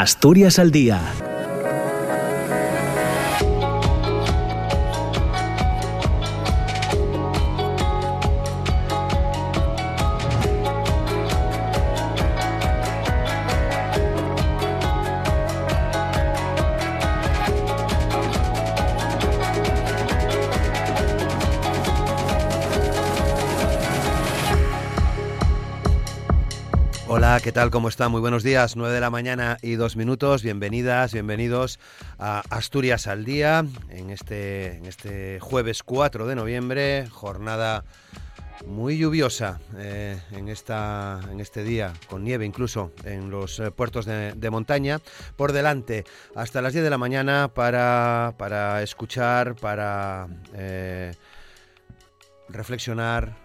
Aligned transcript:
Asturias 0.00 0.58
al 0.58 0.70
Día 0.70 1.29
¿qué 27.42 27.52
tal? 27.52 27.70
¿Cómo 27.70 27.88
está? 27.88 28.08
Muy 28.08 28.20
buenos 28.20 28.42
días, 28.42 28.76
9 28.76 28.92
de 28.92 29.00
la 29.00 29.08
mañana 29.08 29.56
y 29.62 29.76
dos 29.76 29.96
minutos. 29.96 30.42
Bienvenidas, 30.42 31.14
bienvenidos 31.14 31.78
a 32.18 32.42
Asturias 32.50 33.06
al 33.06 33.24
Día 33.24 33.64
en 33.88 34.10
este, 34.10 34.76
en 34.76 34.84
este 34.84 35.40
jueves 35.40 35.82
4 35.82 36.26
de 36.26 36.34
noviembre, 36.34 37.06
jornada 37.10 37.84
muy 38.66 38.98
lluviosa 38.98 39.58
eh, 39.78 40.20
en, 40.32 40.48
esta, 40.48 41.20
en 41.30 41.40
este 41.40 41.64
día, 41.64 41.94
con 42.08 42.24
nieve 42.24 42.44
incluso 42.44 42.92
en 43.04 43.30
los 43.30 43.58
eh, 43.58 43.70
puertos 43.70 44.04
de, 44.04 44.50
montaña. 44.50 45.00
Por 45.36 45.52
delante, 45.52 46.04
hasta 46.34 46.60
las 46.60 46.74
10 46.74 46.84
de 46.84 46.90
la 46.90 46.98
mañana 46.98 47.48
para, 47.54 48.34
para 48.36 48.82
escuchar, 48.82 49.56
para 49.56 50.28
eh, 50.54 51.14
reflexionar, 52.50 53.36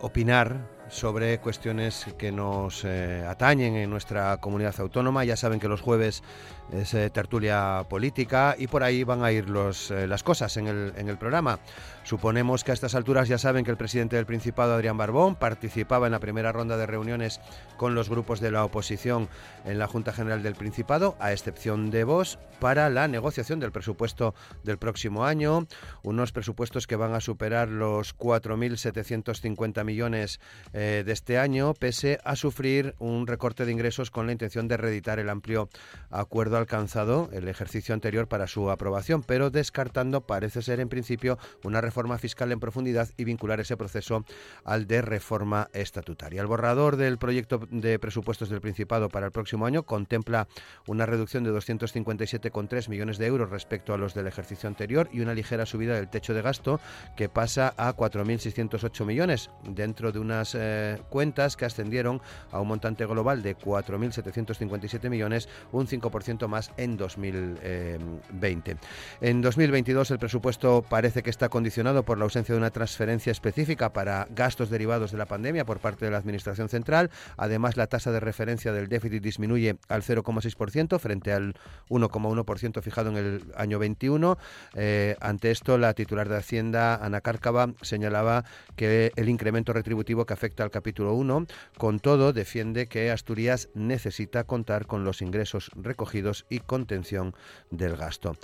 opinar 0.00 0.81
sobre 0.92 1.38
cuestiones 1.38 2.06
que 2.18 2.30
nos 2.30 2.84
eh, 2.84 3.24
atañen 3.26 3.76
en 3.76 3.88
nuestra 3.88 4.36
comunidad 4.36 4.74
autónoma. 4.78 5.24
Ya 5.24 5.36
saben 5.36 5.58
que 5.58 5.66
los 5.66 5.80
jueves 5.80 6.22
es 6.70 6.94
eh, 6.94 7.10
tertulia 7.10 7.84
política 7.88 8.54
y 8.58 8.66
por 8.66 8.82
ahí 8.82 9.04
van 9.04 9.24
a 9.24 9.32
ir 9.32 9.48
los, 9.48 9.90
eh, 9.90 10.06
las 10.06 10.22
cosas 10.22 10.56
en 10.56 10.68
el, 10.68 10.92
en 10.96 11.08
el 11.08 11.18
programa. 11.18 11.58
Suponemos 12.04 12.64
que 12.64 12.72
a 12.72 12.74
estas 12.74 12.94
alturas 12.94 13.28
ya 13.28 13.38
saben 13.38 13.64
que 13.64 13.70
el 13.70 13.76
presidente 13.76 14.16
del 14.16 14.26
Principado, 14.26 14.74
Adrián 14.74 14.96
Barbón, 14.96 15.36
participaba 15.36 16.06
en 16.06 16.12
la 16.12 16.18
primera 16.18 16.52
ronda 16.52 16.76
de 16.76 16.86
reuniones 16.86 17.40
con 17.76 17.94
los 17.94 18.08
grupos 18.08 18.40
de 18.40 18.50
la 18.50 18.64
oposición 18.64 19.28
en 19.64 19.78
la 19.78 19.86
Junta 19.86 20.12
General 20.12 20.42
del 20.42 20.54
Principado, 20.54 21.16
a 21.20 21.32
excepción 21.32 21.90
de 21.90 22.04
vos, 22.04 22.38
para 22.58 22.90
la 22.90 23.08
negociación 23.08 23.60
del 23.60 23.72
presupuesto 23.72 24.34
del 24.62 24.78
próximo 24.78 25.24
año, 25.24 25.66
unos 26.02 26.32
presupuestos 26.32 26.86
que 26.86 26.96
van 26.96 27.14
a 27.14 27.20
superar 27.20 27.68
los 27.68 28.16
4.750 28.16 29.84
millones 29.84 30.40
eh, 30.72 31.02
de 31.04 31.12
este 31.12 31.38
año, 31.38 31.74
pese 31.74 32.20
a 32.24 32.36
sufrir 32.36 32.94
un 32.98 33.26
recorte 33.26 33.64
de 33.64 33.72
ingresos 33.72 34.10
con 34.10 34.26
la 34.26 34.32
intención 34.32 34.68
de 34.68 34.76
reeditar 34.76 35.18
el 35.18 35.28
amplio 35.28 35.68
acuerdo 36.10 36.51
alcanzado 36.56 37.28
el 37.32 37.48
ejercicio 37.48 37.94
anterior 37.94 38.28
para 38.28 38.46
su 38.46 38.70
aprobación, 38.70 39.22
pero 39.22 39.50
descartando, 39.50 40.22
parece 40.22 40.62
ser 40.62 40.80
en 40.80 40.88
principio, 40.88 41.38
una 41.64 41.80
reforma 41.80 42.18
fiscal 42.18 42.52
en 42.52 42.60
profundidad 42.60 43.08
y 43.16 43.24
vincular 43.24 43.60
ese 43.60 43.76
proceso 43.76 44.24
al 44.64 44.86
de 44.86 45.02
reforma 45.02 45.68
estatutaria. 45.72 46.40
El 46.40 46.46
borrador 46.46 46.96
del 46.96 47.18
proyecto 47.18 47.60
de 47.70 47.98
presupuestos 47.98 48.48
del 48.48 48.60
Principado 48.60 49.08
para 49.08 49.26
el 49.26 49.32
próximo 49.32 49.66
año 49.66 49.82
contempla 49.82 50.48
una 50.86 51.06
reducción 51.06 51.44
de 51.44 51.52
257,3 51.52 52.88
millones 52.88 53.18
de 53.18 53.26
euros 53.26 53.50
respecto 53.50 53.94
a 53.94 53.98
los 53.98 54.14
del 54.14 54.26
ejercicio 54.26 54.68
anterior 54.68 55.08
y 55.12 55.20
una 55.20 55.34
ligera 55.34 55.66
subida 55.66 55.94
del 55.94 56.08
techo 56.08 56.34
de 56.34 56.42
gasto 56.42 56.80
que 57.16 57.28
pasa 57.28 57.74
a 57.76 57.94
4.608 57.94 59.04
millones 59.04 59.50
dentro 59.64 60.12
de 60.12 60.18
unas 60.18 60.54
eh, 60.54 61.00
cuentas 61.10 61.56
que 61.56 61.64
ascendieron 61.64 62.20
a 62.50 62.60
un 62.60 62.68
montante 62.68 63.06
global 63.06 63.42
de 63.42 63.56
4.757 63.56 65.10
millones, 65.10 65.48
un 65.72 65.86
5% 65.86 66.41
más 66.48 66.72
en 66.76 66.96
2020. 66.96 68.76
En 69.20 69.42
2022 69.42 70.10
el 70.10 70.18
presupuesto 70.18 70.84
parece 70.88 71.22
que 71.22 71.30
está 71.30 71.48
condicionado 71.48 72.04
por 72.04 72.18
la 72.18 72.24
ausencia 72.24 72.54
de 72.54 72.58
una 72.58 72.70
transferencia 72.70 73.30
específica 73.30 73.92
para 73.92 74.26
gastos 74.30 74.70
derivados 74.70 75.12
de 75.12 75.18
la 75.18 75.26
pandemia 75.26 75.64
por 75.64 75.78
parte 75.78 76.04
de 76.04 76.10
la 76.10 76.18
Administración 76.18 76.68
Central. 76.68 77.10
Además, 77.36 77.76
la 77.76 77.86
tasa 77.86 78.12
de 78.12 78.20
referencia 78.20 78.72
del 78.72 78.88
déficit 78.88 79.22
disminuye 79.22 79.76
al 79.88 80.02
0,6% 80.02 80.98
frente 80.98 81.32
al 81.32 81.54
1,1% 81.88 82.82
fijado 82.82 83.10
en 83.10 83.16
el 83.16 83.44
año 83.56 83.78
21. 83.78 84.38
Eh, 84.74 85.16
ante 85.20 85.50
esto, 85.50 85.78
la 85.78 85.94
titular 85.94 86.28
de 86.28 86.36
Hacienda, 86.36 86.96
Ana 86.96 87.20
Cárcava, 87.20 87.74
señalaba 87.82 88.44
que 88.76 89.12
el 89.16 89.28
incremento 89.28 89.72
retributivo 89.72 90.26
que 90.26 90.34
afecta 90.34 90.62
al 90.62 90.70
capítulo 90.70 91.14
1, 91.14 91.46
con 91.76 92.00
todo, 92.00 92.32
defiende 92.32 92.86
que 92.86 93.10
Asturias 93.10 93.68
necesita 93.74 94.44
contar 94.44 94.86
con 94.86 95.04
los 95.04 95.22
ingresos 95.22 95.70
recogidos 95.74 96.31
y 96.48 96.60
contención 96.60 97.34
del 97.70 97.96
gasto. 97.96 98.36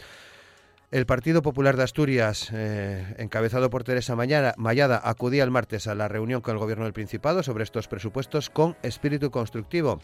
El 0.91 1.05
Partido 1.05 1.43
Popular 1.43 1.77
de 1.77 1.83
Asturias, 1.83 2.49
eh, 2.53 3.15
encabezado 3.19 3.69
por 3.69 3.85
Teresa 3.85 4.17
Mayada, 4.17 5.01
acudía 5.05 5.45
el 5.45 5.51
martes 5.51 5.87
a 5.87 5.95
la 5.95 6.09
reunión 6.09 6.41
con 6.41 6.55
el 6.55 6.59
Gobierno 6.59 6.85
del 6.85 6.95
Principado 6.95 7.43
sobre 7.43 7.65
estos 7.65 7.89
presupuestos 7.89 8.49
con 8.49 8.75
espíritu 8.83 9.31
constructivo. 9.31 10.01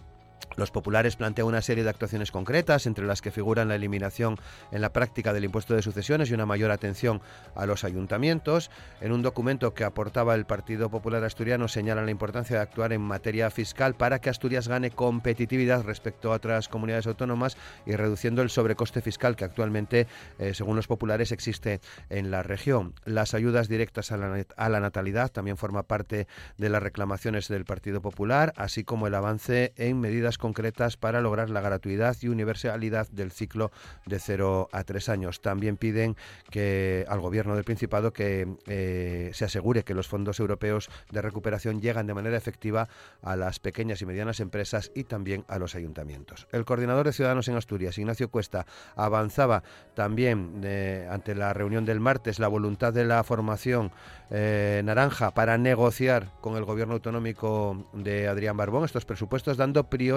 Los 0.56 0.70
populares 0.70 1.16
plantean 1.16 1.48
una 1.48 1.62
serie 1.62 1.82
de 1.82 1.90
actuaciones 1.90 2.30
concretas, 2.30 2.86
entre 2.86 3.06
las 3.06 3.20
que 3.20 3.32
figuran 3.32 3.68
la 3.68 3.74
eliminación 3.74 4.38
en 4.70 4.82
la 4.82 4.92
práctica 4.92 5.32
del 5.32 5.44
impuesto 5.44 5.74
de 5.74 5.82
sucesiones 5.82 6.30
y 6.30 6.34
una 6.34 6.46
mayor 6.46 6.70
atención 6.70 7.20
a 7.56 7.66
los 7.66 7.82
ayuntamientos. 7.82 8.70
En 9.00 9.12
un 9.12 9.22
documento 9.22 9.74
que 9.74 9.84
aportaba 9.84 10.34
el 10.34 10.46
Partido 10.46 10.90
Popular 10.90 11.24
Asturiano 11.24 11.66
señalan 11.66 12.04
la 12.04 12.12
importancia 12.12 12.56
de 12.56 12.62
actuar 12.62 12.92
en 12.92 13.00
materia 13.00 13.50
fiscal 13.50 13.94
para 13.94 14.20
que 14.20 14.30
Asturias 14.30 14.68
gane 14.68 14.90
competitividad 14.90 15.82
respecto 15.82 16.32
a 16.32 16.36
otras 16.36 16.68
comunidades 16.68 17.06
autónomas 17.06 17.56
y 17.84 17.96
reduciendo 17.96 18.42
el 18.42 18.50
sobrecoste 18.50 19.00
fiscal 19.00 19.34
que 19.34 19.44
actualmente, 19.44 20.06
eh, 20.38 20.54
según 20.54 20.76
los 20.76 20.86
populares, 20.86 21.32
existe 21.32 21.80
en 22.10 22.30
la 22.30 22.42
región. 22.42 22.94
Las 23.04 23.34
ayudas 23.34 23.68
directas 23.68 24.12
a 24.12 24.16
la, 24.16 24.80
natalidad 24.80 25.32
también 25.32 25.56
forma 25.56 25.82
parte 25.82 26.26
de 26.58 26.68
las 26.68 26.82
reclamaciones 26.82 27.48
del 27.48 27.64
Partido 27.64 28.00
Popular, 28.00 28.52
así 28.56 28.84
como 28.84 29.06
el 29.06 29.14
avance 29.14 29.72
en 29.76 29.98
medidas 30.00 30.23
concretas 30.38 30.96
para 30.96 31.20
lograr 31.20 31.50
la 31.50 31.60
gratuidad 31.60 32.16
y 32.20 32.28
universalidad 32.28 33.08
del 33.08 33.30
ciclo 33.30 33.70
de 34.06 34.18
0 34.18 34.68
a 34.72 34.84
3 34.84 35.08
años. 35.08 35.40
También 35.40 35.76
piden 35.76 36.16
que 36.50 37.04
al 37.08 37.20
Gobierno 37.20 37.54
del 37.54 37.64
Principado 37.64 38.12
que 38.12 38.56
eh, 38.66 39.30
se 39.34 39.44
asegure 39.44 39.84
que 39.84 39.94
los 39.94 40.08
fondos 40.08 40.40
europeos 40.40 40.88
de 41.10 41.22
recuperación 41.22 41.80
llegan 41.80 42.06
de 42.06 42.14
manera 42.14 42.36
efectiva 42.36 42.88
a 43.22 43.36
las 43.36 43.58
pequeñas 43.58 44.00
y 44.02 44.06
medianas 44.06 44.40
empresas 44.40 44.90
y 44.94 45.04
también 45.04 45.44
a 45.48 45.58
los 45.58 45.74
ayuntamientos. 45.74 46.46
El 46.52 46.64
coordinador 46.64 47.06
de 47.06 47.12
Ciudadanos 47.12 47.48
en 47.48 47.56
Asturias, 47.56 47.98
Ignacio 47.98 48.30
Cuesta, 48.30 48.66
avanzaba 48.96 49.62
también 49.94 50.60
eh, 50.64 51.06
ante 51.10 51.34
la 51.34 51.52
reunión 51.52 51.84
del 51.84 52.00
martes 52.00 52.38
la 52.38 52.48
voluntad 52.48 52.92
de 52.92 53.04
la 53.04 53.22
formación 53.24 53.92
eh, 54.30 54.82
naranja 54.84 55.32
para 55.32 55.58
negociar 55.58 56.30
con 56.40 56.56
el 56.56 56.64
gobierno 56.64 56.94
autonómico 56.94 57.86
de 57.92 58.28
Adrián 58.28 58.56
Barbón 58.56 58.84
estos 58.84 59.04
presupuestos, 59.04 59.56
dando 59.56 59.84
prioridad 59.84 60.13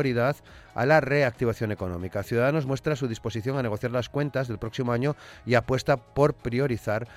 a 0.77 0.85
la 0.85 1.01
reactivación 1.01 1.71
económica. 1.71 2.21
Ciudadanos 2.21 2.67
muestra 2.67 2.95
su 2.95 3.07
disposición 3.07 3.57
a 3.57 3.63
negociar 3.63 3.91
las 3.91 4.09
cuentas 4.09 4.47
del 4.47 4.59
próximo 4.59 4.91
año 4.91 5.15
y 5.45 5.55
apuesta 5.55 5.97
por 5.97 6.35
priorizar 6.35 7.07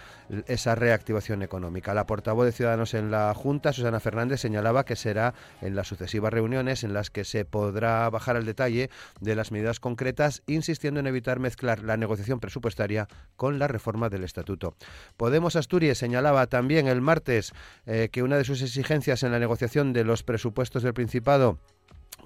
esa 0.47 0.75
reactivación 0.75 1.43
económica. 1.43 1.93
La 1.93 2.07
portavoz 2.07 2.47
de 2.47 2.53
Ciudadanos 2.53 2.95
en 2.95 3.11
la 3.11 3.35
Junta, 3.35 3.75
Susana 3.75 4.01
Fernández, 4.01 4.41
señalaba 4.41 4.85
que 4.85 4.97
será 4.97 5.35
en 5.61 5.77
las 5.77 5.89
sucesivas 5.89 6.33
reuniones 6.33 6.85
en 6.85 6.95
las 6.95 7.11
que 7.11 7.25
se 7.25 7.45
podrá 7.45 8.09
bajar 8.09 8.37
al 8.37 8.47
detalle 8.47 8.89
de 9.21 9.37
las 9.37 9.53
medidas 9.53 9.79
concretas, 9.79 10.43
insistiendo 10.47 11.01
en 11.01 11.07
evitar 11.07 11.39
mezclar 11.39 11.83
la 11.83 11.99
negociación 11.99 12.41
presupuestaria 12.41 13.09
con 13.37 13.59
la 13.59 13.69
reforma 13.69 14.09
del 14.09 14.25
Estatuto. 14.25 14.75
Podemos 15.19 15.55
Asturias 15.57 15.99
señalaba 15.99 16.47
también 16.47 16.89
el 16.89 17.03
martes 17.03 17.53
eh, 17.85 18.09
que 18.11 18.23
una 18.23 18.39
de 18.39 18.45
sus 18.45 18.62
exigencias 18.62 19.23
en 19.23 19.33
la 19.33 19.39
negociación 19.39 19.93
de 19.93 20.05
los 20.05 20.23
presupuestos 20.23 20.83
del 20.83 20.95
Principado 20.95 21.59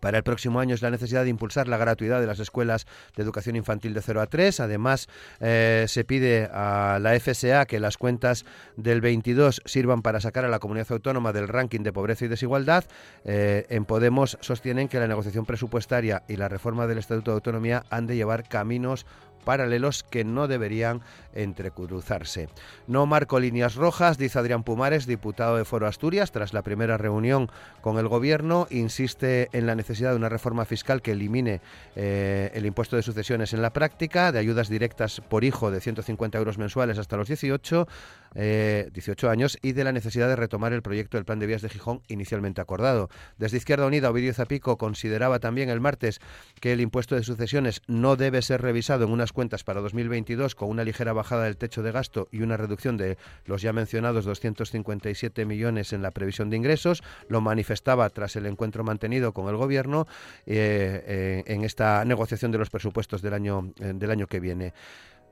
para 0.05 0.19
el 0.19 0.23
próximo 0.23 0.61
año 0.61 0.75
es 0.75 0.83
la 0.83 0.91
necesidad 0.91 1.23
de 1.23 1.31
impulsar 1.31 1.67
la 1.67 1.79
gratuidad 1.79 2.21
de 2.21 2.27
las 2.27 2.39
escuelas 2.39 2.87
de 3.17 3.23
educación 3.23 3.57
infantil 3.57 3.95
de 3.95 4.03
0 4.03 4.21
a 4.21 4.27
3. 4.27 4.61
Además, 4.61 5.09
eh, 5.41 5.87
se 5.89 6.05
pide 6.05 6.51
a 6.53 6.99
la 7.01 7.19
FSA 7.19 7.65
que 7.65 7.81
las 7.81 7.97
cuentas 7.97 8.45
del 8.77 9.01
22 9.01 9.62
sirvan 9.65 10.03
para 10.03 10.21
sacar 10.21 10.45
a 10.45 10.49
la 10.49 10.59
comunidad 10.59 10.93
autónoma 10.93 11.33
del 11.33 11.49
ranking 11.49 11.81
de 11.81 11.95
pobreza 11.95 12.27
y 12.27 12.29
desigualdad. 12.29 12.85
Eh, 13.25 13.65
en 13.71 13.87
Podemos 13.87 14.37
sostienen 14.43 14.89
que 14.89 15.01
la 15.01 15.09
negociación 15.09 15.47
presupuestaria 15.47 16.23
y 16.29 16.37
la 16.37 16.50
reforma 16.50 16.87
del 16.87 16.99
Estatuto 16.99 17.31
de 17.31 17.37
Autonomía 17.37 17.87
han 17.89 18.07
de 18.07 18.17
llevar 18.17 18.47
caminos 18.47 19.07
paralelos 19.44 20.02
que 20.02 20.25
no 20.25 20.49
deberían 20.49 21.02
entrecruzarse. 21.35 22.49
No 22.87 23.06
marco 23.06 23.41
líneas 23.41 23.75
rojas, 23.75 24.19
dice 24.19 24.38
Adrián 24.38 24.62
Pumares, 24.62 25.06
diputado 25.06 25.56
de 25.56 25.64
Foro 25.64 25.87
Asturias, 25.87 26.32
tras 26.32 26.52
la 26.52 26.62
primera 26.62 26.96
reunión 26.96 27.50
con 27.81 27.99
el 27.99 28.08
Gobierno, 28.08 28.67
insiste 28.70 29.49
en 29.52 29.67
la 29.67 29.75
necesidad 29.75 30.11
de 30.11 30.17
una 30.17 30.29
reforma 30.29 30.64
fiscal 30.64 31.02
que 31.02 31.12
elimine 31.12 31.61
eh, 31.96 32.50
el 32.55 32.67
impuesto 32.67 32.96
de 32.96 33.02
sucesiones 33.02 33.52
en 33.52 33.62
la 33.62 33.73
práctica, 33.73 34.32
de 34.32 34.38
ayudas 34.38 34.69
directas 34.69 35.20
por 35.20 35.44
hijo 35.44 35.70
de 35.70 35.81
150 35.81 36.38
euros 36.38 36.58
mensuales 36.58 36.99
hasta 36.99 37.17
los 37.17 37.29
18, 37.29 37.87
18 38.35 39.27
eh, 39.27 39.31
años 39.31 39.59
y 39.63 39.73
de 39.73 39.85
la 39.85 39.93
necesidad 39.93 40.29
de 40.29 40.37
retomar 40.37 40.73
el 40.73 40.83
proyecto 40.83 41.17
del 41.17 41.25
plan 41.25 41.39
de 41.39 41.47
vías 41.47 41.63
de 41.63 41.69
Gijón 41.69 42.03
inicialmente 42.09 42.61
acordado. 42.61 43.09
Desde 43.39 43.57
Izquierda 43.57 43.87
Unida, 43.87 44.11
Ovidio 44.11 44.35
Zapico 44.35 44.77
consideraba 44.77 45.39
también 45.39 45.71
el 45.71 45.81
martes 45.81 46.21
que 46.61 46.73
el 46.73 46.81
impuesto 46.81 47.15
de 47.15 47.23
sucesiones 47.23 47.83
no 47.87 48.17
debe 48.17 48.43
ser 48.43 48.63
revisado 48.63 49.05
en 49.05 49.13
unas 49.13 49.33
cuentas 49.33 49.65
para 49.65 49.81
2022 49.81 50.55
con 50.55 50.69
una 50.69 50.85
ligera 50.85 51.13
bajada 51.13 51.45
del 51.45 51.57
techo 51.57 51.83
de 51.83 51.93
gasto 51.93 52.29
y 52.33 52.43
una 52.43 52.57
reducción 52.57 52.97
de 52.97 53.19
los 53.47 53.63
ya 53.63 53.73
mencionados 53.73 54.25
257 54.25 55.45
millones 55.45 55.93
en 55.93 56.03
la 56.03 56.11
previsión 56.11 56.51
de 56.51 56.57
ingresos. 56.57 57.03
Lo 57.29 57.41
manifestaba 57.41 58.09
tras 58.11 58.37
el 58.37 58.47
encuentro 58.47 58.85
mantenido 58.85 59.33
con 59.33 59.49
el 59.49 59.57
Gobierno 59.57 60.07
eh, 60.47 61.05
eh, 61.07 61.43
en 61.47 61.65
esta 61.65 62.05
negociación 62.05 62.51
de 62.51 62.59
los 62.59 62.71
presupuestos 62.71 63.23
del 63.23 63.35
año, 63.35 63.73
del 63.77 64.11
año 64.11 64.27
que 64.27 64.41
viene. 64.41 64.73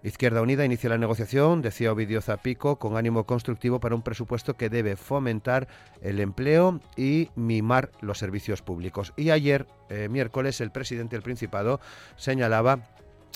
Izquierda 0.03 0.43
Unida 0.43 0.65
inicia 0.65 0.91
la 0.91 0.99
negociación, 0.99 1.63
decía 1.63 1.93
Ovidio 1.93 2.21
Zapico, 2.21 2.77
con 2.77 2.97
ánimo 2.97 3.25
constructivo 3.25 3.79
para 3.79 3.95
un 3.95 4.03
presupuesto 4.03 4.55
que 4.55 4.69
debe 4.69 4.97
fomentar 4.97 5.69
el 6.01 6.19
empleo 6.19 6.81
y 6.97 7.31
mimar 7.37 7.93
los 8.01 8.19
servicios 8.19 8.63
públicos. 8.63 9.13
Y 9.17 9.31
ayer, 9.31 9.67
eh, 9.91 10.09
miércoles, 10.11 10.61
el 10.61 10.73
presidente 10.73 11.15
del 11.15 11.23
Principado 11.23 11.81
señalaba 12.17 12.81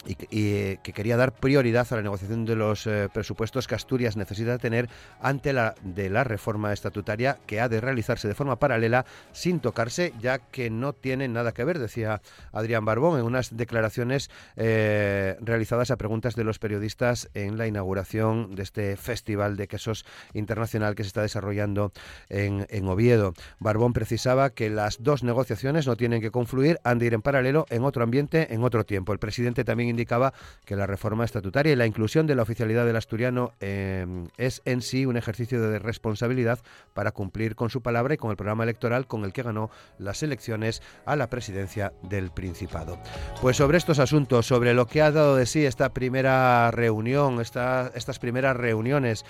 y, 0.04 0.16
eh, 0.30 0.78
que 0.82 0.92
quería 0.92 1.16
dar 1.16 1.32
prioridad 1.32 1.86
a 1.90 1.96
la 1.96 2.02
negociación 2.02 2.44
de 2.44 2.56
los 2.56 2.86
eh, 2.86 3.08
presupuestos 3.12 3.66
que 3.66 3.74
Asturias 3.74 4.16
necesita 4.16 4.58
tener 4.58 4.88
ante 5.20 5.52
la 5.52 5.74
de 5.82 6.10
la 6.10 6.24
reforma 6.24 6.72
estatutaria 6.72 7.38
que 7.46 7.60
ha 7.60 7.68
de 7.68 7.80
realizarse 7.80 8.28
de 8.28 8.34
forma 8.34 8.58
paralela 8.58 9.06
sin 9.32 9.60
tocarse 9.60 10.12
ya 10.20 10.38
que 10.38 10.70
no 10.70 10.92
tiene 10.92 11.28
nada 11.28 11.52
que 11.52 11.64
ver 11.64 11.78
decía 11.78 12.20
Adrián 12.52 12.84
Barbón 12.84 13.18
en 13.18 13.24
unas 13.24 13.56
declaraciones 13.56 14.30
eh, 14.56 15.36
realizadas 15.40 15.90
a 15.90 15.96
preguntas 15.96 16.36
de 16.36 16.44
los 16.44 16.58
periodistas 16.58 17.28
en 17.34 17.58
la 17.58 17.66
inauguración 17.66 18.54
de 18.54 18.62
este 18.62 18.96
festival 18.96 19.56
de 19.56 19.68
quesos 19.68 20.04
internacional 20.34 20.94
que 20.94 21.04
se 21.04 21.08
está 21.08 21.22
desarrollando 21.22 21.92
en, 22.28 22.66
en 22.70 22.88
Oviedo. 22.88 23.34
Barbón 23.58 23.92
precisaba 23.92 24.50
que 24.50 24.70
las 24.70 25.02
dos 25.02 25.22
negociaciones 25.22 25.86
no 25.86 25.96
tienen 25.96 26.20
que 26.20 26.30
confluir 26.30 26.78
han 26.84 26.98
de 26.98 27.06
ir 27.06 27.14
en 27.14 27.22
paralelo 27.22 27.66
en 27.70 27.84
otro 27.84 28.02
ambiente 28.02 28.52
en 28.54 28.64
otro 28.64 28.84
tiempo. 28.84 29.12
El 29.12 29.18
presidente 29.18 29.64
también 29.64 29.85
indicaba 29.88 30.32
que 30.64 30.76
la 30.76 30.86
reforma 30.86 31.24
estatutaria 31.24 31.72
y 31.72 31.76
la 31.76 31.86
inclusión 31.86 32.26
de 32.26 32.34
la 32.34 32.42
oficialidad 32.42 32.86
del 32.86 32.96
asturiano 32.96 33.52
eh, 33.60 34.06
es 34.36 34.62
en 34.64 34.82
sí 34.82 35.06
un 35.06 35.16
ejercicio 35.16 35.60
de 35.60 35.78
responsabilidad 35.78 36.58
para 36.94 37.12
cumplir 37.12 37.54
con 37.54 37.70
su 37.70 37.82
palabra 37.82 38.14
y 38.14 38.16
con 38.16 38.30
el 38.30 38.36
programa 38.36 38.64
electoral 38.64 39.06
con 39.06 39.24
el 39.24 39.32
que 39.32 39.42
ganó 39.42 39.70
las 39.98 40.22
elecciones 40.22 40.82
a 41.04 41.16
la 41.16 41.28
presidencia 41.30 41.92
del 42.02 42.30
Principado. 42.30 42.98
Pues 43.40 43.56
sobre 43.56 43.78
estos 43.78 43.98
asuntos, 43.98 44.46
sobre 44.46 44.74
lo 44.74 44.86
que 44.86 45.02
ha 45.02 45.10
dado 45.10 45.36
de 45.36 45.46
sí 45.46 45.64
esta 45.64 45.92
primera 45.92 46.70
reunión, 46.70 47.40
estas 47.40 48.18
primeras 48.18 48.56
reuniones 48.56 49.24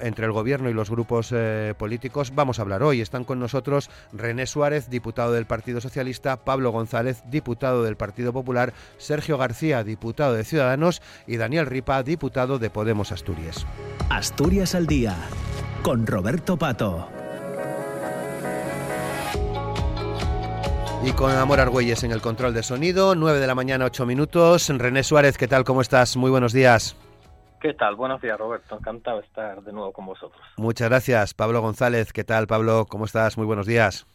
entre 0.00 0.26
el 0.26 0.32
gobierno 0.32 0.70
y 0.70 0.74
los 0.74 0.90
grupos 0.90 1.30
eh, 1.32 1.74
políticos, 1.76 2.32
vamos 2.34 2.58
a 2.58 2.62
hablar 2.62 2.82
hoy. 2.82 3.00
Están 3.00 3.24
con 3.24 3.38
nosotros 3.38 3.90
René 4.12 4.46
Suárez, 4.46 4.88
diputado 4.88 5.32
del 5.32 5.46
Partido 5.46 5.80
Socialista, 5.80 6.44
Pablo 6.44 6.70
González, 6.70 7.22
diputado 7.26 7.82
del 7.82 7.96
Partido 7.96 8.32
Popular, 8.32 8.72
Sergio 8.98 9.38
García, 9.38 9.84
diputado 9.84 10.34
de 10.34 10.44
Ciudadanos, 10.44 11.02
y 11.26 11.36
Daniel 11.36 11.66
Ripa, 11.66 12.02
diputado 12.02 12.58
de 12.58 12.70
Podemos 12.70 13.12
Asturias. 13.12 13.66
Asturias 14.10 14.74
al 14.74 14.86
día, 14.86 15.16
con 15.82 16.06
Roberto 16.06 16.56
Pato. 16.56 17.08
Y 21.04 21.12
con 21.12 21.30
Amor 21.32 21.60
Argüelles 21.60 22.02
en 22.02 22.12
el 22.12 22.22
control 22.22 22.54
de 22.54 22.62
sonido, 22.62 23.14
9 23.14 23.38
de 23.38 23.46
la 23.46 23.54
mañana, 23.54 23.84
8 23.84 24.06
minutos. 24.06 24.70
René 24.70 25.02
Suárez, 25.02 25.36
¿qué 25.36 25.46
tal? 25.46 25.62
¿Cómo 25.64 25.82
estás? 25.82 26.16
Muy 26.16 26.30
buenos 26.30 26.54
días. 26.54 26.96
¿Qué 27.64 27.72
tal? 27.72 27.96
Buenos 27.96 28.20
días, 28.20 28.38
Roberto. 28.38 28.76
Encantado 28.76 29.20
de 29.20 29.26
estar 29.26 29.62
de 29.62 29.72
nuevo 29.72 29.90
con 29.90 30.04
vosotros. 30.04 30.38
Muchas 30.58 30.90
gracias. 30.90 31.32
Pablo 31.32 31.62
González, 31.62 32.12
¿qué 32.12 32.22
tal, 32.22 32.46
Pablo? 32.46 32.84
¿Cómo 32.86 33.06
estás? 33.06 33.38
Muy 33.38 33.46
buenos 33.46 33.66
días. 33.66 34.06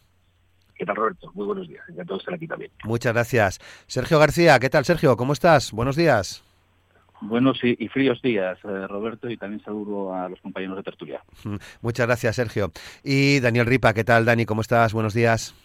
¿Qué 0.76 0.86
tal, 0.86 0.94
Roberto? 0.94 1.32
Muy 1.34 1.46
buenos 1.46 1.66
días. 1.66 1.82
Encantado 1.88 2.18
de 2.18 2.20
estar 2.20 2.34
aquí 2.34 2.46
también. 2.46 2.70
Muchas 2.84 3.12
gracias. 3.12 3.58
Sergio 3.88 4.20
García, 4.20 4.56
¿qué 4.60 4.70
tal, 4.70 4.84
Sergio? 4.84 5.16
¿Cómo 5.16 5.32
estás? 5.32 5.72
Buenos 5.72 5.96
días. 5.96 6.44
Buenos 7.22 7.58
y, 7.64 7.88
fríos 7.88 8.22
días, 8.22 8.56
eh, 8.62 8.86
Roberto, 8.86 9.28
y 9.28 9.36
también 9.36 9.64
saludo 9.64 10.14
a 10.14 10.28
los 10.28 10.40
compañeros 10.40 10.76
de 10.76 10.84
tertulia. 10.84 11.20
Muchas 11.82 12.06
gracias, 12.06 12.36
Sergio. 12.36 12.70
Y 13.02 13.40
Daniel 13.40 13.66
Ripa, 13.66 13.92
¿qué 13.94 14.04
tal, 14.04 14.26
Dani? 14.26 14.46
¿Cómo 14.46 14.60
estás? 14.60 14.94
Buenos 14.94 15.12
días. 15.12 15.56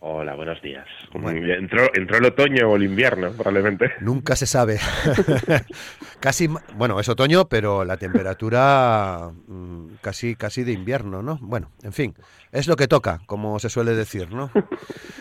Hola, 0.00 0.34
buenos 0.34 0.60
días. 0.60 0.86
Entró, 1.14 1.88
entró 1.94 2.18
el 2.18 2.24
otoño 2.24 2.70
o 2.70 2.76
el 2.76 2.82
invierno, 2.82 3.32
probablemente. 3.32 3.92
Nunca 4.00 4.34
se 4.34 4.46
sabe. 4.46 4.78
casi, 6.24 6.48
bueno, 6.76 6.98
es 7.00 7.08
otoño, 7.10 7.50
pero 7.50 7.84
la 7.84 7.98
temperatura 7.98 9.30
mm, 9.46 9.96
casi, 10.00 10.36
casi 10.36 10.64
de 10.64 10.72
invierno, 10.72 11.22
¿no? 11.22 11.38
Bueno, 11.42 11.70
en 11.82 11.92
fin, 11.92 12.14
es 12.50 12.66
lo 12.66 12.76
que 12.76 12.88
toca, 12.88 13.20
como 13.26 13.58
se 13.58 13.68
suele 13.68 13.94
decir, 13.94 14.32
¿no? 14.32 14.50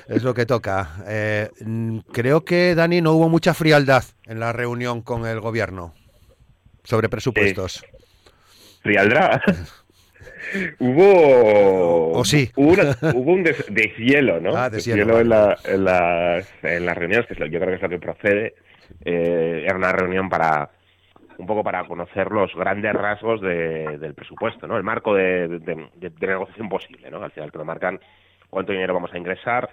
Es 0.07 0.23
lo 0.23 0.33
que 0.33 0.45
toca. 0.45 1.03
Eh, 1.05 1.49
mm, 1.59 1.99
creo 2.13 2.45
que, 2.45 2.73
Dani, 2.73 3.01
no 3.01 3.11
hubo 3.11 3.27
mucha 3.27 3.53
frialdad 3.53 4.05
en 4.27 4.39
la 4.39 4.53
reunión 4.53 5.01
con 5.01 5.25
el 5.25 5.41
gobierno 5.41 5.93
sobre 6.85 7.09
presupuestos. 7.09 7.83
¿Frialdad? 8.81 9.41
hubo 10.79 12.13
¿O 12.13 12.23
sí? 12.23 12.49
hubo, 12.55 12.71
un 13.33 13.43
deshielo, 13.43 14.39
¿no? 14.39 14.55
Ah, 14.55 14.69
deshielo, 14.69 15.19
en, 15.19 15.27
la, 15.27 15.57
en, 15.65 15.83
las, 15.83 16.47
en 16.63 16.85
las 16.85 16.97
reuniones, 16.97 17.27
que 17.27 17.35
yo 17.35 17.59
creo 17.59 17.67
que 17.67 17.75
es 17.75 17.81
lo 17.81 17.89
que 17.89 17.99
procede. 17.99 18.55
Eh, 19.03 19.63
era 19.65 19.75
una 19.75 19.91
reunión 19.91 20.29
para 20.29 20.69
un 21.43 21.47
poco 21.47 21.63
para 21.63 21.83
conocer 21.85 22.31
los 22.31 22.55
grandes 22.55 22.93
rasgos 22.93 23.41
del 23.41 24.13
presupuesto, 24.15 24.65
¿no? 24.65 24.77
El 24.77 24.83
marco 24.83 25.13
de, 25.13 25.89
negociación 26.19 26.69
posible, 26.69 27.11
¿no? 27.11 27.21
Al 27.21 27.31
final 27.31 27.51
que 27.51 27.57
lo 27.57 27.65
marcan 27.65 27.99
cuánto 28.49 28.71
dinero 28.71 28.93
vamos 28.93 29.13
a 29.13 29.17
ingresar, 29.17 29.69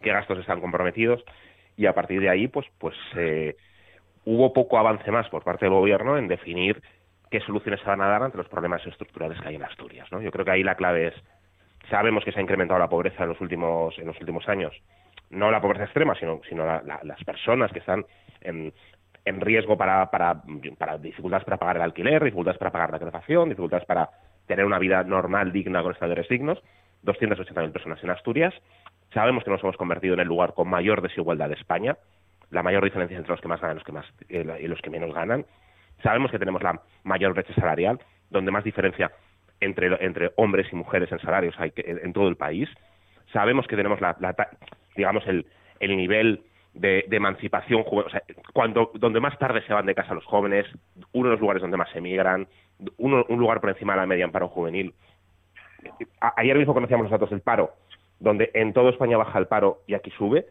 qué 0.00 0.12
gastos 0.12 0.38
están 0.38 0.60
comprometidos 0.60 1.24
y 1.76 1.86
a 1.86 1.94
partir 1.94 2.20
de 2.20 2.28
ahí, 2.28 2.46
pues, 2.46 2.66
pues 2.78 2.96
eh, 3.16 3.56
hubo 4.24 4.52
poco 4.52 4.78
avance 4.78 5.10
más 5.10 5.28
por 5.28 5.42
parte 5.42 5.64
del 5.66 5.74
gobierno 5.74 6.16
en 6.16 6.28
definir 6.28 6.80
qué 7.30 7.40
soluciones 7.40 7.80
se 7.80 7.86
van 7.86 8.00
a 8.00 8.08
dar 8.08 8.22
ante 8.22 8.38
los 8.38 8.48
problemas 8.48 8.86
estructurales 8.86 9.40
que 9.40 9.48
hay 9.48 9.56
en 9.56 9.64
Asturias. 9.64 10.06
¿no? 10.12 10.20
Yo 10.20 10.30
creo 10.30 10.44
que 10.44 10.52
ahí 10.52 10.62
la 10.62 10.76
clave 10.76 11.08
es, 11.08 11.14
sabemos 11.90 12.24
que 12.24 12.30
se 12.32 12.38
ha 12.38 12.42
incrementado 12.42 12.78
la 12.78 12.88
pobreza 12.88 13.24
en 13.24 13.30
los 13.30 13.40
últimos, 13.40 13.98
en 13.98 14.06
los 14.06 14.18
últimos 14.20 14.48
años, 14.48 14.72
no 15.30 15.50
la 15.50 15.60
pobreza 15.60 15.84
extrema, 15.84 16.14
sino, 16.14 16.40
sino 16.48 16.64
las 16.64 17.24
personas 17.24 17.72
que 17.72 17.80
están 17.80 18.06
en, 18.40 18.72
en 19.24 19.40
riesgo 19.40 19.76
para, 19.76 20.10
para, 20.10 20.42
para 20.78 20.98
dificultades 20.98 21.44
para 21.44 21.56
pagar 21.56 21.76
el 21.76 21.82
alquiler, 21.82 22.24
dificultades 22.24 22.58
para 22.58 22.70
pagar 22.70 22.90
la 22.90 22.98
calefacción, 22.98 23.48
dificultades 23.48 23.86
para 23.86 24.10
tener 24.46 24.64
una 24.64 24.78
vida 24.78 25.04
normal, 25.04 25.52
digna, 25.52 25.82
con 25.82 25.92
estadores 25.92 26.28
dignos, 26.28 26.58
280.000 27.04 27.72
personas 27.72 28.02
en 28.02 28.10
Asturias. 28.10 28.54
Sabemos 29.12 29.44
que 29.44 29.50
nos 29.50 29.62
hemos 29.62 29.76
convertido 29.76 30.14
en 30.14 30.20
el 30.20 30.28
lugar 30.28 30.54
con 30.54 30.68
mayor 30.68 31.02
desigualdad 31.02 31.48
de 31.48 31.54
España, 31.54 31.96
la 32.50 32.62
mayor 32.62 32.84
diferencia 32.84 33.16
entre 33.16 33.32
los 33.32 33.40
que 33.40 33.48
más 33.48 33.60
ganan 33.60 33.76
los 33.76 33.84
que, 33.84 33.92
más, 33.92 34.06
eh, 34.28 34.58
y 34.60 34.66
los 34.66 34.80
que 34.80 34.90
menos 34.90 35.14
ganan. 35.14 35.44
Sabemos 36.02 36.30
que 36.30 36.38
tenemos 36.38 36.62
la 36.62 36.80
mayor 37.04 37.34
brecha 37.34 37.54
salarial, 37.54 38.00
donde 38.30 38.50
más 38.50 38.64
diferencia 38.64 39.10
entre, 39.60 40.04
entre 40.04 40.30
hombres 40.36 40.66
y 40.72 40.76
mujeres 40.76 41.10
en 41.12 41.18
salarios 41.18 41.54
hay 41.58 41.72
que, 41.72 41.82
en 41.86 42.12
todo 42.12 42.28
el 42.28 42.36
país. 42.36 42.68
Sabemos 43.32 43.66
que 43.66 43.76
tenemos 43.76 44.00
la, 44.00 44.16
digamos 44.96 45.26
el, 45.26 45.46
el 45.80 45.96
nivel 45.96 46.42
de, 46.78 47.04
emancipación 47.10 47.84
o 47.86 48.10
sea, 48.10 48.22
cuando, 48.52 48.90
donde 48.94 49.20
más 49.20 49.38
tarde 49.38 49.62
se 49.66 49.72
van 49.72 49.86
de 49.86 49.94
casa 49.94 50.14
los 50.14 50.24
jóvenes, 50.24 50.66
uno 51.12 51.28
de 51.28 51.32
los 51.32 51.40
lugares 51.40 51.62
donde 51.62 51.76
más 51.76 51.90
se 51.90 51.98
emigran, 51.98 52.46
uno, 52.96 53.24
un 53.28 53.38
lugar 53.38 53.60
por 53.60 53.70
encima 53.70 53.94
de 53.94 54.00
la 54.00 54.06
media 54.06 54.24
en 54.24 54.32
paro 54.32 54.48
juvenil. 54.48 54.94
ayer 56.36 56.56
mismo 56.56 56.74
conocíamos 56.74 57.04
los 57.04 57.12
datos 57.12 57.30
del 57.30 57.40
paro, 57.40 57.72
donde 58.20 58.50
en 58.54 58.72
toda 58.72 58.90
España 58.90 59.16
baja 59.16 59.38
el 59.38 59.46
paro 59.46 59.80
y 59.86 59.94
aquí 59.94 60.10
sube, 60.10 60.46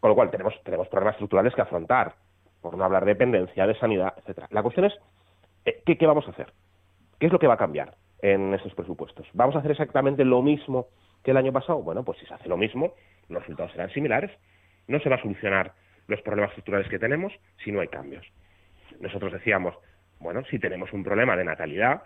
con 0.00 0.10
lo 0.10 0.14
cual 0.14 0.30
tenemos, 0.30 0.54
tenemos 0.64 0.88
problemas 0.88 1.14
estructurales 1.14 1.54
que 1.54 1.62
afrontar 1.62 2.14
por 2.60 2.76
no 2.76 2.84
hablar 2.84 3.04
de 3.04 3.12
dependencia, 3.12 3.66
de 3.66 3.78
sanidad, 3.78 4.14
etcétera. 4.16 4.48
La 4.50 4.62
cuestión 4.62 4.86
es, 4.86 4.94
eh, 5.64 5.82
¿qué, 5.84 6.06
vamos 6.06 6.26
a 6.26 6.30
hacer? 6.30 6.52
¿Qué 7.18 7.26
es 7.26 7.32
lo 7.32 7.38
que 7.38 7.46
va 7.46 7.54
a 7.54 7.58
cambiar 7.58 7.94
en 8.20 8.54
esos 8.54 8.74
presupuestos? 8.74 9.26
¿Vamos 9.32 9.56
a 9.56 9.60
hacer 9.60 9.72
exactamente 9.72 10.24
lo 10.24 10.42
mismo 10.42 10.88
que 11.22 11.30
el 11.32 11.36
año 11.36 11.52
pasado? 11.52 11.82
Bueno, 11.82 12.04
pues 12.04 12.18
si 12.18 12.26
se 12.26 12.34
hace 12.34 12.48
lo 12.48 12.56
mismo, 12.56 12.92
los 13.28 13.42
resultados 13.42 13.72
serán 13.72 13.90
similares. 13.90 14.30
No 14.88 15.00
se 15.00 15.08
va 15.08 15.16
a 15.16 15.22
solucionar 15.22 15.72
los 16.08 16.20
problemas 16.22 16.50
estructurales 16.50 16.88
que 16.88 16.98
tenemos 16.98 17.32
si 17.62 17.70
no 17.70 17.80
hay 17.80 17.88
cambios. 17.88 18.26
Nosotros 19.00 19.32
decíamos, 19.32 19.74
bueno, 20.18 20.42
si 20.50 20.58
tenemos 20.58 20.92
un 20.92 21.04
problema 21.04 21.36
de 21.36 21.44
natalidad, 21.44 22.02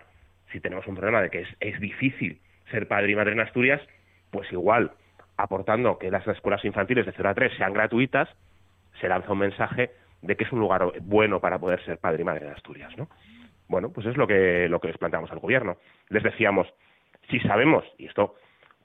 si 0.51 0.59
tenemos 0.59 0.85
un 0.87 0.95
problema 0.95 1.21
de 1.21 1.29
que 1.29 1.41
es, 1.41 1.47
es 1.59 1.79
difícil 1.79 2.39
ser 2.69 2.87
padre 2.87 3.11
y 3.11 3.15
madre 3.15 3.31
en 3.31 3.39
Asturias, 3.39 3.81
pues 4.29 4.51
igual, 4.51 4.91
aportando 5.37 5.97
que 5.97 6.11
las 6.11 6.27
escuelas 6.27 6.63
infantiles 6.65 7.05
de 7.05 7.13
0 7.13 7.29
a 7.29 7.33
3 7.33 7.53
sean 7.57 7.73
gratuitas, 7.73 8.29
se 8.99 9.07
lanza 9.07 9.31
un 9.31 9.39
mensaje 9.39 9.91
de 10.21 10.35
que 10.35 10.43
es 10.43 10.51
un 10.51 10.59
lugar 10.59 10.85
bueno 11.01 11.39
para 11.39 11.59
poder 11.59 11.83
ser 11.83 11.97
padre 11.97 12.21
y 12.21 12.25
madre 12.25 12.45
de 12.45 12.51
Asturias, 12.51 12.95
¿no? 12.97 13.09
Bueno, 13.67 13.91
pues 13.91 14.05
es 14.07 14.17
lo 14.17 14.27
que, 14.27 14.67
lo 14.69 14.79
que 14.79 14.89
les 14.89 14.97
planteamos 14.97 15.31
al 15.31 15.39
gobierno. 15.39 15.77
Les 16.09 16.23
decíamos, 16.23 16.67
si 17.29 17.39
sabemos, 17.39 17.83
y 17.97 18.05
esto 18.05 18.35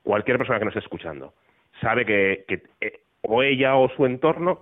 cualquier 0.02 0.38
persona 0.38 0.58
que 0.58 0.64
nos 0.64 0.74
esté 0.74 0.84
escuchando, 0.84 1.34
sabe 1.80 2.06
que, 2.06 2.44
que 2.48 2.62
eh, 2.80 3.00
o 3.22 3.42
ella 3.42 3.76
o 3.76 3.88
su 3.90 4.06
entorno, 4.06 4.60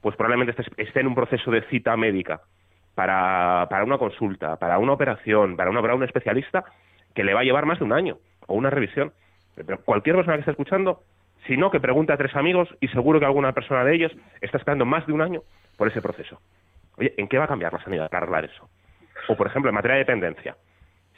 pues 0.00 0.16
probablemente 0.16 0.60
esté, 0.76 1.00
en 1.00 1.06
un 1.06 1.14
proceso 1.14 1.50
de 1.50 1.62
cita 1.68 1.96
médica 1.96 2.42
para, 2.94 3.66
para 3.70 3.84
una 3.84 3.98
consulta, 3.98 4.56
para 4.56 4.78
una 4.78 4.92
operación, 4.92 5.56
para, 5.56 5.70
una, 5.70 5.80
un 5.94 6.04
especialista, 6.04 6.64
que 7.14 7.24
le 7.24 7.34
va 7.34 7.40
a 7.40 7.44
llevar 7.44 7.66
más 7.66 7.78
de 7.78 7.84
un 7.84 7.92
año, 7.92 8.18
o 8.46 8.54
una 8.54 8.70
revisión. 8.70 9.12
Pero 9.54 9.80
cualquier 9.82 10.16
persona 10.16 10.36
que 10.36 10.40
esté 10.40 10.50
escuchando, 10.50 11.02
si 11.46 11.56
no, 11.56 11.70
que 11.70 11.80
pregunte 11.80 12.12
a 12.12 12.16
tres 12.16 12.34
amigos 12.36 12.68
y 12.80 12.88
seguro 12.88 13.20
que 13.20 13.26
alguna 13.26 13.52
persona 13.52 13.84
de 13.84 13.94
ellos 13.94 14.12
está 14.40 14.58
esperando 14.58 14.84
más 14.84 15.06
de 15.06 15.12
un 15.12 15.22
año 15.22 15.42
por 15.76 15.88
ese 15.88 16.02
proceso. 16.02 16.40
Oye, 16.96 17.14
¿en 17.16 17.28
qué 17.28 17.38
va 17.38 17.44
a 17.44 17.48
cambiar 17.48 17.72
la 17.72 17.82
sanidad 17.82 18.08
para 18.08 18.24
arreglar 18.24 18.44
eso? 18.44 18.68
O, 19.28 19.36
por 19.36 19.46
ejemplo, 19.46 19.70
en 19.70 19.74
materia 19.74 19.94
de 19.94 20.00
dependencia. 20.00 20.56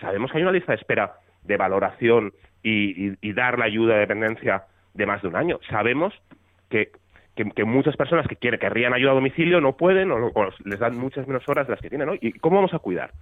Sabemos 0.00 0.30
que 0.30 0.38
hay 0.38 0.42
una 0.42 0.52
lista 0.52 0.72
de 0.72 0.78
espera 0.78 1.14
de 1.42 1.56
valoración 1.56 2.32
y, 2.62 3.32
dar 3.32 3.58
la 3.58 3.66
ayuda 3.66 3.94
de 3.94 4.00
dependencia 4.00 4.64
de 4.94 5.06
más 5.06 5.22
de 5.22 5.28
un 5.28 5.36
año. 5.36 5.60
Sabemos 5.70 6.14
que, 6.68 6.92
que, 7.34 7.64
muchas 7.64 7.96
personas 7.96 8.26
que 8.26 8.36
quieren, 8.36 8.58
querrían 8.58 8.94
ayuda 8.94 9.12
a 9.12 9.14
domicilio 9.14 9.60
no 9.60 9.76
pueden 9.76 10.10
o, 10.10 10.32
les 10.64 10.78
dan 10.78 10.96
muchas 10.98 11.26
menos 11.26 11.46
horas 11.48 11.66
de 11.66 11.72
las 11.72 11.80
que 11.80 11.88
tienen 11.88 12.08
hoy. 12.08 12.18
¿Y 12.20 12.32
cómo 12.32 12.56
vamos 12.56 12.74
a 12.74 12.78
cuidar 12.78 13.12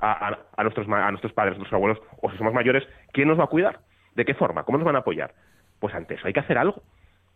a, 0.00 0.38
a, 0.56 0.62
nuestros, 0.62 0.88
a 0.88 1.10
nuestros 1.10 1.32
padres, 1.32 1.54
a 1.54 1.58
nuestros 1.58 1.76
abuelos, 1.76 2.00
o 2.20 2.30
si 2.30 2.38
somos 2.38 2.54
mayores, 2.54 2.84
quién 3.12 3.28
nos 3.28 3.38
va 3.38 3.44
a 3.44 3.48
cuidar? 3.48 3.80
¿De 4.14 4.24
qué 4.24 4.34
forma? 4.34 4.64
¿Cómo 4.64 4.78
nos 4.78 4.84
van 4.84 4.96
a 4.96 5.00
apoyar? 5.00 5.34
Pues 5.80 5.94
ante 5.94 6.14
eso 6.14 6.26
hay 6.26 6.32
que 6.32 6.40
hacer 6.40 6.58
algo. 6.58 6.82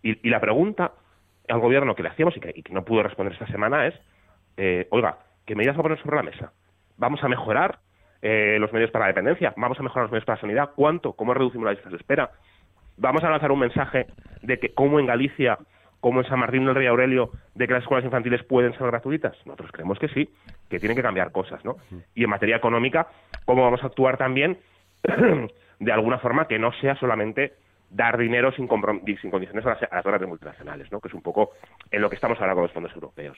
Y, 0.03 0.29
la 0.29 0.41
pregunta 0.41 0.93
al 1.49 1.61
gobierno 1.61 1.95
que 1.95 2.03
le 2.03 2.11
hacíamos 2.11 2.37
y 2.37 2.41
que, 2.41 2.53
y 2.55 2.63
que 2.63 2.73
no 2.73 2.85
pudo 2.85 3.03
responder 3.03 3.33
esta 3.33 3.47
semana 3.47 3.87
es, 3.87 3.95
eh, 4.57 4.87
oiga, 4.91 5.19
¿qué 5.47 5.55
medidas 5.55 5.77
va 5.77 5.81
a 5.81 5.83
poner 5.83 6.03
sobre 6.03 6.17
la 6.17 6.23
mesa? 6.23 6.53
¿Vamos 6.97 7.23
a 7.23 7.29
mejorar 7.29 7.79
eh, 8.23 8.59
los 8.61 8.73
medios 8.73 8.91
para 8.91 9.05
la 9.05 9.09
dependencia? 9.09 9.55
¿Vamos 9.57 9.79
a 9.79 9.83
mejorar 9.83 10.05
los 10.05 10.13
medios 10.13 10.25
para 10.25 10.37
la 10.37 10.41
sanidad? 10.41 10.71
¿Cuánto? 10.75 11.15
¿Cómo 11.15 11.35
reducimos 11.35 11.67
las 11.67 11.77
listas 11.77 11.93
de 11.93 11.99
espera? 11.99 12.31
¿Vamos 12.99 13.23
a 13.25 13.31
lanzar 13.31 13.53
un 13.53 13.61
mensaje 13.61 14.07
de 14.43 14.59
que 14.59 14.75
como 14.75 14.99
en 14.99 15.07
Galicia, 15.07 15.59
como 16.01 16.21
en 16.21 16.29
San 16.29 16.41
Martín 16.41 16.67
del 16.67 16.75
Rey 16.75 16.87
Aurelio, 16.87 17.31
de 17.55 17.67
que 17.67 17.73
las 17.73 17.83
escuelas 17.83 18.05
infantiles 18.05 18.43
pueden 18.45 18.73
ser 18.77 18.87
gratuitas? 18.89 19.35
Nosotros 19.47 19.71
creemos 19.73 19.99
que 19.99 20.09
sí, 20.09 20.29
que 20.69 20.79
tienen 20.79 20.97
que 20.97 21.03
cambiar 21.03 21.33
cosas, 21.33 21.65
¿no? 21.65 21.77
Y 22.15 22.25
en 22.25 22.31
materia 22.31 22.57
económica, 22.57 23.09
¿cómo 23.45 23.63
vamos 23.63 23.83
a 23.83 23.87
actuar 23.87 24.17
también 24.17 24.59
de 25.79 25.93
alguna 25.93 26.19
forma 26.19 26.49
que 26.49 26.59
no 26.59 26.73
sea 26.73 26.97
solamente 26.97 27.55
dar 27.91 28.19
dinero 28.19 28.53
sin, 28.53 28.69
sin 29.21 29.31
condiciones 29.31 29.65
a 29.65 29.71
las, 29.71 29.83
a 30.07 30.11
las 30.11 30.29
multinacionales, 30.29 30.91
¿no? 30.93 31.01
que 31.01 31.09
es 31.09 31.15
un 31.15 31.23
poco 31.23 31.53
en 31.91 32.03
lo 32.03 32.11
que 32.11 32.17
estamos 32.17 32.39
ahora 32.41 32.55
con 32.55 32.65
los 32.65 32.73
fondos 32.73 32.93
europeos. 32.95 33.37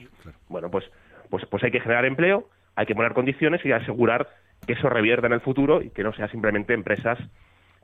Bueno, 0.49 0.69
pues, 0.69 0.85
pues, 1.29 1.45
pues 1.45 1.63
hay 1.63 1.71
que 1.71 1.79
generar 1.79 2.05
empleo, 2.05 2.49
hay 2.75 2.85
que 2.85 2.95
poner 2.95 3.13
condiciones 3.13 3.63
y 3.65 3.71
asegurar 3.71 4.27
que 4.65 4.73
eso 4.73 4.89
revierta 4.89 5.27
en 5.27 5.33
el 5.33 5.41
futuro 5.41 5.81
y 5.81 5.89
que 5.91 6.03
no 6.03 6.13
sea 6.13 6.27
simplemente 6.27 6.73
empresas 6.73 7.17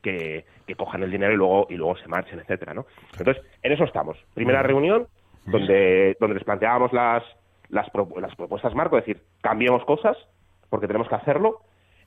que, 0.01 0.45
que 0.65 0.75
cojan 0.75 1.03
el 1.03 1.11
dinero 1.11 1.33
y 1.33 1.37
luego, 1.37 1.67
y 1.69 1.75
luego 1.75 1.97
se 1.97 2.07
marchen, 2.07 2.39
etcétera, 2.39 2.73
¿no? 2.73 2.85
Entonces, 3.17 3.43
en 3.61 3.71
eso 3.71 3.83
estamos. 3.83 4.17
Primera 4.33 4.63
reunión 4.63 5.07
donde, 5.45 6.17
donde 6.19 6.35
les 6.35 6.43
planteábamos 6.43 6.91
las, 6.93 7.23
las, 7.69 7.87
las 8.21 8.35
propuestas 8.35 8.75
marco, 8.75 8.97
es 8.97 9.05
decir, 9.05 9.23
cambiemos 9.41 9.83
cosas 9.85 10.17
porque 10.69 10.87
tenemos 10.87 11.07
que 11.07 11.15
hacerlo. 11.15 11.61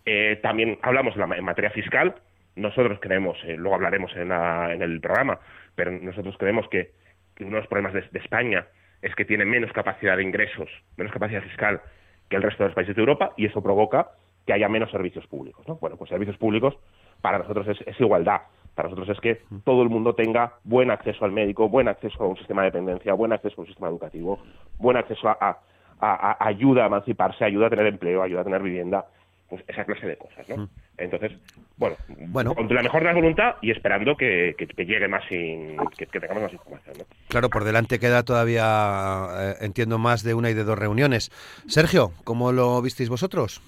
Eh, 0.04 0.38
también 0.42 0.78
hablamos 0.82 1.14
en 1.16 1.44
materia 1.44 1.70
fiscal, 1.70 2.14
nosotros 2.56 2.98
creemos, 3.00 3.38
eh, 3.44 3.56
luego 3.56 3.74
hablaremos 3.74 4.12
en, 4.16 4.30
el 4.30 5.00
programa, 5.00 5.38
pero 5.74 5.90
nosotros 5.90 6.36
creemos 6.38 6.68
que, 6.68 6.92
uno 7.40 7.52
de 7.52 7.60
los 7.60 7.68
problemas 7.68 7.94
de, 7.94 8.18
España 8.18 8.66
es 9.00 9.14
que 9.14 9.24
tiene 9.24 9.46
menos 9.46 9.72
capacidad 9.72 10.16
de 10.16 10.22
ingresos, 10.22 10.68
menos 10.98 11.12
capacidad 11.12 11.42
fiscal 11.42 11.80
que 12.28 12.36
el 12.36 12.42
resto 12.42 12.62
de 12.62 12.68
los 12.68 12.74
países 12.74 12.94
de 12.94 13.00
Europa 13.00 13.32
y 13.36 13.46
eso 13.46 13.62
provoca 13.62 14.10
que 14.46 14.52
haya 14.52 14.68
menos 14.68 14.90
servicios 14.90 15.26
públicos. 15.26 15.66
¿no? 15.66 15.76
Bueno, 15.76 15.96
pues 15.96 16.10
servicios 16.10 16.36
públicos 16.36 16.76
para 17.20 17.38
nosotros 17.38 17.66
es, 17.68 18.00
igualdad. 18.00 18.42
Para 18.74 18.88
nosotros 18.88 19.16
es 19.16 19.20
que 19.20 19.42
todo 19.64 19.82
el 19.82 19.88
mundo 19.88 20.14
tenga 20.14 20.54
buen 20.64 20.90
acceso 20.90 21.24
al 21.24 21.32
médico, 21.32 21.68
buen 21.68 21.88
acceso 21.88 22.22
a 22.22 22.26
un 22.26 22.36
sistema 22.36 22.62
de 22.62 22.70
dependencia, 22.70 23.14
buen 23.14 23.32
acceso 23.32 23.56
a 23.58 23.60
un 23.62 23.66
sistema 23.66 23.88
educativo, 23.88 24.38
buen 24.78 24.96
acceso 24.96 25.28
a, 25.28 25.58
a 26.00 26.46
ayuda 26.46 26.84
a 26.84 26.86
emanciparse, 26.86 27.44
ayuda 27.44 27.66
a 27.66 27.70
tener 27.70 27.86
empleo, 27.86 28.22
ayuda 28.22 28.40
a 28.40 28.44
tener 28.44 28.62
vivienda, 28.62 29.04
pues 29.50 29.64
esa 29.66 29.84
clase 29.84 30.06
de 30.06 30.16
cosas, 30.16 30.48
¿no? 30.48 30.68
Entonces, 30.96 31.32
bueno, 31.76 31.96
bueno, 32.28 32.54
con 32.54 32.72
la 32.72 32.82
mejor 32.82 33.00
de 33.00 33.06
la 33.06 33.14
voluntad 33.14 33.54
y 33.62 33.72
esperando 33.72 34.16
que, 34.16 34.54
llegue 34.76 35.08
más, 35.08 35.26
que, 35.26 35.74
tengamos 36.12 36.44
más 36.44 36.52
información. 36.52 36.98
¿no? 36.98 37.04
Claro, 37.28 37.48
por 37.48 37.64
delante 37.64 37.98
queda 37.98 38.22
todavía, 38.22 39.26
eh, 39.32 39.54
entiendo, 39.62 39.98
más 39.98 40.22
de 40.22 40.34
una 40.34 40.50
y 40.50 40.54
de 40.54 40.62
dos 40.62 40.78
reuniones. 40.78 41.30
Sergio, 41.66 42.12
¿cómo 42.22 42.52
lo 42.52 42.80
visteis 42.80 43.08
vosotros? 43.08 43.60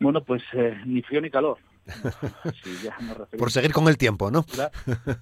Bueno, 0.00 0.22
pues 0.22 0.42
eh, 0.54 0.76
ni 0.86 1.02
frío 1.02 1.20
ni 1.20 1.30
calor. 1.30 1.58
por 3.38 3.50
seguir 3.50 3.72
con 3.72 3.88
el 3.88 3.98
tiempo, 3.98 4.30
¿no? 4.30 4.44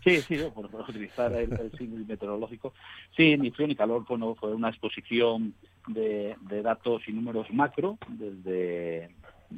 Sí, 0.04 0.20
sí, 0.22 0.38
por, 0.54 0.66
utilizar 0.88 1.32
el, 1.32 1.52
el 1.52 2.06
meteorológico. 2.06 2.74
Sí, 3.16 3.36
ni 3.36 3.50
frío 3.50 3.66
ni 3.66 3.74
calor, 3.74 4.04
bueno, 4.08 4.34
fue 4.34 4.54
una 4.54 4.68
exposición 4.68 5.54
de, 5.88 6.36
de 6.40 6.62
datos 6.62 7.02
y 7.06 7.12
números 7.12 7.48
macro 7.52 7.98
desde 8.08 9.10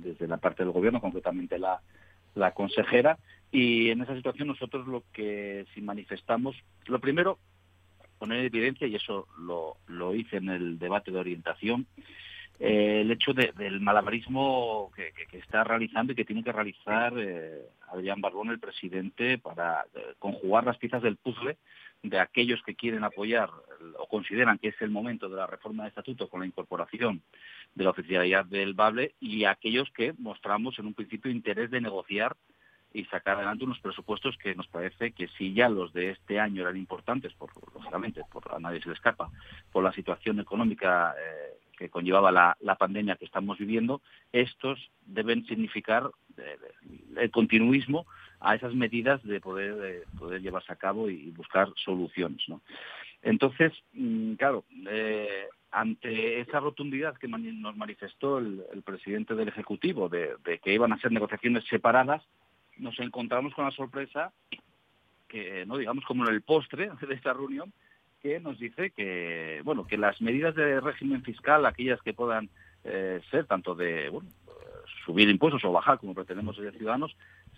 desde 0.02 0.26
la 0.26 0.38
parte 0.38 0.62
del 0.62 0.72
gobierno, 0.72 1.00
concretamente 1.00 1.58
la, 1.58 1.80
la 2.34 2.52
consejera, 2.52 3.18
y 3.50 3.90
en 3.90 4.02
esa 4.02 4.16
situación 4.16 4.48
nosotros 4.48 4.86
lo 4.86 5.04
que 5.12 5.66
si 5.74 5.80
manifestamos, 5.80 6.56
lo 6.86 7.00
primero, 7.00 7.38
poner 8.18 8.40
en 8.40 8.46
evidencia, 8.46 8.86
y 8.86 8.96
eso 8.96 9.28
lo, 9.38 9.76
lo 9.86 10.14
hice 10.14 10.36
en 10.36 10.48
el 10.48 10.78
debate 10.78 11.10
de 11.10 11.18
orientación, 11.18 11.86
eh, 12.60 13.00
el 13.00 13.10
hecho 13.10 13.32
del 13.32 13.80
malabarismo 13.80 14.92
que, 14.94 15.12
está 15.36 15.64
realizando 15.64 16.12
y 16.12 16.16
que 16.16 16.24
tiene 16.24 16.44
que 16.44 16.52
realizar 16.52 17.12
eh, 17.18 17.62
Adrián 17.88 18.20
Barbón, 18.20 18.50
el 18.50 18.60
presidente, 18.60 19.38
para 19.38 19.84
eh, 19.94 20.14
conjugar 20.18 20.64
las 20.64 20.78
piezas 20.78 21.02
del 21.02 21.16
puzzle 21.16 21.56
de 22.02 22.20
aquellos 22.20 22.62
que 22.62 22.74
quieren 22.74 23.02
apoyar 23.02 23.50
o 23.98 24.06
consideran 24.06 24.58
que 24.58 24.68
es 24.68 24.80
el 24.82 24.90
momento 24.90 25.28
de 25.28 25.36
la 25.36 25.46
reforma 25.46 25.82
del 25.82 25.88
estatuto 25.88 26.28
con 26.28 26.40
la 26.40 26.46
incorporación 26.46 27.22
de 27.74 27.84
la 27.84 27.90
oficialidad 27.90 28.44
del 28.44 28.74
BABLE 28.74 29.14
y 29.20 29.44
aquellos 29.44 29.90
que 29.90 30.12
mostramos 30.18 30.78
en 30.78 30.86
un 30.86 30.94
principio 30.94 31.30
interés 31.30 31.70
de 31.70 31.80
negociar 31.80 32.36
y 32.92 33.04
sacar 33.06 33.36
adelante 33.36 33.64
unos 33.64 33.80
presupuestos 33.80 34.36
que 34.36 34.54
nos 34.54 34.68
parece 34.68 35.12
que 35.12 35.28
si 35.28 35.54
ya 35.54 35.68
los 35.68 35.92
de 35.92 36.10
este 36.10 36.38
año 36.38 36.62
eran 36.62 36.76
importantes, 36.76 37.32
por, 37.32 37.50
lógicamente, 37.74 38.20
por 38.30 38.54
a 38.54 38.60
nadie 38.60 38.80
se 38.80 38.88
le 38.88 38.94
escapa, 38.94 39.30
por 39.72 39.82
la 39.82 39.92
situación 39.92 40.38
económica 40.38 41.14
que 41.76 41.90
conllevaba 41.90 42.32
la, 42.32 42.74
pandemia 42.76 43.16
que 43.16 43.24
estamos 43.24 43.58
viviendo, 43.58 44.00
estos 44.32 44.90
deben 45.06 45.44
significar 45.46 46.10
eh, 46.36 46.58
el 47.16 47.30
continuismo 47.30 48.06
a 48.40 48.54
esas 48.54 48.74
medidas 48.74 49.22
de 49.22 49.40
poder, 49.40 50.04
poder 50.18 50.42
llevarse 50.42 50.72
a 50.72 50.76
cabo 50.76 51.08
y 51.08 51.30
buscar 51.30 51.68
soluciones. 51.76 52.42
¿no? 52.48 52.60
Entonces, 53.22 53.72
mm, 53.94 54.34
claro, 54.34 54.64
eh, 54.88 55.48
ante 55.70 56.40
esa 56.40 56.60
rotundidad 56.60 57.16
que 57.16 57.26
nos 57.26 57.76
manifestó 57.76 58.38
el, 58.38 58.62
presidente 58.84 59.34
del 59.34 59.48
Ejecutivo 59.48 60.08
de, 60.08 60.36
que 60.62 60.72
iban 60.72 60.92
a 60.92 61.00
ser 61.00 61.10
negociaciones 61.10 61.64
separadas, 61.64 62.22
nos 62.76 62.98
encontramos 63.00 63.54
con 63.54 63.64
la 63.64 63.70
sorpresa 63.72 64.32
que, 65.26 65.64
no 65.66 65.78
digamos 65.78 66.04
como 66.04 66.26
en 66.26 66.34
el 66.34 66.42
postre 66.42 66.90
de 67.00 67.14
esta 67.14 67.32
reunión, 67.32 67.72
que 68.24 68.40
nos 68.40 68.58
dice 68.58 68.90
que, 68.90 69.60
bueno, 69.64 69.86
que 69.86 69.98
las 69.98 70.18
medidas 70.22 70.54
de 70.54 70.80
régimen 70.80 71.22
fiscal, 71.22 71.66
aquellas 71.66 72.00
que 72.00 72.14
puedan 72.14 72.48
eh, 72.82 73.20
ser 73.30 73.44
tanto 73.44 73.74
de 73.74 74.08
bueno, 74.08 74.30
subir 75.04 75.28
impuestos 75.28 75.62
o 75.62 75.72
bajar, 75.72 75.98
como 75.98 76.14
pretendemos 76.14 76.56
los 76.56 76.74
ciudadanos, 76.74 77.14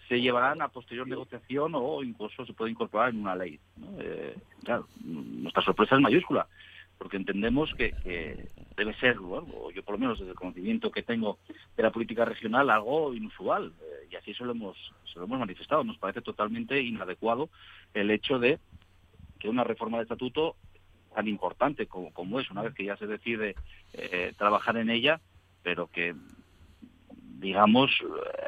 se 0.08 0.20
llevarán 0.20 0.60
a 0.62 0.68
posterior 0.68 1.06
negociación 1.06 1.72
o 1.76 2.02
incluso 2.02 2.44
se 2.44 2.52
puede 2.52 2.72
incorporar 2.72 3.10
en 3.10 3.20
una 3.20 3.36
ley. 3.36 3.60
Eh, 4.00 4.36
claro, 4.64 4.88
nuestra 5.04 5.62
sorpresa 5.62 5.94
es 5.94 6.00
mayúscula, 6.00 6.48
porque 6.98 7.16
entendemos 7.16 7.72
que, 7.74 7.94
debe 8.76 8.94
ser, 8.94 9.14
yo 9.14 9.82
por 9.84 9.94
lo 9.94 9.98
menos 9.98 10.18
desde 10.18 10.32
el 10.32 10.36
conocimiento 10.36 10.90
que 10.90 11.04
tengo 11.04 11.38
de 11.76 11.84
la 11.84 11.92
política 11.92 12.24
regional, 12.24 12.70
algo 12.70 13.14
inusual, 13.14 13.72
eh, 13.80 14.08
y 14.10 14.16
así 14.16 14.34
se 14.34 14.44
lo, 14.44 14.50
hemos, 14.50 14.76
se 15.04 15.20
lo 15.20 15.26
hemos 15.26 15.38
manifestado. 15.38 15.84
Nos 15.84 15.98
parece 15.98 16.22
totalmente 16.22 16.80
inadecuado 16.80 17.50
el 17.94 18.10
hecho 18.10 18.40
de 18.40 18.58
que 19.38 19.48
una 19.48 19.64
reforma 19.64 19.98
de 19.98 20.04
estatuto 20.04 20.56
tan 21.14 21.28
importante 21.28 21.86
como, 21.86 22.40
es, 22.40 22.50
una 22.50 22.62
vez 22.62 22.74
que 22.74 22.84
ya 22.84 22.96
se 22.96 23.06
decide 23.06 23.54
eh, 23.94 24.34
trabajar 24.36 24.76
en 24.76 24.90
ella, 24.90 25.20
pero 25.62 25.86
que 25.86 26.14
digamos, 27.38 27.90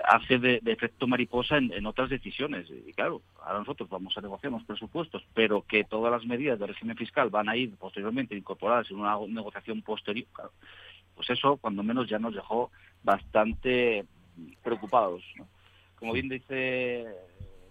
hace 0.05 0.39
de, 0.39 0.61
efecto 0.65 1.07
mariposa 1.07 1.59
en, 1.59 1.87
otras 1.87 2.09
decisiones. 2.09 2.67
Y 2.71 2.93
claro, 2.93 3.23
ahora 3.43 3.61
nosotros 3.61 3.89
vamos 3.89 4.17
a 4.17 4.21
negociar 4.21 4.53
los 4.53 4.65
presupuestos, 4.65 5.23
pero 5.35 5.63
que 5.63 5.85
todas 5.85 6.11
las 6.11 6.25
medidas 6.25 6.59
de 6.59 6.67
régimen 6.67 6.97
fiscal 6.97 7.29
van 7.31 7.49
a 7.49 7.57
ir 7.57 7.77
posteriormente 7.77 8.37
incorporadas 8.37 8.91
en 8.91 8.99
una 8.99 9.19
negociación 9.29 9.83
posterior, 9.83 10.27
pues 11.15 11.31
eso, 11.31 11.57
cuando 11.57 11.83
menos, 11.83 12.09
ya 12.09 12.19
nos 12.19 12.35
dejó 12.35 12.71
bastante 13.03 14.07
preocupados. 14.63 15.23
Como 15.97 16.13
bien 16.13 16.29
dice 16.29 17.07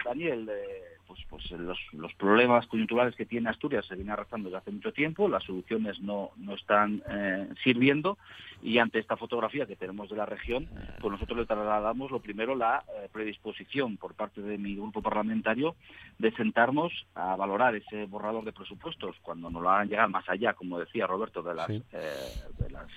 Daniel, 0.04 0.50
eh, 0.50 0.97
pues, 1.08 1.20
pues 1.30 1.52
los, 1.52 1.78
los, 1.94 2.14
problemas 2.16 2.68
coyunturales 2.68 3.16
que 3.16 3.26
tiene 3.26 3.50
Asturias 3.50 3.86
se 3.86 3.96
vienen 3.96 4.14
arrastrando 4.14 4.50
desde 4.50 4.60
hace 4.60 4.72
mucho 4.72 4.92
tiempo, 4.92 5.30
las 5.30 5.44
soluciones 5.44 6.00
no, 6.02 6.32
no 6.38 6.54
están 6.54 7.02
eh, 7.10 7.48
sirviendo 7.64 8.18
y 8.62 8.80
ante 8.80 9.00
esta 9.00 9.18
fotografía 9.18 9.66
que 9.66 9.76
tenemos 9.76 10.10
de 10.10 10.18
la 10.18 10.26
región, 10.26 10.68
pues 11.00 11.12
nosotros 11.12 11.40
le 11.40 11.46
trasladamos 11.46 12.12
lo 12.12 12.20
primero 12.20 12.56
la 12.56 12.84
eh, 12.88 13.10
predisposición 13.12 13.98
por 13.98 14.16
parte 14.16 14.42
de 14.42 14.58
mi 14.58 14.76
grupo 14.76 15.02
parlamentario 15.02 15.76
de 16.18 16.32
sentarnos 16.32 16.92
a 17.16 17.36
valorar 17.36 17.76
ese 17.76 18.06
borrador 18.06 18.44
de 18.44 18.54
presupuestos 18.54 19.16
cuando 19.22 19.50
nos 19.50 19.62
lo 19.62 19.70
hagan 19.70 19.90
llegar 19.90 20.10
más 20.10 20.28
allá, 20.28 20.54
como 20.54 20.80
decía 20.80 21.08
Roberto, 21.08 21.42
de 21.42 21.54
las, 21.54 21.68
de 21.68 22.70
las 22.70 22.90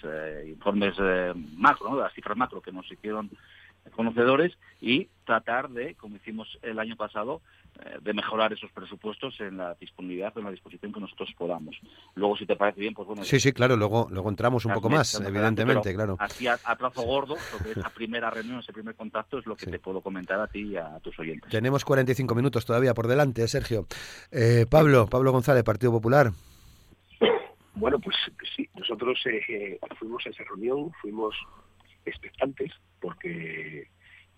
informes 0.47 0.95
macro, 1.57 1.95
de 1.97 2.03
las 2.03 2.13
cifras 2.15 2.37
macro 2.37 2.61
que 2.61 2.73
nos 2.73 2.91
hicieron 2.91 3.31
conocedores 3.95 4.57
y 4.81 5.09
tratar 5.25 5.71
de, 5.71 5.95
como 5.95 6.17
hicimos 6.17 6.59
el 6.63 6.79
año 6.79 6.97
pasado, 6.97 7.41
eh, 7.41 7.60
de 8.03 8.13
mejorar 8.13 8.53
esos 8.53 8.71
presupuestos 8.73 9.41
en 9.41 9.57
la 9.57 9.75
disponibilidad, 9.75 10.33
en 10.37 10.45
la 10.45 10.51
disposición 10.51 10.93
que 10.93 11.01
nosotros 11.01 11.31
podamos. 11.37 11.77
Luego, 12.15 12.37
si 12.37 12.47
te 12.47 12.57
parece 12.57 12.81
bien, 12.81 12.95
pues 12.95 13.07
bueno. 13.07 13.25
Sí, 13.25 13.41
sí, 13.41 13.53
claro, 13.53 13.77
luego, 13.77 14.09
luego 14.11 14.29
entramos 14.29 14.65
un 14.65 14.73
poco 14.73 14.91
más, 14.91 15.21
evidentemente, 15.21 15.95
claro. 15.95 16.17
Así 16.19 16.47
a, 16.47 16.57
trazo 16.57 17.03
gordo, 17.03 17.37
sobre 17.37 17.73
esa 17.73 17.91
primera 17.95 18.31
reunión, 18.31 18.61
ese 18.61 18.73
primer 18.73 18.95
contacto, 18.95 19.39
es 19.39 19.47
lo 19.47 19.57
que 19.57 19.67
te 19.67 19.79
puedo 19.79 20.01
comentar 20.01 20.41
a 20.41 20.47
ti 20.47 20.73
y 20.73 20.77
a 20.77 20.99
tus 21.01 21.19
oyentes. 21.19 21.51
Tenemos 21.51 21.85
45 21.85 22.35
minutos 22.35 22.65
todavía 22.65 22.95
por 22.95 23.07
delante, 23.07 23.47
Sergio. 23.49 23.87
Eh, 24.31 24.67
Pablo, 24.69 25.07
Pablo 25.07 25.33
González, 25.33 25.65
Partido 25.65 25.93
Popular. 25.93 26.33
Bueno, 27.75 27.99
pues 27.99 28.17
sí, 28.57 28.69
nosotros 28.75 29.19
eh, 29.27 29.79
fuimos 29.99 30.27
a 30.27 30.31
esa 30.31 30.45
reunión, 30.45 30.93
fuimos 31.01 31.35
expectantes, 32.05 32.73
porque, 33.01 33.89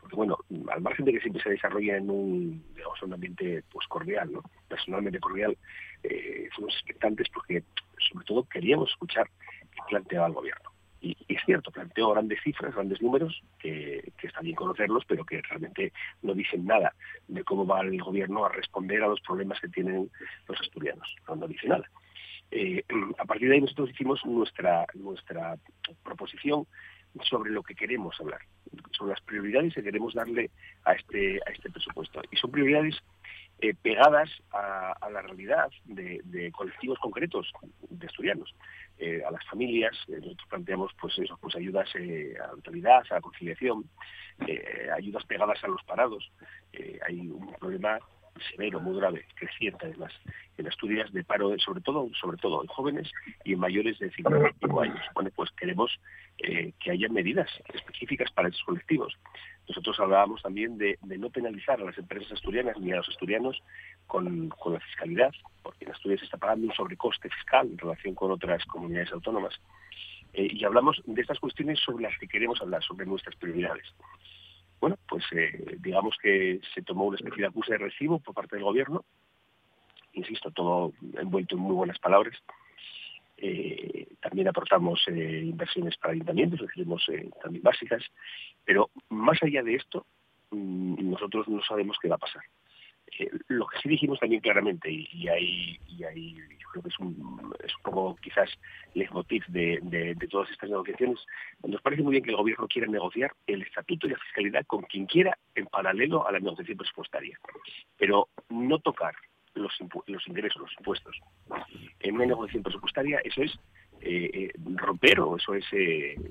porque 0.02 0.16
bueno, 0.16 0.36
al 0.72 0.80
margen 0.80 1.04
de 1.04 1.12
que 1.12 1.20
siempre 1.20 1.40
se 1.42 1.50
desarrolla 1.50 1.96
en 1.96 2.10
un, 2.10 2.64
digamos, 2.74 3.00
un 3.02 3.14
ambiente 3.14 3.62
pues 3.70 3.86
cordial, 3.86 4.32
¿no? 4.32 4.42
personalmente 4.66 5.20
cordial, 5.20 5.56
eh, 6.02 6.48
fuimos 6.56 6.74
expectantes 6.74 7.28
porque 7.32 7.62
sobre 8.10 8.26
todo 8.26 8.42
queríamos 8.48 8.90
escuchar 8.90 9.30
qué 9.70 9.80
planteaba 9.88 10.26
el 10.26 10.32
gobierno. 10.32 10.70
Y, 11.00 11.16
es 11.28 11.40
cierto, 11.46 11.70
planteó 11.70 12.10
grandes 12.10 12.40
cifras, 12.42 12.74
grandes 12.74 13.00
números, 13.00 13.42
que, 13.60 14.12
está 14.20 14.40
bien 14.40 14.56
conocerlos, 14.56 15.04
pero 15.06 15.24
que 15.24 15.40
realmente 15.40 15.92
no 16.22 16.34
dicen 16.34 16.66
nada 16.66 16.94
de 17.28 17.44
cómo 17.44 17.64
va 17.64 17.80
el 17.82 18.02
gobierno 18.02 18.44
a 18.44 18.48
responder 18.48 19.04
a 19.04 19.08
los 19.08 19.20
problemas 19.20 19.60
que 19.60 19.68
tienen 19.68 20.10
los 20.48 20.60
asturianos. 20.60 21.14
No, 21.28 21.36
no 21.36 21.46
dice 21.46 21.68
nada. 21.68 21.88
Eh, 22.50 22.84
a 23.18 23.24
partir 23.24 23.48
de 23.48 23.54
ahí 23.54 23.60
nosotros 23.60 23.90
hicimos 23.90 24.24
nuestra, 24.26 24.84
nuestra 24.94 25.56
proposición 26.02 26.66
sobre 27.28 27.50
lo 27.50 27.62
que 27.62 27.74
queremos 27.74 28.18
hablar, 28.20 28.40
sobre 28.92 29.12
las 29.12 29.20
prioridades 29.22 29.74
que 29.74 29.82
queremos 29.82 30.14
darle 30.14 30.50
a 30.84 30.92
este, 30.92 31.40
a 31.46 31.50
este 31.50 31.70
presupuesto. 31.70 32.22
Y 32.30 32.36
son 32.36 32.50
prioridades 32.50 32.96
eh, 33.60 33.74
pegadas 33.80 34.28
a, 34.50 35.08
la 35.12 35.22
realidad 35.22 35.70
de, 35.84 36.50
colectivos 36.52 36.98
concretos 36.98 37.52
de 37.90 38.06
estudianos. 38.06 38.52
Eh, 38.98 39.22
a 39.24 39.30
las 39.30 39.44
familias, 39.46 39.96
eh, 40.08 40.16
nosotros 40.20 40.48
planteamos 40.48 40.92
pues 41.00 41.16
eso, 41.18 41.38
pues 41.40 41.54
ayudas 41.54 41.88
a 41.94 41.98
la 41.98 42.46
autoridad, 42.46 43.02
a 43.08 43.14
la 43.14 43.20
conciliación, 43.20 43.88
ayudas 44.96 45.24
pegadas 45.26 45.62
a 45.62 45.68
los 45.68 45.82
parados. 45.84 46.32
hay 47.06 47.20
un 47.20 47.52
problema 47.54 48.00
severo, 48.50 48.80
muy 48.80 48.96
grave, 48.96 49.24
creciente 49.34 49.86
además, 49.86 50.12
en 50.56 50.66
Asturias 50.66 51.12
de 51.12 51.24
paro, 51.24 51.56
sobre 51.58 51.80
todo, 51.80 52.08
sobre 52.20 52.36
todo 52.38 52.62
en 52.62 52.68
jóvenes 52.68 53.10
y 53.44 53.52
en 53.52 53.60
mayores 53.60 53.98
de 53.98 54.10
55 54.10 54.80
años. 54.80 55.00
Bueno, 55.14 55.30
pues 55.34 55.50
queremos 55.52 55.90
eh, 56.38 56.72
que 56.80 56.90
haya 56.90 57.08
medidas 57.08 57.48
específicas 57.72 58.30
para 58.32 58.48
esos 58.48 58.62
colectivos. 58.62 59.16
Nosotros 59.68 59.98
hablábamos 60.00 60.42
también 60.42 60.78
de, 60.78 60.98
no 61.02 61.30
penalizar 61.30 61.80
a 61.80 61.84
las 61.84 61.98
empresas 61.98 62.32
asturianas 62.32 62.78
ni 62.78 62.92
a 62.92 62.96
los 62.96 63.08
asturianos 63.08 63.62
con, 64.06 64.48
la 64.66 64.80
fiscalidad, 64.80 65.32
porque 65.62 65.84
en 65.84 65.92
Asturias 65.92 66.20
se 66.20 66.26
está 66.26 66.38
pagando 66.38 66.66
un 66.66 66.74
sobrecoste 66.74 67.28
fiscal 67.30 67.68
en 67.70 67.78
relación 67.78 68.14
con 68.14 68.30
otras 68.30 68.64
comunidades 68.66 69.12
autónomas. 69.12 69.60
Eh, 70.32 70.48
y 70.50 70.64
hablamos 70.64 71.00
de 71.04 71.20
estas 71.20 71.38
cuestiones 71.38 71.78
sobre 71.80 72.04
las 72.04 72.18
que 72.18 72.26
queremos 72.26 72.60
hablar, 72.60 72.82
sobre 72.82 73.06
nuestras 73.06 73.36
prioridades 73.36 73.86
bueno, 74.82 74.98
pues 75.08 75.24
eh, 75.30 75.76
digamos 75.78 76.16
que 76.20 76.60
se 76.74 76.82
tomó 76.82 77.04
una 77.04 77.14
especie 77.14 77.42
de 77.42 77.46
acuse 77.46 77.70
de 77.70 77.78
recibo 77.78 78.18
por 78.18 78.34
parte 78.34 78.56
del 78.56 78.64
gobierno, 78.64 79.04
insisto, 80.12 80.50
todo 80.50 80.92
envuelto 81.16 81.54
en 81.54 81.62
muy 81.62 81.76
buenas 81.76 82.00
palabras. 82.00 82.36
Eh, 83.36 84.08
también 84.20 84.48
aportamos 84.48 85.00
eh, 85.06 85.42
inversiones 85.44 85.96
para 85.98 86.14
ayuntamientos, 86.14 86.66
decimos 86.66 87.06
también 87.40 87.62
básicas, 87.62 88.02
pero 88.64 88.90
más 89.08 89.40
allá 89.44 89.62
de 89.62 89.76
esto, 89.76 90.04
mm, 90.50 91.10
nosotros 91.12 91.46
no 91.46 91.62
sabemos 91.62 91.96
qué 92.02 92.08
va 92.08 92.16
a 92.16 92.18
pasar. 92.26 92.42
Eh, 93.18 93.30
lo 93.48 93.66
que 93.66 93.78
sí 93.78 93.88
dijimos 93.88 94.18
también 94.18 94.40
claramente, 94.40 94.90
y, 94.90 95.28
ahí, 95.28 95.78
y 95.86 96.04
ahí 96.04 96.34
yo 96.34 96.68
creo 96.70 96.82
que 96.82 96.88
es 96.88 96.98
un, 96.98 97.54
es 97.62 97.74
un 97.76 97.82
poco 97.82 98.16
quizás 98.16 98.48
leitmotiv 98.94 99.44
de, 99.48 99.78
de, 99.82 100.14
de, 100.14 100.28
todas 100.28 100.50
estas 100.50 100.70
negociaciones, 100.70 101.18
nos 101.66 101.82
parece 101.82 102.02
muy 102.02 102.12
bien 102.12 102.24
que 102.24 102.30
el 102.30 102.36
gobierno 102.36 102.66
quiera 102.68 102.88
negociar 102.88 103.32
el 103.46 103.62
estatuto 103.62 104.06
y 104.06 104.10
la 104.10 104.18
fiscalidad 104.18 104.64
con 104.66 104.82
quien 104.82 105.06
quiera 105.06 105.36
en 105.54 105.66
paralelo 105.66 106.26
a 106.26 106.32
la 106.32 106.40
negociación 106.40 106.78
presupuestaria, 106.78 107.38
pero 107.98 108.28
no 108.48 108.78
tocar 108.78 109.14
los, 109.54 109.72
los 110.06 110.28
ingresos, 110.28 110.62
los 110.62 110.72
impuestos. 110.78 111.16
En 112.00 112.14
una 112.14 112.26
negociación 112.26 112.62
presupuestaria 112.62 113.20
eso 113.24 113.42
es 113.42 113.52
eh, 114.00 114.30
eh, 114.32 114.52
romper 114.76 115.20
o 115.20 115.36
eso 115.36 115.54
es, 115.54 115.64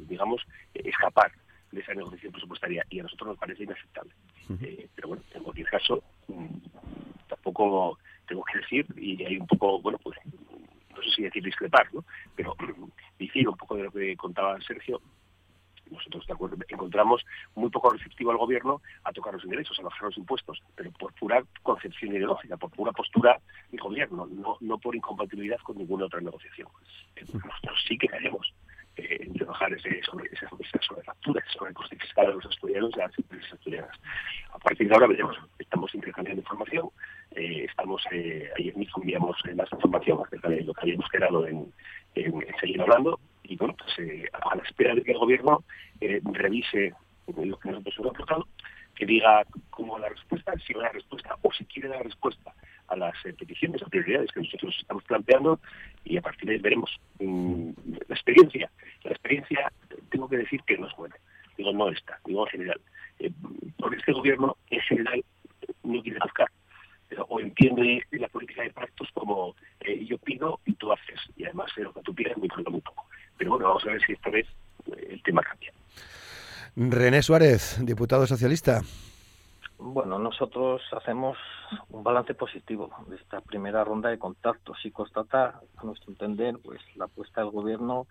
digamos, 0.08 0.42
escapar 0.74 1.32
de 1.72 1.82
esa 1.82 1.94
negociación 1.94 2.32
presupuestaria 2.32 2.86
y 2.90 3.00
a 3.00 3.04
nosotros 3.04 3.30
nos 3.30 3.38
parece 3.38 3.64
inaceptable. 3.64 4.14
pero 4.96 5.08
bueno, 5.08 5.24
en 5.34 5.44
cualquier 5.44 5.68
caso, 5.68 6.04
tampoco 7.28 7.98
tengo 8.28 8.44
que 8.44 8.60
decir, 8.60 8.86
y 8.98 9.24
hay 9.24 9.38
un 9.38 9.48
poco, 9.48 9.82
bueno, 9.82 9.98
pues 10.04 10.18
no 10.26 11.02
sé 11.04 11.10
si 11.16 11.24
decir 11.24 11.44
discrepar, 11.44 11.88
¿no? 11.94 12.04
pero 12.36 12.56
decir 13.18 13.48
un 13.48 13.58
poco 13.58 13.76
de 13.76 13.84
lo 13.84 13.92
que 13.92 14.16
contaba 14.18 14.60
Sergio, 14.62 15.02
nosotros 15.90 16.26
de 16.26 16.34
acuerdo, 16.34 16.58
encontramos 16.70 17.22
muy 17.56 17.70
poco 17.70 17.90
receptivo 17.90 18.32
al 18.32 18.38
gobierno 18.38 18.82
a 19.04 19.12
tocar 19.12 19.34
los 19.34 19.44
ingresos, 19.44 19.78
a 19.80 19.84
bajar 19.84 20.04
los 20.04 20.18
impuestos, 20.18 20.62
pero 20.76 20.92
por 20.92 21.14
pura 21.14 21.44
concepción 21.64 22.16
ideológica, 22.16 22.58
por 22.58 22.72
pura 22.72 22.92
postura 22.94 23.40
del 23.70 23.82
gobierno, 23.82 24.26
no, 24.32 24.58
no 24.60 24.78
por 24.78 24.96
incompatibilidad 24.96 25.60
con 25.60 25.78
ninguna 25.78 26.06
otra 26.06 26.22
negociación. 26.22 26.70
Nosotros 27.22 27.84
sí 27.88 27.98
que 27.98 28.08
queremos 28.08 28.54
eh, 28.98 29.30
trabajar 29.38 29.74
ese, 29.74 30.02
sobre 30.04 30.30
esas 30.32 30.50
sobre 30.82 31.04
sobre 31.54 31.70
el 31.70 31.76
coste 31.76 31.96
fiscal 31.98 32.28
de 32.28 32.34
los 32.34 32.46
estudiantes 32.46 32.96
y 32.96 33.00
las 33.00 33.20
empresas 33.20 33.54
estudianas. 33.54 33.98
A 34.52 34.60
partir 34.60 34.88
de 34.88 34.94
ahora 34.94 35.08
veremos, 35.08 35.38
estamos 35.60 35.94
intercambiando 35.96 36.42
información, 36.42 36.90
eh, 37.32 37.66
estamos 37.70 38.04
eh, 38.12 38.50
ayer 38.58 38.76
mismo 38.76 39.02
enviamos 39.02 39.38
más 39.56 39.72
información 39.72 40.20
acerca 40.26 40.50
de 40.50 40.62
lo 40.62 40.74
que 40.74 40.82
habíamos 40.82 41.10
quedado 41.10 41.48
en, 41.48 41.74
seguir 42.60 42.82
hablando 42.82 43.20
y 43.44 43.56
bueno, 43.56 43.76
pues 43.78 43.98
eh, 44.00 44.26
a 44.34 44.56
la 44.56 44.64
espera 44.64 44.94
de 44.94 45.04
que 45.04 45.12
el 45.12 45.18
gobierno 45.18 45.64
revise 46.34 46.94
lo 47.28 47.58
que 47.58 47.70
nosotros 47.70 47.96
hemos 47.98 48.12
aportado, 48.12 48.48
que 48.96 49.06
diga 49.06 49.44
cómo 49.70 49.98
la 49.98 50.10
respuesta, 50.10 50.54
si 50.66 50.74
la 50.74 50.90
respuesta 50.90 51.38
o 51.42 51.52
si 51.54 51.64
quiere 51.66 51.88
dar 51.88 52.04
respuesta 52.04 52.54
a 52.90 52.98
las 52.98 53.16
peticiones, 53.24 53.82
a 53.82 53.86
prioridades 53.86 54.32
que 54.32 54.42
nosotros 54.42 54.76
estamos 54.80 55.04
planteando 55.06 55.60
y 56.04 56.18
a 56.18 56.22
partir 56.22 56.50
de 56.50 56.56
ahí 56.56 56.60
veremos. 56.60 56.92
Mm, 57.20 57.70
la 58.08 58.16
experiencia, 58.16 58.70
decir 60.52 60.64
que 60.66 60.78
no 60.78 60.88
es 60.88 60.96
buena, 60.96 61.16
digo 61.58 61.72
no 61.72 61.90
está, 61.90 62.20
digo 62.26 62.46
en 62.46 62.52
general, 62.52 62.82
eh, 63.20 63.32
porque 63.78 63.98
este 63.98 64.12
gobierno 64.12 64.58
en 64.70 64.82
general 64.82 65.24
no 65.84 66.02
quiere 66.02 66.20
buscar 66.22 66.48
o 67.28 67.40
entiende 67.40 68.06
la 68.12 68.28
política 68.30 68.64
de 68.64 68.72
pactos 68.72 69.10
como 69.14 69.56
eh, 69.82 70.06
yo 70.06 70.18
pido 70.20 70.60
y 70.66 70.74
tú 70.74 70.92
haces, 70.92 71.20
y 71.36 71.44
además 71.44 71.72
de 71.76 71.84
lo 71.84 71.94
que 71.94 72.02
tú 72.02 72.14
pides 72.14 72.38
muy 72.38 72.48
poco, 72.48 72.72
muy 72.72 72.82
poco. 72.82 73.06
Pero 73.38 73.52
bueno, 73.52 73.68
vamos 73.68 73.84
a 73.86 73.92
ver 73.92 74.02
si 74.06 74.14
esta 74.14 74.30
vez 74.30 74.48
eh, 74.88 75.08
el 75.12 75.24
tema 75.24 75.42
cambia. 75.42 75.72
René 76.76 77.22
Suárez, 77.22 77.80
diputado 77.84 78.26
socialista. 78.26 78.82
Bueno, 79.78 80.20
nosotros 80.20 80.82
hacemos 80.94 81.38
un 81.90 82.04
balance 82.04 82.34
positivo 82.36 82.92
de 83.08 83.16
esta 83.16 83.42
primera 83.42 83.84
ronda 83.84 84.10
de 84.10 84.20
contactos 84.20 84.78
y 84.86 84.92
constata, 84.92 85.60
a 85.76 85.84
nuestro 85.84 86.12
entender, 86.12 86.56
pues 86.64 86.80
la 86.96 87.06
apuesta 87.06 87.42
del 87.42 87.50
gobierno 87.50 88.06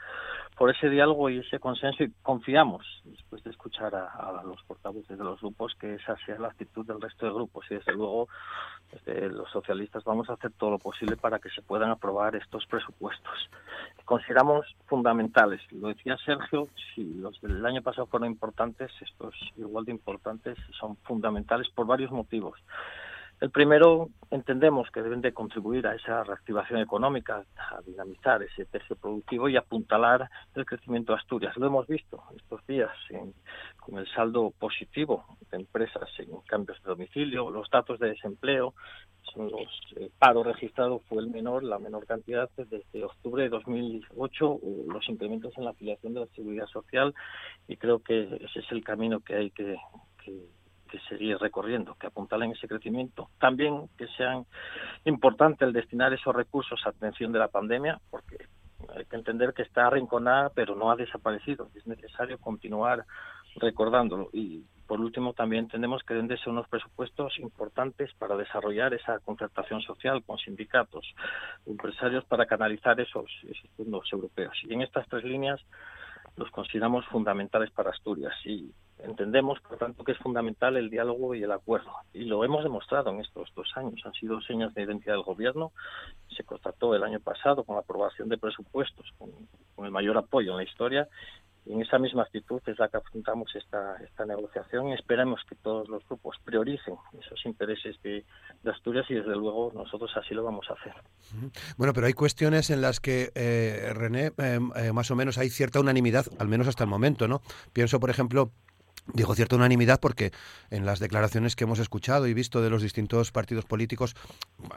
por 0.61 0.69
ese 0.69 0.91
diálogo 0.91 1.31
y 1.31 1.39
ese 1.39 1.59
consenso 1.59 2.05
y 2.05 2.13
confiamos, 2.23 2.85
después 3.05 3.43
de 3.45 3.49
escuchar 3.49 3.95
a, 3.95 4.43
los 4.45 4.63
portavoces 4.65 5.17
de 5.17 5.25
los 5.25 5.41
grupos, 5.41 5.75
que 5.81 5.95
esa 5.95 6.15
sea 6.27 6.39
la 6.39 6.49
actitud 6.49 6.85
del 6.85 7.01
resto 7.01 7.25
de 7.25 7.33
grupos 7.33 7.65
y 7.71 7.77
desde 7.77 7.95
luego 7.95 8.29
los 9.07 9.51
socialistas 9.51 10.05
vamos 10.05 10.29
a 10.29 10.35
hacer 10.35 10.53
todo 10.59 10.73
lo 10.73 10.79
posible 10.79 11.17
para 11.17 11.39
que 11.39 11.49
se 11.49 11.63
puedan 11.63 11.91
aprobar 11.91 12.37
estos 12.37 12.67
presupuestos. 12.67 13.49
Consideramos 14.05 14.67
fundamentales, 14.85 15.63
lo 15.73 15.89
decía 15.89 16.19
Sergio, 16.27 16.69
si 16.95 17.05
los 17.05 17.41
del 17.41 17.65
año 17.65 17.81
pasado 17.81 18.07
fueron 18.07 18.29
importantes, 18.29 18.91
estos 19.01 19.35
igual 19.57 19.87
de 19.87 19.93
importantes 19.93 20.59
son 20.79 20.95
fundamentales 20.97 21.71
por 21.71 21.87
varios 21.87 22.11
motivos. 22.11 22.59
El 23.41 23.51
primero, 23.51 24.11
entendemos 24.31 24.91
que 24.91 25.01
deben 25.01 25.23
de 25.23 25.33
contribuir 25.33 25.87
a 25.87 25.95
esa 25.95 26.23
reactivación 26.25 26.79
económica, 26.79 27.43
a 27.57 27.81
dinamizar 27.81 28.43
ese 28.43 28.67
tercio 28.67 28.97
productivo 28.97 29.49
y 29.49 29.57
apuntalar 29.57 30.29
el 30.55 30.67
crecimiento 30.67 31.15
de 31.15 31.21
Asturias. 31.21 31.57
Lo 31.57 31.67
hemos 31.67 31.87
visto 31.87 32.23
estos 32.37 32.67
días 32.67 32.91
con 33.79 33.99
el 33.99 34.07
saldo 34.13 34.53
positivo 34.59 35.25
de 35.51 35.57
empresas 35.57 36.07
en 36.19 36.29
cambios 36.47 36.83
de 36.83 36.91
domicilio, 36.91 37.51
los 37.51 37.71
datos 37.71 37.99
de 37.99 38.09
desempleo, 38.11 38.75
los 39.37 39.71
eh, 39.97 40.11
paro 40.19 40.43
registrado 40.43 41.01
fue 41.09 41.23
el 41.23 41.31
menor, 41.31 41.63
la 41.63 41.79
menor 41.79 42.05
cantidad 42.05 42.51
desde 42.57 43.05
octubre 43.05 43.45
de 43.45 43.49
2008, 43.49 44.61
los 44.87 45.09
incrementos 45.09 45.57
en 45.57 45.65
la 45.65 45.71
afiliación 45.71 46.13
de 46.13 46.21
la 46.21 46.27
seguridad 46.35 46.67
social 46.67 47.15
y 47.69 47.77
creo 47.77 48.01
que 48.01 48.23
ese 48.23 48.59
es 48.59 48.71
el 48.71 48.85
camino 48.85 49.21
que 49.21 49.35
hay 49.35 49.51
que 49.51 49.77
seguir 51.09 51.39
recorriendo, 51.39 51.95
que 51.95 52.07
apuntalen 52.07 52.53
ese 52.53 52.67
crecimiento. 52.67 53.29
También 53.39 53.89
que 53.97 54.07
sean 54.17 54.47
importante 55.05 55.65
el 55.65 55.73
destinar 55.73 56.13
esos 56.13 56.35
recursos 56.35 56.81
a 56.85 56.91
atención 56.91 57.33
de 57.33 57.39
la 57.39 57.49
pandemia, 57.49 58.01
porque 58.11 58.37
hay 58.97 59.05
que 59.05 59.17
entender 59.17 59.53
que 59.55 59.63
está 59.63 59.87
arrinconada, 59.87 60.51
pero 60.51 60.75
no 60.75 60.91
ha 60.91 60.97
desaparecido. 60.97 61.69
Es 61.75 61.87
necesario 61.87 62.39
continuar 62.39 63.05
recordándolo. 63.57 64.31
Y 64.33 64.65
por 64.87 65.01
último, 65.01 65.33
también 65.35 65.65
entendemos 65.65 66.03
que 66.03 66.15
deben 66.15 66.37
unos 66.47 66.69
presupuestos 66.69 67.39
importantes 67.39 68.13
para 68.15 68.37
desarrollar 68.37 68.93
esa 68.95 69.19
concertación 69.21 69.81
social 69.83 70.23
con 70.25 70.39
sindicatos, 70.39 71.15
empresarios, 71.67 72.25
para 72.25 72.47
canalizar 72.47 72.99
esos, 73.01 73.31
esos 73.45 73.71
fondos 73.77 74.09
europeos. 74.13 74.57
Y 74.65 74.75
en 74.75 74.83
estas 74.83 75.07
tres 75.09 75.25
líneas 75.25 75.61
los 76.37 76.51
consideramos 76.51 77.07
fundamentales 77.07 77.71
para 77.71 77.91
Asturias 77.91 78.35
y 78.45 78.73
entendemos, 79.05 79.61
por 79.61 79.79
tanto, 79.79 80.05
que 80.05 80.13
es 80.13 80.19
fundamental 80.19 80.77
el 80.77 80.91
diálogo 80.91 81.35
y 81.35 81.43
el 81.43 81.53
acuerdo. 81.53 81.91
Y 82.13 82.25
lo 82.25 82.45
hemos 82.45 82.63
demostrado 82.63 83.11
en 83.11 83.21
estos 83.21 83.53
dos 83.55 83.71
años. 83.77 84.01
Han 84.05 84.13
sido 84.15 84.41
señas 84.41 84.75
de 84.75 84.83
identidad 84.83 85.15
del 85.15 85.23
Gobierno. 85.23 85.73
Se 86.37 86.45
constató 86.45 86.95
el 86.95 87.03
año 87.03 87.21
pasado 87.21 87.65
con 87.65 87.77
la 87.77 87.83
aprobación 87.83 88.29
de 88.29 88.39
presupuestos, 88.39 89.07
con, 89.19 89.31
el 89.85 89.91
mayor 89.91 90.19
apoyo 90.19 90.53
en 90.53 90.59
la 90.59 90.65
historia. 90.65 91.09
Y 91.67 91.73
en 91.73 91.83
esa 91.83 91.99
misma 91.99 92.23
actitud 92.23 92.61
es 92.67 92.79
la 92.79 92.89
que 92.89 92.97
afrontamos 92.97 93.55
esta, 93.55 93.97
esta 94.03 94.25
negociación 94.25 94.89
esperamos 94.93 95.41
que 95.49 95.55
todos 95.57 95.89
los 95.89 96.07
grupos 96.09 96.37
prioricen 96.43 96.95
esos 97.21 97.45
intereses 97.45 98.01
de, 98.03 98.25
Asturias 98.65 99.07
y 99.09 99.15
desde 99.15 99.35
luego 99.37 99.73
nosotros 99.75 100.11
así 100.17 100.35
lo 100.35 100.45
vamos 100.45 100.67
a 100.71 100.75
hacer. 100.75 100.95
Bueno, 101.77 101.93
pero 101.93 102.07
hay 102.07 102.13
cuestiones 102.13 102.71
en 102.71 102.81
las 102.81 103.01
que, 103.01 103.31
eh, 103.35 103.93
René, 103.95 104.33
eh, 104.39 104.59
eh, 104.77 104.93
más 104.93 105.11
o 105.11 105.17
menos 105.17 105.39
hay 105.39 105.51
cierta 105.51 105.81
unanimidad, 105.81 106.27
al 106.39 106.49
menos 106.49 106.69
hasta 106.69 106.85
el 106.85 106.91
momento, 106.91 107.27
¿no? 107.29 107.43
Pienso, 107.73 108.01
por 108.01 108.11
ejemplo, 108.11 108.53
Dijo 109.13 109.35
cierta 109.35 109.57
unanimidad 109.57 110.01
porque 110.01 110.31
en 110.71 110.87
las 110.87 111.01
declaraciones 111.01 111.57
que 111.57 111.65
hemos 111.65 111.79
escuchado 111.79 112.27
y 112.27 112.35
visto 112.35 112.63
de 112.63 112.71
los 112.71 112.83
distintos 112.83 113.33
partidos 113.33 113.65
políticos 113.65 114.15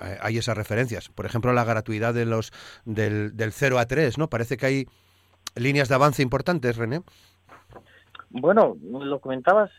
eh, 0.04 0.18
hay 0.22 0.38
esas 0.38 0.58
referencias. 0.58 1.10
Por 1.10 1.26
ejemplo, 1.26 1.54
la 1.54 1.64
gratuidad 1.64 2.14
de 2.14 2.26
los 2.26 2.52
del, 2.86 3.36
del 3.36 3.52
0 3.52 3.80
a 3.80 3.86
3, 3.86 4.18
¿no? 4.18 4.30
Parece 4.30 4.58
que 4.58 4.66
hay 4.66 4.88
líneas 5.56 5.90
de 5.90 5.96
avance 5.96 6.22
importantes, 6.22 6.78
René. 6.78 7.02
Bueno, 8.30 8.76
lo 8.82 9.20
comentabas 9.20 9.70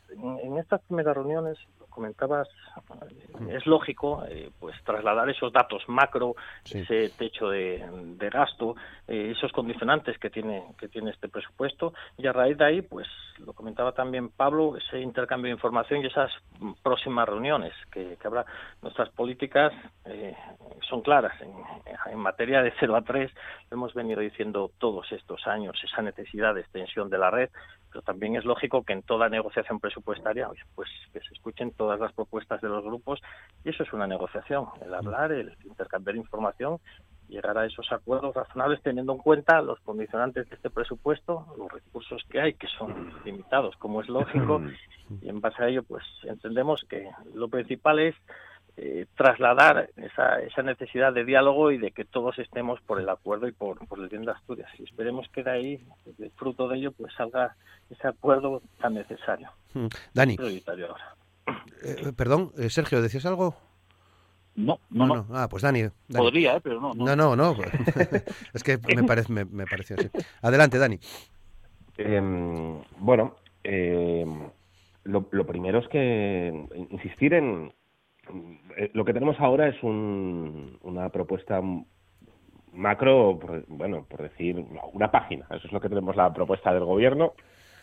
en 0.42 0.58
estas 0.58 0.80
primeras 0.82 1.16
reuniones, 1.16 1.58
comentabas, 1.94 2.48
es 3.48 3.64
lógico 3.66 4.24
eh, 4.28 4.50
pues 4.58 4.74
trasladar 4.84 5.30
esos 5.30 5.52
datos 5.52 5.82
macro, 5.88 6.34
ese 6.64 7.08
techo 7.10 7.48
de, 7.48 7.82
gasto, 8.30 8.74
eh, 9.06 9.32
esos 9.36 9.52
condicionantes 9.52 10.18
que 10.18 10.28
tiene 10.28 10.64
que 10.78 10.88
tiene 10.88 11.10
este 11.10 11.28
presupuesto. 11.28 11.94
Y 12.18 12.26
a 12.26 12.32
raíz 12.32 12.58
de 12.58 12.64
ahí, 12.64 12.82
pues 12.82 13.06
lo 13.38 13.52
comentaba 13.52 13.92
también 13.92 14.28
Pablo, 14.30 14.76
ese 14.76 15.00
intercambio 15.00 15.48
de 15.48 15.54
información 15.54 16.02
y 16.02 16.06
esas 16.06 16.30
próximas 16.82 17.28
reuniones 17.28 17.72
que, 17.90 18.18
habrá. 18.24 18.44
Nuestras 18.82 19.10
políticas 19.10 19.72
eh, 20.04 20.36
son 20.88 21.00
claras. 21.02 21.40
En, 21.40 21.52
en 22.12 22.18
materia 22.18 22.62
de 22.62 22.72
0 22.78 22.96
a 22.96 23.02
3, 23.02 23.30
hemos 23.70 23.94
venido 23.94 24.20
diciendo 24.20 24.70
todos 24.78 25.10
estos 25.12 25.46
años 25.46 25.80
esa 25.82 26.02
necesidad 26.02 26.54
de 26.54 26.62
extensión 26.62 27.08
de 27.08 27.18
la 27.18 27.30
red 27.30 27.50
pero 27.94 28.02
también 28.02 28.34
es 28.34 28.44
lógico 28.44 28.82
que 28.82 28.92
en 28.92 29.02
toda 29.02 29.28
negociación 29.28 29.78
presupuestaria 29.78 30.48
pues 30.74 30.88
que 31.12 31.20
se 31.20 31.32
escuchen 31.32 31.70
todas 31.70 32.00
las 32.00 32.12
propuestas 32.12 32.60
de 32.60 32.68
los 32.68 32.82
grupos 32.82 33.20
y 33.64 33.68
eso 33.68 33.84
es 33.84 33.92
una 33.92 34.08
negociación, 34.08 34.66
el 34.84 34.92
hablar, 34.92 35.30
el 35.30 35.56
intercambiar 35.62 36.16
información, 36.16 36.78
llegar 37.28 37.56
a 37.56 37.66
esos 37.66 37.86
acuerdos 37.92 38.34
razonables 38.34 38.82
teniendo 38.82 39.12
en 39.12 39.18
cuenta 39.18 39.62
los 39.62 39.78
condicionantes 39.82 40.50
de 40.50 40.56
este 40.56 40.70
presupuesto, 40.70 41.46
los 41.56 41.70
recursos 41.70 42.20
que 42.28 42.40
hay 42.40 42.54
que 42.54 42.66
son 42.66 43.14
limitados, 43.24 43.76
como 43.76 44.00
es 44.00 44.08
lógico, 44.08 44.60
y 45.22 45.28
en 45.28 45.40
base 45.40 45.62
a 45.62 45.68
ello 45.68 45.84
pues 45.84 46.02
entendemos 46.24 46.84
que 46.90 47.08
lo 47.32 47.46
principal 47.46 48.00
es 48.00 48.16
eh, 48.76 49.06
trasladar 49.16 49.90
esa, 49.96 50.40
esa 50.40 50.62
necesidad 50.62 51.12
de 51.12 51.24
diálogo 51.24 51.70
y 51.70 51.78
de 51.78 51.92
que 51.92 52.04
todos 52.04 52.38
estemos 52.40 52.80
por 52.80 53.00
el 53.00 53.08
acuerdo 53.08 53.46
y 53.46 53.52
por, 53.52 53.86
por 53.86 54.00
el 54.00 54.08
bien 54.08 54.24
de 54.24 54.32
Asturias. 54.32 54.68
Y 54.78 54.82
esperemos 54.82 55.28
que 55.28 55.44
de 55.44 55.50
ahí, 55.50 55.80
fruto 56.36 56.68
de 56.68 56.78
ello, 56.78 56.92
pues 56.92 57.14
salga 57.14 57.54
ese 57.88 58.08
acuerdo 58.08 58.62
tan 58.80 58.94
necesario. 58.94 59.50
Hmm. 59.74 59.86
Dani. 60.12 60.36
ahora. 60.38 61.14
Eh, 61.84 62.12
perdón, 62.16 62.50
eh, 62.58 62.68
Sergio, 62.68 63.00
¿decías 63.00 63.26
algo? 63.26 63.54
No, 64.56 64.78
no, 64.90 65.06
no, 65.06 65.26
Ah, 65.32 65.48
pues 65.48 65.62
Dani. 65.62 65.84
Podría, 66.12 66.58
pero 66.60 66.80
no. 66.80 66.94
No, 66.94 67.14
no, 67.14 67.36
no. 67.36 67.56
es 68.54 68.62
que 68.62 68.78
me, 68.78 69.04
parece, 69.06 69.32
me, 69.32 69.44
me 69.44 69.66
pareció 69.66 69.96
así. 69.96 70.10
Adelante, 70.42 70.78
Dani. 70.78 70.98
Em, 71.96 72.80
bueno, 72.98 73.36
em, 73.62 74.50
lo, 75.04 75.28
lo 75.30 75.46
primero 75.46 75.78
es 75.78 75.88
que 75.88 76.66
insistir 76.90 77.34
en, 77.34 77.66
eh, 77.66 77.83
lo 78.92 79.04
que 79.04 79.12
tenemos 79.12 79.38
ahora 79.40 79.68
es 79.68 79.82
una 79.82 81.08
propuesta 81.10 81.60
macro, 82.74 83.38
bueno, 83.68 84.04
por 84.08 84.22
decir, 84.22 84.62
una 84.92 85.10
página. 85.10 85.46
Eso 85.50 85.66
es 85.66 85.72
lo 85.72 85.80
que 85.80 85.88
tenemos 85.88 86.16
la 86.16 86.32
propuesta 86.32 86.72
del 86.72 86.84
gobierno, 86.84 87.34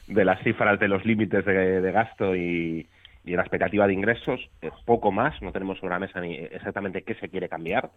de 0.08 0.26
las 0.26 0.42
cifras 0.44 0.80
de 0.80 0.88
los 0.88 1.06
límites 1.06 1.46
de, 1.46 1.92
gasto 1.92 2.36
y, 2.36 2.88
y, 3.24 3.36
la 3.36 3.42
expectativa 3.42 3.88
de 3.88 3.94
ingresos, 3.94 4.50
poco 4.86 5.12
más. 5.12 5.42
No 5.42 5.52
tenemos 5.52 5.80
sobre 5.80 5.94
la 5.94 6.00
mesa 6.00 6.20
ni 6.20 6.36
exactamente 6.36 7.04
qué 7.04 7.16
se 7.16 7.30
quiere 7.30 7.50
cambiar. 7.50 7.90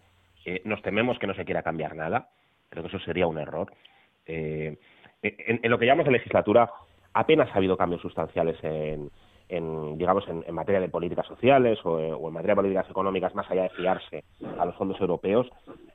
Eh, 0.45 0.61
nos 0.65 0.81
tememos 0.81 1.19
que 1.19 1.27
no 1.27 1.33
se 1.33 1.45
quiera 1.45 1.63
cambiar 1.63 1.95
nada. 1.95 2.29
Creo 2.69 2.83
que 2.83 2.89
eso 2.89 2.99
sería 2.99 3.27
un 3.27 3.37
error. 3.37 3.71
Eh, 4.25 4.77
en, 5.21 5.59
en, 5.63 5.71
lo 5.71 5.77
que 5.77 5.85
llamamos 5.85 6.05
de 6.05 6.13
legislatura, 6.13 6.69
apenas 7.13 7.49
ha 7.51 7.57
habido 7.57 7.77
cambios 7.77 8.01
sustanciales 8.01 8.57
en, 8.63 9.09
en 9.49 9.97
digamos 9.97 10.27
en, 10.27 10.43
materia 10.53 10.81
de 10.81 10.89
políticas 10.89 11.27
sociales 11.27 11.79
o, 11.83 11.99
en 11.99 12.33
materia 12.33 12.53
de 12.53 12.61
políticas 12.61 12.89
económicas 12.89 13.35
más 13.35 13.49
allá 13.49 13.63
de 13.63 13.69
fiarse 13.69 14.23
a 14.57 14.65
los 14.65 14.75
fondos 14.75 14.99
europeos. 14.99 15.47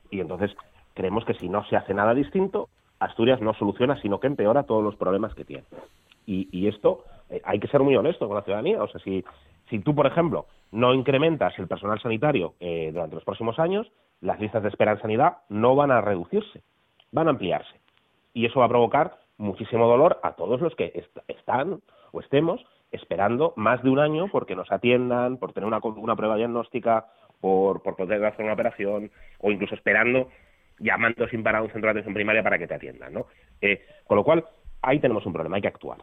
Y 0.09 0.19
entonces 0.19 0.51
creemos 0.93 1.25
que 1.25 1.33
si 1.35 1.49
no 1.49 1.65
se 1.65 1.75
hace 1.75 1.93
nada 1.93 2.13
distinto 2.13 2.69
Asturias 2.99 3.41
no 3.41 3.53
soluciona 3.55 3.99
sino 4.01 4.19
que 4.19 4.27
empeora 4.27 4.63
todos 4.63 4.83
los 4.83 4.95
problemas 4.95 5.33
que 5.33 5.45
tiene. 5.45 5.63
Y, 6.25 6.47
y 6.51 6.67
esto 6.67 7.03
eh, 7.29 7.41
hay 7.43 7.59
que 7.59 7.67
ser 7.67 7.81
muy 7.81 7.95
honesto 7.95 8.27
con 8.27 8.37
la 8.37 8.43
ciudadanía. 8.43 8.83
O 8.83 8.87
sea 8.87 9.01
si 9.01 9.23
si 9.69 9.79
tú 9.79 9.95
por 9.95 10.07
ejemplo 10.07 10.45
no 10.71 10.93
incrementas 10.93 11.57
el 11.59 11.67
personal 11.67 11.99
sanitario 12.01 12.53
eh, 12.59 12.91
durante 12.93 13.15
los 13.15 13.23
próximos 13.23 13.59
años 13.59 13.91
las 14.21 14.39
listas 14.39 14.63
de 14.63 14.69
espera 14.69 14.93
en 14.93 15.01
sanidad 15.01 15.37
no 15.49 15.75
van 15.75 15.91
a 15.91 16.01
reducirse 16.01 16.61
van 17.11 17.27
a 17.27 17.31
ampliarse. 17.31 17.79
Y 18.33 18.45
eso 18.45 18.59
va 18.59 18.65
a 18.65 18.69
provocar 18.69 19.17
muchísimo 19.37 19.87
dolor 19.87 20.19
a 20.23 20.33
todos 20.33 20.61
los 20.61 20.75
que 20.75 21.05
están 21.27 21.81
o 22.11 22.19
estemos 22.19 22.63
esperando 22.91 23.53
más 23.55 23.81
de 23.83 23.89
un 23.89 23.99
año 23.99 24.27
porque 24.31 24.55
nos 24.55 24.71
atiendan, 24.71 25.37
por 25.37 25.53
tener 25.53 25.67
una, 25.67 26.15
prueba 26.15 26.35
diagnóstica, 26.35 27.05
por, 27.39 27.81
por 27.81 27.95
poder 27.95 28.23
hacer 28.25 28.43
una 28.43 28.53
operación, 28.53 29.11
o 29.39 29.51
incluso 29.51 29.75
esperando, 29.75 30.29
llamando 30.79 31.27
sin 31.27 31.43
parar 31.43 31.61
a 31.61 31.63
un 31.63 31.71
centro 31.71 31.87
de 31.87 31.91
atención 31.91 32.13
primaria 32.13 32.43
para 32.43 32.57
que 32.57 32.67
te 32.67 32.75
atiendan, 32.75 33.13
¿no? 33.13 33.27
Eh, 33.61 33.85
con 34.05 34.17
lo 34.17 34.23
cual, 34.23 34.45
ahí 34.81 34.99
tenemos 34.99 35.25
un 35.25 35.33
problema, 35.33 35.55
hay 35.55 35.61
que 35.61 35.67
actuar. 35.67 35.99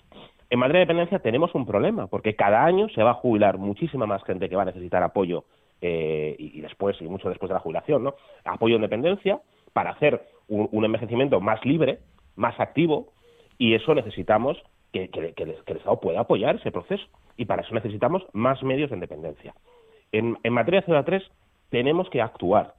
En 0.51 0.59
materia 0.59 0.81
de 0.81 0.87
dependencia 0.87 1.18
tenemos 1.18 1.55
un 1.55 1.66
problema, 1.66 2.07
porque 2.07 2.35
cada 2.35 2.64
año 2.64 2.88
se 2.88 3.03
va 3.03 3.11
a 3.11 3.14
jubilar 3.14 3.59
muchísima 3.59 4.07
más 4.07 4.24
gente 4.24 4.48
que 4.48 4.57
va 4.57 4.62
a 4.62 4.66
necesitar 4.66 5.03
apoyo 5.03 5.44
eh, 5.81 6.35
y, 6.38 6.61
después, 6.61 7.01
y 7.01 7.05
mucho 7.05 7.29
después 7.29 7.48
de 7.48 7.55
la 7.55 7.61
jubilación, 7.61 8.03
¿no? 8.03 8.14
Apoyo 8.44 8.77
en 8.77 8.83
dependencia 8.83 9.40
para 9.72 9.90
hacer 9.90 10.22
un 10.48 10.83
envejecimiento 10.83 11.40
más 11.42 11.62
libre, 11.66 11.98
más 12.35 12.59
activo, 12.59 13.12
y 13.59 13.74
eso 13.74 13.94
necesitamos 13.94 14.57
que, 14.92 15.11
el 15.37 15.77
Estado 15.77 16.01
pueda 16.01 16.20
apoyar 16.20 16.57
ese 16.57 16.70
proceso. 16.70 17.05
Y 17.37 17.44
para 17.44 17.62
eso 17.62 17.74
necesitamos 17.74 18.27
más 18.33 18.62
medios 18.62 18.90
de 18.90 18.96
independencia. 18.96 19.55
En, 20.12 20.37
materia 20.51 20.81
de 20.81 20.87
CO3 20.87 21.22
tenemos 21.70 22.09
que 22.11 22.22
actuar. 22.22 22.74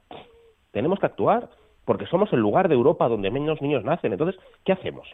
Tenemos 0.72 0.98
que 0.98 1.06
actuar 1.06 1.48
porque 1.84 2.06
somos 2.06 2.32
el 2.32 2.40
lugar 2.40 2.68
de 2.68 2.74
Europa 2.74 3.08
donde 3.08 3.30
menos 3.30 3.60
niños 3.62 3.84
nacen. 3.84 4.12
Entonces, 4.12 4.40
¿qué 4.64 4.72
hacemos? 4.72 5.08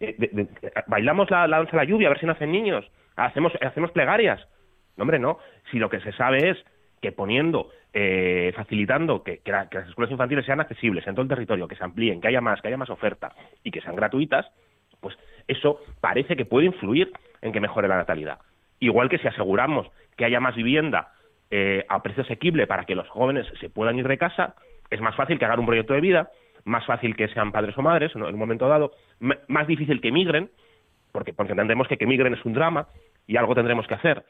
Eh, 0.00 0.48
¿Bailamos 0.86 1.30
la, 1.30 1.46
danza 1.46 1.72
de 1.72 1.76
la 1.76 1.84
lluvia 1.84 2.08
a 2.08 2.10
ver 2.10 2.20
si 2.20 2.26
nacen 2.26 2.50
niños? 2.50 2.90
¿Hacemos, 3.16 3.52
hacemos 3.60 3.90
plegarias? 3.92 4.40
No, 4.96 5.02
hombre, 5.02 5.18
no. 5.18 5.38
Si 5.70 5.78
lo 5.78 5.88
que 5.88 6.00
se 6.00 6.12
sabe 6.12 6.50
es 6.50 6.58
que 7.00 7.12
poniendo, 7.12 7.70
eh, 7.92 8.52
facilitando 8.54 9.22
que, 9.22 9.40
las 9.44 9.88
escuelas 9.88 10.10
infantiles 10.10 10.44
sean 10.44 10.60
accesibles 10.60 11.06
en 11.06 11.14
todo 11.14 11.22
el 11.22 11.28
territorio, 11.28 11.68
que 11.68 11.76
se 11.76 11.84
amplíen, 11.84 12.20
que 12.20 12.28
haya 12.28 12.40
más, 12.40 12.60
que 12.60 12.68
haya 12.68 12.76
más 12.76 12.90
oferta 12.90 13.32
y 13.64 13.70
que 13.70 13.80
sean 13.80 13.96
gratuitas, 13.96 14.46
pues 15.00 15.16
eso 15.48 15.80
parece 16.00 16.36
que 16.36 16.44
puede 16.44 16.66
influir 16.66 17.12
en 17.42 17.52
que 17.52 17.60
mejore 17.60 17.88
la 17.88 17.96
natalidad. 17.96 18.38
Igual 18.78 19.08
que 19.08 19.18
si 19.18 19.28
aseguramos 19.28 19.86
que 20.16 20.24
haya 20.24 20.40
más 20.40 20.54
vivienda 20.54 21.12
eh, 21.50 21.84
a 21.88 22.02
precio 22.02 22.22
asequible 22.22 22.66
para 22.66 22.84
que 22.84 22.94
los 22.94 23.08
jóvenes 23.08 23.46
se 23.60 23.68
puedan 23.68 23.98
ir 23.98 24.06
de 24.06 24.18
casa, 24.18 24.54
es 24.90 25.00
más 25.00 25.16
fácil 25.16 25.38
que 25.38 25.44
hagan 25.44 25.60
un 25.60 25.66
proyecto 25.66 25.94
de 25.94 26.00
vida, 26.00 26.30
más 26.64 26.84
fácil 26.86 27.16
que 27.16 27.28
sean 27.28 27.52
padres 27.52 27.76
o 27.78 27.82
madres 27.82 28.14
en 28.14 28.22
un 28.22 28.38
momento 28.38 28.68
dado, 28.68 28.92
más 29.18 29.66
difícil 29.66 30.00
que 30.00 30.12
migren, 30.12 30.50
porque, 31.12 31.32
porque 31.32 31.52
entendemos 31.52 31.88
que 31.88 31.96
que 31.96 32.06
migren 32.06 32.34
es 32.34 32.44
un 32.44 32.52
drama 32.52 32.86
y 33.26 33.36
algo 33.36 33.54
tendremos 33.54 33.86
que 33.86 33.94
hacer. 33.94 34.24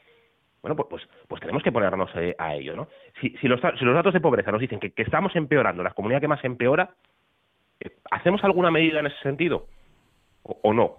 Bueno, 0.61 0.75
pues, 0.75 0.87
pues, 0.89 1.09
pues 1.27 1.41
tenemos 1.41 1.63
que 1.63 1.71
ponernos 1.71 2.09
eh, 2.15 2.35
a 2.37 2.55
ello, 2.55 2.75
¿no? 2.75 2.87
Si, 3.19 3.29
si, 3.37 3.47
los, 3.47 3.59
si 3.79 3.83
los 3.83 3.95
datos 3.95 4.13
de 4.13 4.21
pobreza 4.21 4.51
nos 4.51 4.61
dicen 4.61 4.79
que, 4.79 4.93
estamos 4.95 5.35
empeorando, 5.35 5.81
la 5.81 5.91
comunidad 5.91 6.21
que 6.21 6.27
más 6.27 6.43
empeora, 6.43 6.91
eh, 7.79 7.89
¿hacemos 8.11 8.43
alguna 8.43 8.69
medida 8.69 8.99
en 8.99 9.07
ese 9.07 9.19
sentido 9.23 9.67
o, 10.43 10.73
no? 10.73 10.97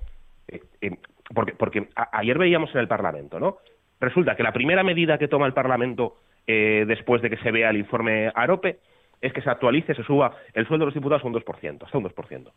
Eh, 0.48 0.96
porque 1.34 1.52
porque 1.54 1.88
ayer 2.12 2.38
veíamos 2.38 2.74
en 2.74 2.80
el 2.80 2.88
Parlamento, 2.88 3.40
¿no? 3.40 3.58
Resulta 4.00 4.36
que 4.36 4.42
la 4.42 4.52
primera 4.52 4.82
medida 4.82 5.18
que 5.18 5.28
toma 5.28 5.46
el 5.46 5.52
Parlamento 5.52 6.16
después 6.44 7.22
de 7.22 7.30
que 7.30 7.36
se 7.36 7.52
vea 7.52 7.70
el 7.70 7.76
informe 7.76 8.32
AROPE 8.34 8.80
es 9.20 9.32
que 9.32 9.40
se 9.40 9.48
actualice, 9.48 9.94
se 9.94 10.02
suba 10.02 10.34
el 10.52 10.66
sueldo 10.66 10.84
de 10.84 10.86
los 10.86 10.94
diputados 10.94 11.22
un 11.24 11.32
2%, 11.32 11.84
hasta 11.84 11.98
un 11.98 12.04
2%. 12.04 12.50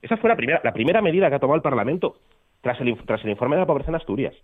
Esa 0.00 0.16
fue 0.16 0.30
la 0.30 0.36
primera, 0.36 0.60
la 0.62 0.72
primera 0.72 1.02
medida 1.02 1.28
que 1.28 1.34
ha 1.34 1.40
tomado 1.40 1.56
el 1.56 1.62
Parlamento 1.62 2.16
tras 2.60 2.80
el, 2.80 2.96
tras 3.04 3.22
el 3.24 3.30
informe 3.30 3.56
de 3.56 3.60
la 3.60 3.66
pobreza 3.66 3.90
en 3.90 3.96
Asturias. 3.96 4.34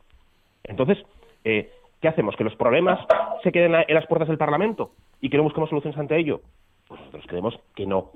Entonces, 0.65 0.99
eh, 1.45 1.71
¿qué 2.01 2.09
hacemos? 2.09 2.37
¿Que 2.37 2.45
los 2.45 2.57
problemas 2.57 2.99
se 3.43 3.53
queden 3.53 3.75
en 3.75 3.95
las 3.95 4.07
puertas 4.07 4.29
del 4.29 4.39
Parlamento 4.39 4.93
y 5.21 5.31
que 5.31 5.37
no 5.37 5.45
busquemos 5.45 5.71
soluciones 5.71 5.99
ante 5.99 6.19
ello? 6.19 6.41
Pues 6.89 7.01
nosotros 7.01 7.25
creemos 7.29 7.59
que 7.75 7.87
no, 7.87 8.11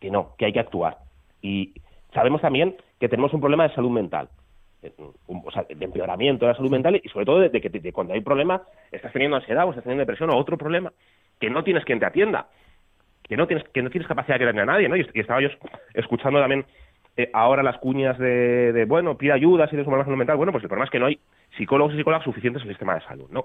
que 0.00 0.10
no, 0.10 0.34
que 0.36 0.46
hay 0.46 0.52
que 0.52 0.60
actuar. 0.60 0.98
Y 1.40 1.72
sabemos 2.12 2.40
también 2.40 2.76
que 2.98 3.08
tenemos 3.08 3.32
un 3.32 3.40
problema 3.40 3.68
de 3.68 3.74
salud 3.74 3.90
mental, 3.90 4.28
sea, 4.80 5.64
de 5.68 5.84
empeoramiento 5.84 6.46
de 6.46 6.52
la 6.52 6.56
salud 6.56 6.70
mental 6.70 7.00
y 7.02 7.08
sobre 7.08 7.26
todo 7.26 7.40
de, 7.40 7.60
que 7.60 7.92
cuando 7.92 8.14
hay 8.14 8.20
problemas 8.20 8.62
estás 8.90 9.12
teniendo 9.12 9.36
ansiedad 9.36 9.66
o 9.66 9.70
estás 9.70 9.84
teniendo 9.84 10.02
depresión 10.02 10.30
o 10.30 10.36
otro 10.36 10.56
problema 10.56 10.92
que 11.38 11.50
no 11.50 11.64
tienes 11.64 11.84
quien 11.84 12.00
te 12.00 12.06
atienda 12.06 12.48
que 13.30 13.36
no 13.36 13.46
tienes, 13.46 13.64
que 13.68 13.80
no 13.80 13.90
tienes 13.90 14.08
capacidad 14.08 14.34
de 14.34 14.40
quererle 14.40 14.62
a 14.62 14.66
nadie, 14.66 14.88
¿no? 14.88 14.96
Y, 14.96 15.08
estaba 15.14 15.40
yo 15.40 15.48
escuchando 15.94 16.40
también 16.40 16.66
eh, 17.16 17.30
ahora 17.32 17.62
las 17.62 17.78
cuñas 17.78 18.18
de, 18.18 18.84
bueno, 18.88 19.16
pide 19.16 19.30
ayuda 19.30 19.66
si 19.66 19.70
tienes 19.70 19.86
un 19.86 19.92
problema 19.92 20.16
mental. 20.16 20.36
Bueno, 20.36 20.50
pues 20.50 20.64
el 20.64 20.68
problema 20.68 20.86
es 20.86 20.90
que 20.90 20.98
no 20.98 21.06
hay 21.06 21.20
psicólogos 21.56 21.94
y 21.94 21.98
psicólogas 21.98 22.24
suficientes 22.24 22.60
en 22.62 22.68
el 22.68 22.74
sistema 22.74 22.96
de 22.96 23.02
salud, 23.02 23.30
¿no? 23.30 23.44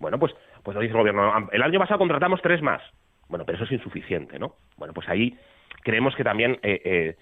Bueno, 0.00 0.18
pues, 0.18 0.34
pues 0.64 0.74
lo 0.74 0.80
dice 0.80 0.94
el 0.94 0.98
gobierno. 0.98 1.48
El 1.52 1.62
año 1.62 1.78
pasado 1.78 1.98
contratamos 1.98 2.42
tres 2.42 2.60
más. 2.60 2.82
Bueno, 3.28 3.44
pero 3.44 3.54
eso 3.54 3.66
es 3.66 3.72
insuficiente, 3.72 4.36
¿no? 4.36 4.56
Bueno, 4.76 4.92
pues 4.94 5.08
ahí 5.08 5.38
creemos 5.84 6.16
que 6.16 6.24
también 6.24 6.58
eh, 6.64 6.80
eh, 6.84 7.16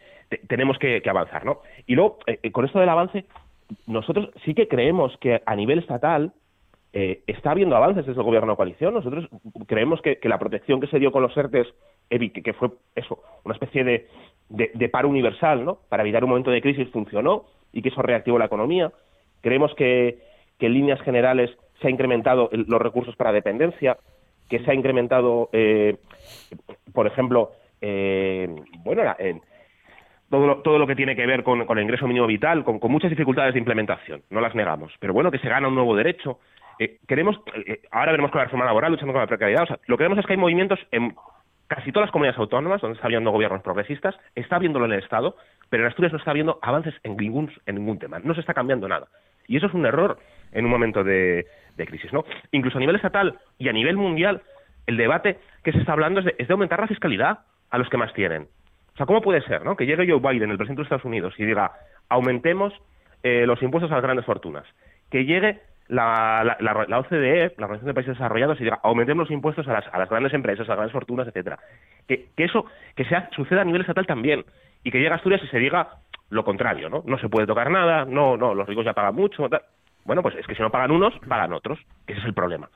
tenemos 0.48 0.78
que, 0.78 1.02
avanzar, 1.08 1.44
¿no? 1.44 1.60
Y 1.86 1.94
luego, 1.94 2.18
con 2.52 2.64
esto 2.64 2.80
del 2.80 2.88
avance, 2.88 3.24
nosotros 3.86 4.30
sí 4.44 4.54
que 4.54 4.68
creemos 4.68 5.16
que 5.18 5.42
a 5.44 5.56
nivel 5.56 5.78
estatal 5.78 6.32
está 6.92 7.52
habiendo 7.52 7.76
avances 7.76 8.06
desde 8.06 8.20
el 8.20 8.26
gobierno 8.26 8.52
de 8.52 8.56
coalición. 8.56 8.94
Nosotros 8.94 9.28
creemos 9.66 10.00
que, 10.02 10.18
la 10.24 10.38
protección 10.38 10.80
que 10.80 10.88
se 10.88 10.98
dio 10.98 11.12
con 11.12 11.22
los 11.22 11.36
ERTES 11.36 11.68
que 12.08 12.52
fue 12.54 12.70
eso, 12.94 13.22
una 13.44 13.54
especie 13.54 13.84
de, 13.84 14.08
de, 14.48 14.88
paro 14.88 15.08
universal, 15.08 15.64
¿no? 15.64 15.78
Para 15.88 16.02
evitar 16.02 16.24
un 16.24 16.30
momento 16.30 16.50
de 16.50 16.62
crisis 16.62 16.88
funcionó 16.90 17.44
y 17.72 17.82
que 17.82 17.90
eso 17.90 18.02
reactivó 18.02 18.38
la 18.38 18.46
economía. 18.46 18.92
Creemos 19.40 19.74
que, 19.74 20.18
en 20.58 20.72
líneas 20.72 21.00
generales 21.02 21.50
se 21.80 21.86
ha 21.86 21.90
incrementado 21.90 22.48
los 22.52 22.82
recursos 22.82 23.14
para 23.14 23.32
dependencia, 23.32 23.96
que 24.48 24.58
se 24.60 24.70
ha 24.70 24.74
incrementado, 24.74 25.50
eh, 25.52 25.96
por 26.92 27.06
ejemplo, 27.06 27.52
eh, 27.80 28.48
bueno, 28.82 29.02
todo, 30.30 30.46
lo, 30.46 30.62
todo 30.62 30.78
lo 30.78 30.86
que 30.86 30.96
tiene 30.96 31.16
que 31.16 31.26
ver 31.26 31.42
con, 31.42 31.64
con 31.66 31.78
el 31.78 31.84
ingreso 31.84 32.06
mínimo 32.06 32.26
vital, 32.26 32.64
con, 32.64 32.80
muchas 32.90 33.10
dificultades 33.10 33.54
de 33.54 33.60
implementación, 33.60 34.22
no 34.30 34.40
las 34.40 34.54
negamos, 34.54 34.92
pero 35.00 35.12
bueno, 35.12 35.30
que 35.30 35.38
se 35.38 35.48
gana 35.48 35.68
un 35.68 35.74
nuevo 35.74 35.96
derecho. 35.96 36.38
Eh, 36.78 36.98
queremos, 37.08 37.40
ahora 37.90 38.12
veremos 38.12 38.30
con 38.30 38.38
la 38.38 38.44
reforma 38.44 38.64
laboral, 38.64 38.92
luchando 38.92 39.12
con 39.12 39.22
la 39.22 39.26
precariedad, 39.26 39.64
o 39.64 39.66
sea, 39.66 39.78
lo 39.86 39.96
que 39.96 40.04
vemos 40.04 40.18
es 40.18 40.26
que 40.26 40.32
hay 40.34 40.38
movimientos 40.38 40.78
en 40.92 41.14
casi 41.68 41.92
todas 41.92 42.06
las 42.06 42.12
comunidades 42.12 42.38
autónomas 42.38 42.80
donde 42.80 42.96
está 42.96 43.06
habiendo 43.06 43.30
gobiernos 43.30 43.62
progresistas, 43.62 44.16
está 44.34 44.58
viéndolo 44.58 44.86
en 44.86 44.92
el 44.92 45.02
Estado, 45.02 45.36
pero 45.68 45.82
en 45.82 45.88
Asturias 45.88 46.12
no 46.12 46.18
está 46.18 46.30
habiendo 46.30 46.58
avances 46.62 46.94
en 47.04 47.16
ningún, 47.16 47.52
en 47.66 47.76
ningún 47.76 47.98
tema, 47.98 48.18
no 48.18 48.34
se 48.34 48.40
está 48.40 48.54
cambiando 48.54 48.88
nada. 48.88 49.08
Y 49.46 49.56
eso 49.56 49.66
es 49.66 49.74
un 49.74 49.86
error 49.86 50.18
en 50.52 50.64
un 50.64 50.70
momento 50.70 51.04
de, 51.04 51.46
crisis, 51.76 52.12
¿no? 52.12 52.24
Incluso 52.52 52.78
a 52.78 52.80
nivel 52.80 52.96
estatal 52.96 53.38
y 53.58 53.68
a 53.68 53.72
nivel 53.72 53.96
mundial, 53.96 54.42
el 54.86 54.96
debate 54.96 55.38
que 55.62 55.72
se 55.72 55.78
está 55.78 55.92
hablando 55.92 56.20
es 56.20 56.48
de, 56.48 56.52
aumentar 56.52 56.80
la 56.80 56.88
fiscalidad 56.88 57.40
a 57.70 57.78
los 57.78 57.88
que 57.88 57.96
más 57.96 58.12
tienen. 58.14 58.48
Sea, 58.98 59.06
¿cómo 59.06 59.22
puede 59.22 59.40
ser, 59.42 59.64
no? 59.64 59.76
Que 59.76 59.86
llegue 59.86 60.10
Joe 60.10 60.18
Biden, 60.18 60.50
el 60.50 60.56
presidente 60.58 60.80
de 60.80 60.84
Estados 60.84 61.04
Unidos, 61.04 61.32
y 61.38 61.44
diga, 61.44 61.70
aumentemos 62.08 62.74
eh, 63.22 63.46
los 63.46 63.62
impuestos 63.62 63.92
a 63.92 63.94
las 63.94 64.02
grandes 64.02 64.26
fortunas. 64.26 64.64
Que 65.08 65.24
llegue 65.24 65.60
la, 65.86 66.42
la, 66.58 66.84
la, 66.88 66.98
OCDE, 66.98 67.54
la 67.58 67.66
Organización 67.66 67.86
de 67.86 67.94
Países 67.94 68.14
Desarrollados, 68.14 68.60
y 68.60 68.64
diga, 68.64 68.80
aumentemos 68.82 69.28
los 69.28 69.30
impuestos 69.30 69.68
a 69.68 69.74
las, 69.74 69.86
a 69.94 69.98
las 70.00 70.10
grandes 70.10 70.34
empresas, 70.34 70.66
a 70.66 70.70
las 70.70 70.78
grandes 70.78 70.92
fortunas, 70.92 71.28
etcétera. 71.28 71.60
Que, 72.08 72.26
eso 72.38 72.66
que 72.96 73.04
sea, 73.04 73.30
suceda 73.36 73.60
a 73.60 73.64
nivel 73.64 73.82
estatal 73.82 74.04
también, 74.04 74.44
y 74.82 74.90
que 74.90 74.98
llegue 74.98 75.14
Asturias 75.14 75.42
y 75.44 75.46
se 75.46 75.58
diga 75.58 75.90
lo 76.30 76.44
contrario, 76.44 76.90
¿no? 76.90 77.04
No 77.06 77.18
se 77.18 77.28
puede 77.28 77.46
tocar 77.46 77.70
nada, 77.70 78.04
no, 78.04 78.36
no, 78.36 78.52
los 78.52 78.66
ricos 78.66 78.84
ya 78.84 78.94
pagan 78.94 79.14
mucho, 79.14 79.48
Bueno, 80.04 80.22
pues 80.22 80.34
es 80.34 80.46
que 80.48 80.56
si 80.56 80.62
no 80.62 80.70
pagan 80.70 80.90
unos, 80.90 81.14
pagan 81.28 81.52
otros, 81.52 81.78
que 82.04 82.14
ese 82.14 82.22
es 82.22 82.26
el 82.26 82.34
problema. 82.34 82.68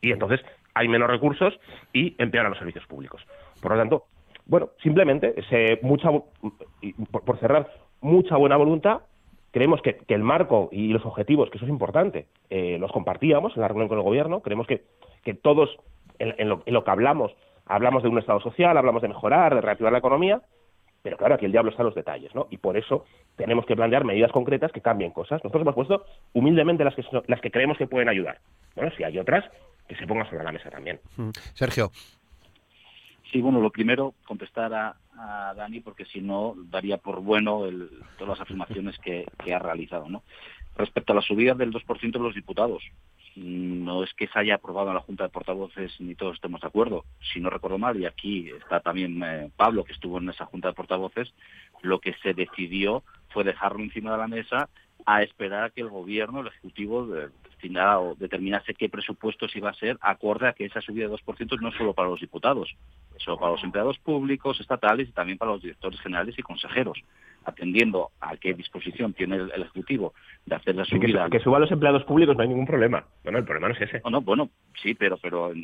Y 0.00 0.12
entonces 0.12 0.40
hay 0.72 0.86
menos 0.86 1.10
recursos 1.10 1.58
y 1.92 2.14
empeoran 2.18 2.50
los 2.50 2.58
servicios 2.58 2.86
públicos. 2.86 3.26
Por 3.60 3.72
lo 3.72 3.78
tanto, 3.78 4.04
bueno, 4.46 4.70
simplemente, 4.82 5.34
ese, 5.36 5.78
mucha, 5.82 6.10
por, 6.10 7.24
por 7.24 7.38
cerrar, 7.38 7.70
mucha 8.00 8.36
buena 8.36 8.56
voluntad, 8.56 9.00
creemos 9.50 9.80
que, 9.82 9.98
el 10.08 10.22
marco 10.22 10.68
y 10.72 10.88
los 10.88 11.06
objetivos, 11.06 11.48
que 11.48 11.58
eso 11.58 11.64
es 11.64 11.70
importante, 11.70 12.26
eh, 12.50 12.76
los 12.78 12.92
compartíamos 12.92 13.54
en 13.54 13.62
la 13.62 13.68
reunión 13.68 13.88
con 13.88 13.98
el 13.98 14.04
gobierno, 14.04 14.40
creemos 14.40 14.66
que, 14.66 14.82
que 15.22 15.32
todos 15.34 15.70
en, 16.18 16.48
lo, 16.48 16.84
que 16.84 16.90
hablamos, 16.90 17.32
hablamos 17.66 18.02
de 18.02 18.08
un 18.08 18.18
Estado 18.18 18.40
social, 18.40 18.76
hablamos 18.76 19.00
de 19.02 19.08
mejorar, 19.08 19.54
de 19.54 19.60
reactivar 19.60 19.92
la 19.92 19.98
economía, 19.98 20.42
pero 21.02 21.16
claro, 21.16 21.34
aquí 21.34 21.44
el 21.44 21.52
diablo 21.52 21.70
está 21.70 21.82
en 21.82 21.86
los 21.86 21.94
detalles, 21.94 22.34
¿no? 22.34 22.48
Y 22.50 22.56
por 22.56 22.76
eso 22.76 23.04
tenemos 23.36 23.64
que 23.66 23.76
plantear 23.76 24.04
medidas 24.04 24.32
concretas 24.32 24.72
que 24.72 24.80
cambien 24.80 25.12
cosas. 25.12 25.42
Nosotros 25.44 25.62
hemos 25.62 25.74
puesto 25.74 26.04
humildemente 26.32 26.82
las 26.82 26.94
que, 26.94 27.04
las 27.26 27.40
que 27.40 27.50
creemos 27.50 27.78
que 27.78 27.86
pueden 27.86 28.08
ayudar. 28.08 28.38
Bueno, 28.74 28.90
si 28.96 29.04
hay 29.04 29.18
otras, 29.18 29.44
que 29.86 29.94
se 29.96 30.06
pongan 30.06 30.28
sobre 30.28 30.42
la 30.44 30.52
mesa 30.52 30.70
también. 30.70 30.98
Mm. 31.16 31.30
Sergio. 31.52 31.90
Sí, 33.34 33.40
bueno, 33.40 33.60
lo 33.60 33.70
primero, 33.70 34.14
contestar 34.28 34.72
a, 34.72 35.54
Dani, 35.56 35.80
porque 35.80 36.04
si 36.04 36.20
no, 36.20 36.54
daría 36.70 36.98
por 36.98 37.20
bueno 37.20 37.62
todas 38.16 38.38
las 38.38 38.40
afirmaciones 38.40 38.96
que, 39.00 39.26
ha 39.52 39.58
realizado. 39.58 40.08
¿no? 40.08 40.22
Respecto 40.76 41.12
a 41.12 41.16
la 41.16 41.20
subida 41.20 41.54
del 41.54 41.72
2% 41.72 42.12
de 42.12 42.18
los 42.20 42.36
diputados, 42.36 42.84
no 43.34 44.04
es 44.04 44.14
que 44.14 44.28
se 44.28 44.38
haya 44.38 44.54
aprobado 44.54 44.90
en 44.90 44.94
la 44.94 45.00
Junta 45.00 45.24
de 45.24 45.30
Portavoces 45.30 46.00
ni 46.00 46.14
todos 46.14 46.36
estemos 46.36 46.60
de 46.60 46.68
acuerdo. 46.68 47.06
Si 47.32 47.40
no 47.40 47.50
recuerdo 47.50 47.76
mal, 47.76 48.00
y 48.00 48.06
aquí 48.06 48.50
está 48.50 48.78
también 48.78 49.20
eh, 49.24 49.50
Pablo, 49.56 49.82
que 49.82 49.94
estuvo 49.94 50.18
en 50.18 50.28
esa 50.28 50.46
Junta 50.46 50.68
de 50.68 50.74
Portavoces, 50.74 51.34
lo 51.82 51.98
que 51.98 52.14
se 52.22 52.34
decidió 52.34 53.02
fue 53.30 53.42
dejarlo 53.42 53.82
encima 53.82 54.12
de 54.12 54.18
la 54.18 54.28
mesa 54.28 54.68
a 55.06 55.24
esperar 55.24 55.64
a 55.64 55.70
que 55.70 55.80
el 55.80 55.88
Gobierno, 55.88 56.40
el 56.40 56.46
Ejecutivo, 56.46 57.08
o 58.00 58.14
determinase 58.14 58.74
qué 58.74 58.88
presupuestos 58.88 59.54
iba 59.56 59.70
a 59.70 59.74
ser 59.74 59.98
acorde 60.00 60.48
a 60.48 60.52
que 60.52 60.66
esa 60.66 60.80
subida 60.80 61.08
de 61.08 61.14
2% 61.14 61.60
no 61.60 61.72
solo 61.72 61.94
para 61.94 62.08
los 62.08 62.20
diputados, 62.20 62.74
eso 63.16 63.36
para 63.38 63.52
los 63.52 63.64
empleados 63.64 63.98
públicos, 63.98 64.60
estatales 64.60 65.08
y 65.08 65.12
también 65.12 65.38
para 65.38 65.52
los 65.52 65.62
directores 65.62 66.00
generales 66.00 66.38
y 66.38 66.42
consejeros 66.42 66.98
atendiendo 67.44 68.10
a 68.20 68.36
qué 68.36 68.54
disposición 68.54 69.12
tiene 69.12 69.36
el, 69.36 69.62
Ejecutivo 69.64 70.14
de 70.46 70.56
hacer 70.56 70.74
la 70.76 70.84
subida. 70.84 71.28
Que, 71.30 71.40
suba 71.40 71.56
a 71.56 71.60
los 71.60 71.70
empleados 71.70 72.04
públicos 72.04 72.36
no 72.36 72.42
hay 72.42 72.48
ningún 72.48 72.66
problema. 72.66 73.04
Bueno, 73.22 73.38
el 73.38 73.44
problema 73.44 73.68
no 73.68 73.74
es 73.74 73.80
ese. 73.80 74.02
No, 74.08 74.20
bueno, 74.20 74.50
sí, 74.80 74.94
pero, 74.94 75.16
pero 75.16 75.52
eh, 75.52 75.56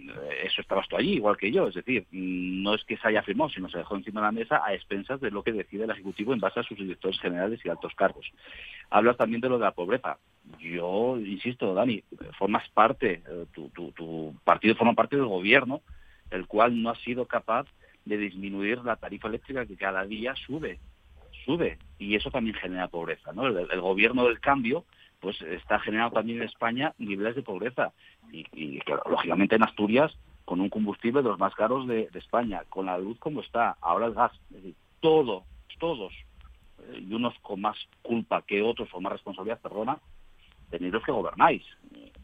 eso 0.45 0.61
estabas 0.61 0.89
tú 0.89 0.97
allí, 0.97 1.15
igual 1.15 1.37
que 1.37 1.53
yo. 1.53 1.69
Es 1.69 1.75
decir, 1.75 2.07
no 2.11 2.75
es 2.75 2.85
que 2.85 2.97
se 2.97 3.09
haya 3.09 3.23
firmado, 3.23 3.51
sino 3.51 3.69
se 3.69 3.79
dejó 3.79 3.97
encima 3.97 4.21
de 4.21 4.27
la 4.27 4.33
mesa 4.33 4.63
a 4.65 4.75
expensas 4.75 5.21
de 5.21 5.31
lo 5.31 5.43
que 5.43 5.53
decide 5.53 5.85
el 5.85 5.91
Ejecutivo 5.91 6.33
en 6.33 6.41
base 6.41 6.61
a 6.61 6.65
sus 6.65 6.79
directores 6.79 7.21
generales 7.21 7.61
y 7.65 7.69
altos 7.69 7.95
cargos. 7.95 8.31
Hablas 8.91 9.17
también 9.17 9.41
de 9.41 9.49
lo 9.49 9.59
de 9.59 9.65
la 9.65 9.73
pobreza. 9.73 10.19
Yo, 10.59 11.19
insisto, 11.19 11.75
Dani, 11.75 12.03
formas 12.39 12.69
parte, 12.71 13.23
eh, 13.29 13.47
tu, 13.53 13.69
tu, 13.69 13.93
tu 13.93 14.35
partido 14.45 14.75
forma 14.75 14.95
parte 14.95 15.17
del 15.17 15.27
gobierno, 15.27 15.83
el 16.31 16.47
cual 16.47 16.83
no 16.83 16.91
ha 16.91 16.97
sido 16.97 17.27
capaz 17.27 17.67
de 18.05 18.17
disminuir 18.17 18.79
la 18.79 18.97
tarifa 18.97 19.29
eléctrica 19.29 19.67
que 19.67 19.77
cada 19.77 20.05
día 20.05 20.35
sube 20.35 20.79
y 21.99 22.15
eso 22.15 22.31
también 22.31 22.57
genera 22.57 22.89
pobreza. 22.89 23.33
¿no? 23.33 23.47
El, 23.47 23.81
gobierno 23.81 24.25
del 24.25 24.41
cambio 24.41 24.85
pues 25.21 25.41
está 25.43 25.79
generando 25.81 26.15
también 26.15 26.39
en 26.39 26.49
España 26.49 26.95
niveles 26.99 27.37
de 27.37 27.43
pobreza 27.43 27.93
y, 28.33 28.81
lógicamente 29.07 29.57
en 29.57 29.63
Asturias 29.63 30.13
con 30.45 30.61
un 30.61 30.69
combustible 30.69 31.23
de 31.23 31.29
los 31.29 31.39
más 31.39 31.55
caros 31.55 31.87
de, 31.87 32.09
España, 32.15 32.63
con 32.69 32.87
la 32.87 32.99
luz 32.99 33.19
como 33.19 33.41
está, 33.41 33.77
ahora 33.81 34.07
el 34.07 34.15
gas, 34.15 34.33
es 34.51 34.57
decir, 34.57 34.75
todo, 35.01 35.45
todos, 35.79 36.13
eh, 36.81 37.05
y 37.09 37.15
unos 37.15 37.39
con 37.41 37.61
más 37.61 37.77
culpa 38.03 38.43
que 38.43 38.63
otros 38.63 38.89
o 38.93 39.01
más 39.01 39.13
responsabilidad, 39.13 39.61
perdona, 39.61 39.99
tenéis 40.71 40.93
los 40.93 41.05
que 41.05 41.13
gobernáis. 41.13 41.63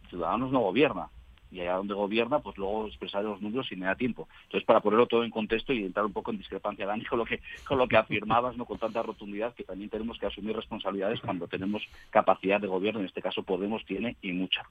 Ciudadanos 0.09 0.51
no 0.51 0.61
gobierna 0.61 1.09
y 1.57 1.61
allá 1.63 1.77
donde 1.77 1.95
gobierna, 1.95 2.41
pues 2.41 2.59
luego 2.59 2.87
expresar 2.87 3.25
los 3.25 3.41
números 3.41 3.73
y 3.73 3.77
me 3.77 3.87
da 3.87 3.95
tiempo. 3.95 4.29
Entonces, 4.45 4.67
para 4.67 4.81
ponerlo 4.81 5.07
todo 5.07 5.25
en 5.25 5.31
contexto 5.31 5.73
y 5.73 5.85
entrar 5.85 6.05
un 6.05 6.13
poco 6.13 6.31
en 6.31 6.39
discrepancia, 6.39 6.87
Dani, 6.87 7.05
con 7.07 7.19
lo 7.19 7.25
que, 7.25 7.41
con 7.67 7.79
lo 7.79 7.89
que 7.89 7.97
afirmabas, 7.97 8.57
no 8.57 8.67
con 8.67 8.79
tanta 8.79 9.03
rotundidad, 9.03 9.55
que 9.55 9.65
también 9.65 9.89
tenemos 9.89 10.19
que 10.19 10.27
asumir 10.27 10.55
responsabilidades 10.55 11.21
cuando 11.21 11.49
tenemos 11.49 11.83
capacidad 12.11 12.61
de 12.61 12.67
gobierno, 12.67 13.01
en 13.01 13.07
este 13.07 13.23
caso 13.23 13.43
Podemos 13.43 13.85
tiene 13.87 14.17
y 14.21 14.33
mucha. 14.33 14.63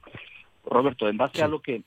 Roberto, 0.64 1.08
en 1.08 1.16
base 1.16 1.42
a 1.42 1.48
lo 1.48 1.60
que 1.60 1.82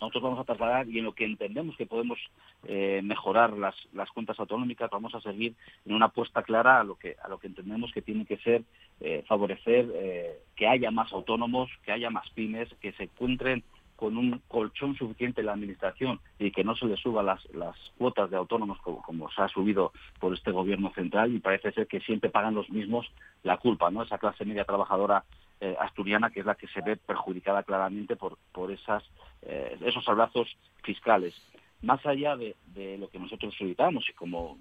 nosotros 0.00 0.22
vamos 0.22 0.38
a 0.38 0.44
trasladar 0.44 0.88
y 0.88 0.98
en 0.98 1.04
lo 1.04 1.12
que 1.12 1.24
entendemos 1.24 1.76
que 1.76 1.86
podemos 1.86 2.18
eh, 2.66 3.00
mejorar 3.02 3.52
las, 3.54 3.74
las 3.92 4.10
cuentas 4.10 4.38
autonómicas, 4.38 4.90
vamos 4.90 5.14
a 5.14 5.20
seguir 5.20 5.54
en 5.84 5.94
una 5.94 6.06
apuesta 6.06 6.42
clara 6.42 6.80
a 6.80 6.84
lo 6.84 6.96
que, 6.96 7.16
a 7.22 7.28
lo 7.28 7.38
que 7.38 7.48
entendemos 7.48 7.90
que 7.92 8.02
tiene 8.02 8.24
que 8.24 8.36
ser 8.38 8.62
eh, 9.00 9.24
favorecer 9.26 9.90
eh, 9.94 10.38
que 10.54 10.68
haya 10.68 10.90
más 10.90 11.12
autónomos, 11.12 11.70
que 11.84 11.92
haya 11.92 12.10
más 12.10 12.28
pymes, 12.30 12.68
que 12.80 12.92
se 12.92 13.04
encuentren 13.04 13.64
con 13.98 14.16
un 14.16 14.40
colchón 14.46 14.94
suficiente 14.94 15.40
en 15.40 15.46
la 15.46 15.54
administración 15.54 16.20
y 16.38 16.52
que 16.52 16.62
no 16.62 16.76
se 16.76 16.86
le 16.86 16.96
suba 16.96 17.20
las, 17.20 17.44
las 17.52 17.74
cuotas 17.98 18.30
de 18.30 18.36
autónomos 18.36 18.78
como, 18.80 19.02
como, 19.02 19.28
se 19.28 19.42
ha 19.42 19.48
subido 19.48 19.92
por 20.20 20.32
este 20.32 20.52
gobierno 20.52 20.92
central 20.94 21.34
y 21.34 21.40
parece 21.40 21.72
ser 21.72 21.88
que 21.88 21.98
siempre 21.98 22.30
pagan 22.30 22.54
los 22.54 22.70
mismos 22.70 23.10
la 23.42 23.56
culpa, 23.56 23.90
¿no? 23.90 24.04
Esa 24.04 24.18
clase 24.18 24.44
media 24.44 24.64
trabajadora 24.64 25.24
eh, 25.60 25.74
asturiana 25.80 26.30
que 26.30 26.38
es 26.38 26.46
la 26.46 26.54
que 26.54 26.68
se 26.68 26.80
ve 26.80 26.94
perjudicada 26.94 27.64
claramente 27.64 28.14
por, 28.14 28.38
por 28.52 28.70
esas, 28.70 29.02
eh, 29.42 29.76
esos 29.84 30.08
abrazos 30.08 30.46
fiscales. 30.84 31.34
Más 31.82 32.06
allá 32.06 32.36
de, 32.36 32.54
de, 32.66 32.98
lo 32.98 33.08
que 33.08 33.18
nosotros 33.18 33.52
solicitamos 33.58 34.08
y 34.08 34.12
como 34.12 34.58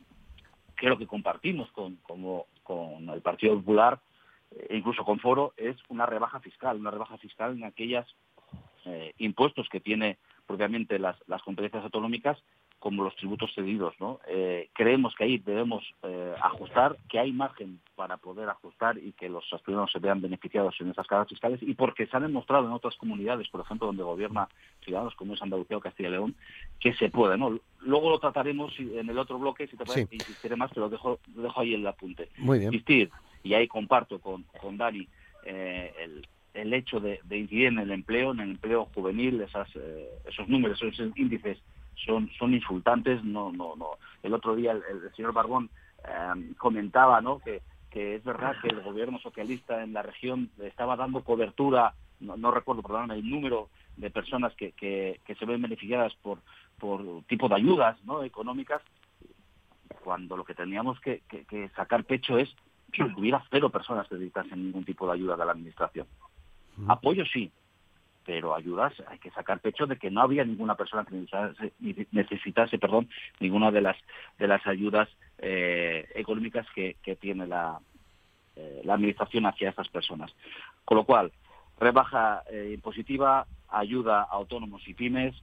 creo 0.74 0.98
que 0.98 1.06
compartimos 1.06 1.70
con, 1.74 1.98
como, 1.98 2.48
con 2.64 3.08
el 3.10 3.22
Partido 3.22 3.54
Popular, 3.54 4.00
e 4.50 4.78
incluso 4.78 5.06
con 5.06 5.20
Foro, 5.20 5.54
es 5.58 5.78
una 5.90 6.08
rebaja 6.08 6.40
fiscal, 6.40 6.80
una 6.80 6.90
rebaja 6.90 7.20
fiscal 7.20 7.56
en 7.56 7.66
aquellas 7.66 8.08
eh, 8.88 9.14
impuestos 9.18 9.68
que 9.70 9.82
tiene 9.82 10.18
propiamente 10.46 10.98
las, 10.98 11.18
las, 11.28 11.42
competencias 11.44 11.84
autonómicas 11.84 12.38
como 12.80 13.04
los 13.04 13.16
tributos 13.18 13.52
cedidos. 13.54 13.94
¿no? 14.00 14.22
Eh, 14.30 14.70
creemos 14.74 15.14
que 15.16 15.26
ahí 15.26 15.38
debemos 15.40 15.84
eh, 16.04 16.34
ajustar, 16.42 16.96
que 17.10 17.20
hay 17.20 17.34
margen 17.34 17.82
para 17.96 18.16
poder 18.16 18.48
ajustar 18.48 18.98
y 18.98 19.12
que 19.12 19.28
los 19.28 19.44
asturianos 19.52 19.92
se 19.92 20.00
vean 20.00 20.22
beneficiados 20.22 20.76
en 20.80 20.92
esas 20.92 21.06
cargas 21.06 21.28
fiscales 21.28 21.62
y 21.62 21.74
porque 21.74 22.08
se 22.08 22.16
han 22.16 22.24
demostrado 22.24 22.66
en 22.66 22.72
otras 22.72 22.96
comunidades, 22.96 23.50
por 23.50 23.60
ejemplo, 23.60 23.88
donde 23.88 24.04
gobierna 24.04 24.48
ciudadanos 24.86 25.16
como 25.16 25.34
es 25.34 25.42
Andalucía 25.42 25.76
o 25.76 25.82
Castilla 25.82 26.08
y 26.10 26.12
León, 26.14 26.36
que 26.80 26.94
se 26.94 27.10
puede. 27.10 27.38
¿no? 27.38 27.60
Luego 27.82 28.10
lo 28.10 28.20
trataremos 28.20 28.74
en 28.80 29.10
el 29.10 29.18
otro 29.18 29.38
bloque, 29.38 29.68
si 29.68 29.76
te 29.76 29.84
parece, 29.84 30.08
sí. 30.08 30.16
insistiré 30.16 30.56
más, 30.56 30.70
pero 30.74 30.86
lo 30.86 30.90
dejo, 30.90 31.20
lo 31.36 31.42
dejo 31.42 31.60
ahí 31.60 31.74
el 31.74 31.86
apunte. 31.86 32.30
Muy 32.38 32.60
bien. 32.60 32.72
Insistir, 32.72 33.12
y 33.44 33.54
ahí 33.54 33.68
comparto 33.68 34.20
con, 34.20 34.44
con 34.62 34.78
Dani 34.78 35.08
eh, 35.46 35.94
el, 36.00 36.28
el 36.58 36.74
hecho 36.74 37.00
de, 37.00 37.20
incidir 37.30 37.68
en 37.68 37.80
el 37.80 37.92
empleo, 37.92 38.32
en 38.32 38.40
el 38.40 38.52
empleo 38.52 38.86
juvenil, 38.94 39.42
esas, 39.42 39.70
eh, 39.76 40.10
esos 40.28 40.48
números, 40.48 40.82
esos 40.82 41.16
índices 41.16 41.60
son, 42.06 42.30
insultantes. 42.54 43.24
No, 43.24 43.52
no, 43.52 43.76
no. 43.76 43.92
El 44.24 44.34
otro 44.34 44.56
día 44.56 44.72
el, 44.72 45.16
señor 45.16 45.34
Barbón 45.34 45.70
eh, 46.04 46.54
comentaba 46.58 47.22
¿no? 47.22 47.40
que, 47.40 47.62
es 47.92 48.24
verdad 48.24 48.56
que 48.62 48.68
el 48.68 48.82
gobierno 48.82 49.18
socialista 49.18 49.84
en 49.84 49.94
la 49.94 50.04
región 50.04 50.52
estaba 50.62 50.96
dando 50.96 51.24
cobertura, 51.24 51.96
no, 52.20 52.38
no 52.38 52.52
recuerdo, 52.52 52.84
perdón, 52.84 53.10
el 53.10 53.28
número 53.28 53.70
de 53.96 54.12
personas 54.12 54.54
que, 54.56 55.20
se 55.26 55.46
ven 55.46 55.62
beneficiadas 55.64 56.14
por, 56.22 56.38
por 56.78 57.24
tipo 57.24 57.50
de 57.50 57.56
ayudas 57.56 57.98
económicas, 58.24 58.84
cuando 60.04 60.38
lo 60.38 60.46
que 60.46 60.54
teníamos 60.54 61.00
que, 61.00 61.22
que, 61.28 61.46
que 61.46 61.70
sacar 61.70 62.04
pecho 62.04 62.38
es 62.38 62.54
que 62.92 63.04
hubiera 63.04 63.44
cero 63.50 63.72
personas 63.72 64.08
que 64.08 64.16
necesitasen 64.16 64.64
ningún 64.64 64.86
tipo 64.86 65.08
de 65.08 65.14
ayuda 65.14 65.36
de 65.36 65.46
la 65.46 65.52
administración. 65.54 66.06
Apoyo 66.88 67.26
sí, 67.26 67.52
pero 68.28 68.54
ayudas 68.54 68.94
hay 69.08 69.20
que 69.20 69.32
sacar 69.32 69.62
pecho 69.62 69.88
de 69.88 69.98
que 69.98 70.12
no 70.12 70.22
había 70.22 70.44
ninguna 70.44 70.76
persona 70.76 71.06
que 71.06 71.16
necesitase, 72.12 72.78
perdón, 72.78 73.10
ninguna 73.40 73.72
de 73.72 73.82
las 73.82 73.96
de 74.38 74.48
las 74.48 74.68
ayudas 74.68 75.08
eh, 75.38 76.08
económicas 76.14 76.68
que, 76.76 76.98
tiene 77.22 77.48
la, 77.48 77.80
eh, 78.58 78.82
la 78.84 78.96
administración 78.96 79.46
hacia 79.46 79.70
estas 79.70 79.88
personas. 79.88 80.36
Con 80.84 80.98
lo 80.98 81.06
cual, 81.06 81.32
rebaja 81.80 82.44
eh, 82.52 82.72
impositiva, 82.74 83.48
ayuda 83.70 84.24
a 84.24 84.36
autónomos 84.36 84.86
y 84.88 84.94
pymes, 84.94 85.34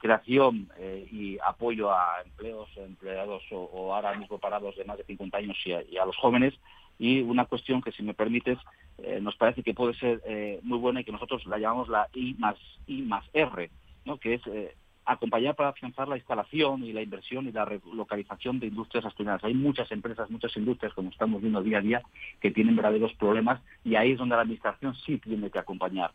creación 0.00 0.68
y 1.12 1.38
apoyo 1.38 1.92
a 1.92 2.20
empleos, 2.24 2.68
empleados 2.78 3.44
o, 3.52 3.62
o, 3.62 3.94
ahora 3.94 4.12
mismo 4.16 4.36
parados 4.38 4.76
de 4.76 4.84
más 4.84 4.98
de 4.98 5.04
50 5.04 5.38
años 5.38 5.56
y 5.64 5.96
a 5.96 6.04
los 6.04 6.16
jóvenes, 6.16 6.52
y 6.98 7.20
una 7.20 7.44
cuestión 7.44 7.80
que, 7.82 7.92
si 7.92 8.02
me 8.02 8.14
permites, 8.14 8.58
eh, 8.98 9.20
nos 9.20 9.36
parece 9.36 9.62
que 9.62 9.74
puede 9.74 9.94
ser 9.94 10.20
eh, 10.26 10.60
muy 10.62 10.78
buena 10.78 11.00
y 11.00 11.04
que 11.04 11.12
nosotros 11.12 11.46
la 11.46 11.58
llamamos 11.58 11.88
la 11.88 12.08
I 12.12 12.34
más 12.38 12.56
I 12.86 13.02
más 13.02 13.24
R, 13.32 13.70
¿no? 14.04 14.18
que 14.18 14.34
es 14.34 14.46
eh, 14.46 14.74
acompañar 15.04 15.54
para 15.54 15.70
afianzar 15.70 16.08
la 16.08 16.16
instalación 16.16 16.84
y 16.84 16.92
la 16.92 17.00
inversión 17.00 17.46
y 17.46 17.52
la 17.52 17.64
relocalización 17.64 18.60
de 18.60 18.66
industrias 18.66 19.06
asturianas. 19.06 19.42
Hay 19.42 19.54
muchas 19.54 19.90
empresas, 19.90 20.30
muchas 20.30 20.54
industrias, 20.56 20.92
como 20.92 21.10
estamos 21.10 21.40
viendo 21.40 21.62
día 21.62 21.78
a 21.78 21.82
día, 21.82 22.02
que 22.40 22.50
tienen 22.50 22.76
verdaderos 22.76 23.14
problemas 23.14 23.60
y 23.84 23.94
ahí 23.94 24.12
es 24.12 24.18
donde 24.18 24.36
la 24.36 24.42
Administración 24.42 24.94
sí 24.94 25.18
tiene 25.18 25.50
que 25.50 25.58
acompañar. 25.58 26.12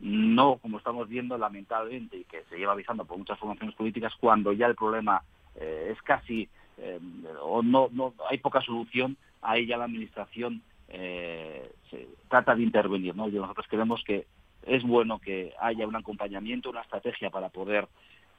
No, 0.00 0.56
como 0.56 0.78
estamos 0.78 1.08
viendo, 1.08 1.36
lamentablemente, 1.36 2.16
y 2.16 2.24
que 2.24 2.42
se 2.48 2.56
lleva 2.56 2.72
avisando 2.72 3.04
por 3.04 3.18
muchas 3.18 3.38
formaciones 3.38 3.74
políticas, 3.76 4.14
cuando 4.18 4.52
ya 4.52 4.66
el 4.66 4.74
problema 4.74 5.22
eh, 5.54 5.90
es 5.92 6.02
casi, 6.02 6.48
eh, 6.78 6.98
o 7.40 7.62
no, 7.62 7.88
no 7.92 8.14
hay 8.30 8.38
poca 8.38 8.62
solución, 8.62 9.16
ahí 9.42 9.66
ya 9.66 9.76
la 9.76 9.84
Administración 9.84 10.62
eh, 10.88 11.70
se 11.90 12.08
trata 12.28 12.54
de 12.54 12.62
intervenir. 12.62 13.14
¿no? 13.14 13.28
Y 13.28 13.32
nosotros 13.32 13.66
creemos 13.68 14.02
que 14.04 14.26
es 14.64 14.82
bueno 14.82 15.18
que 15.18 15.52
haya 15.60 15.86
un 15.86 15.96
acompañamiento, 15.96 16.70
una 16.70 16.82
estrategia 16.82 17.30
para 17.30 17.48
poder 17.48 17.88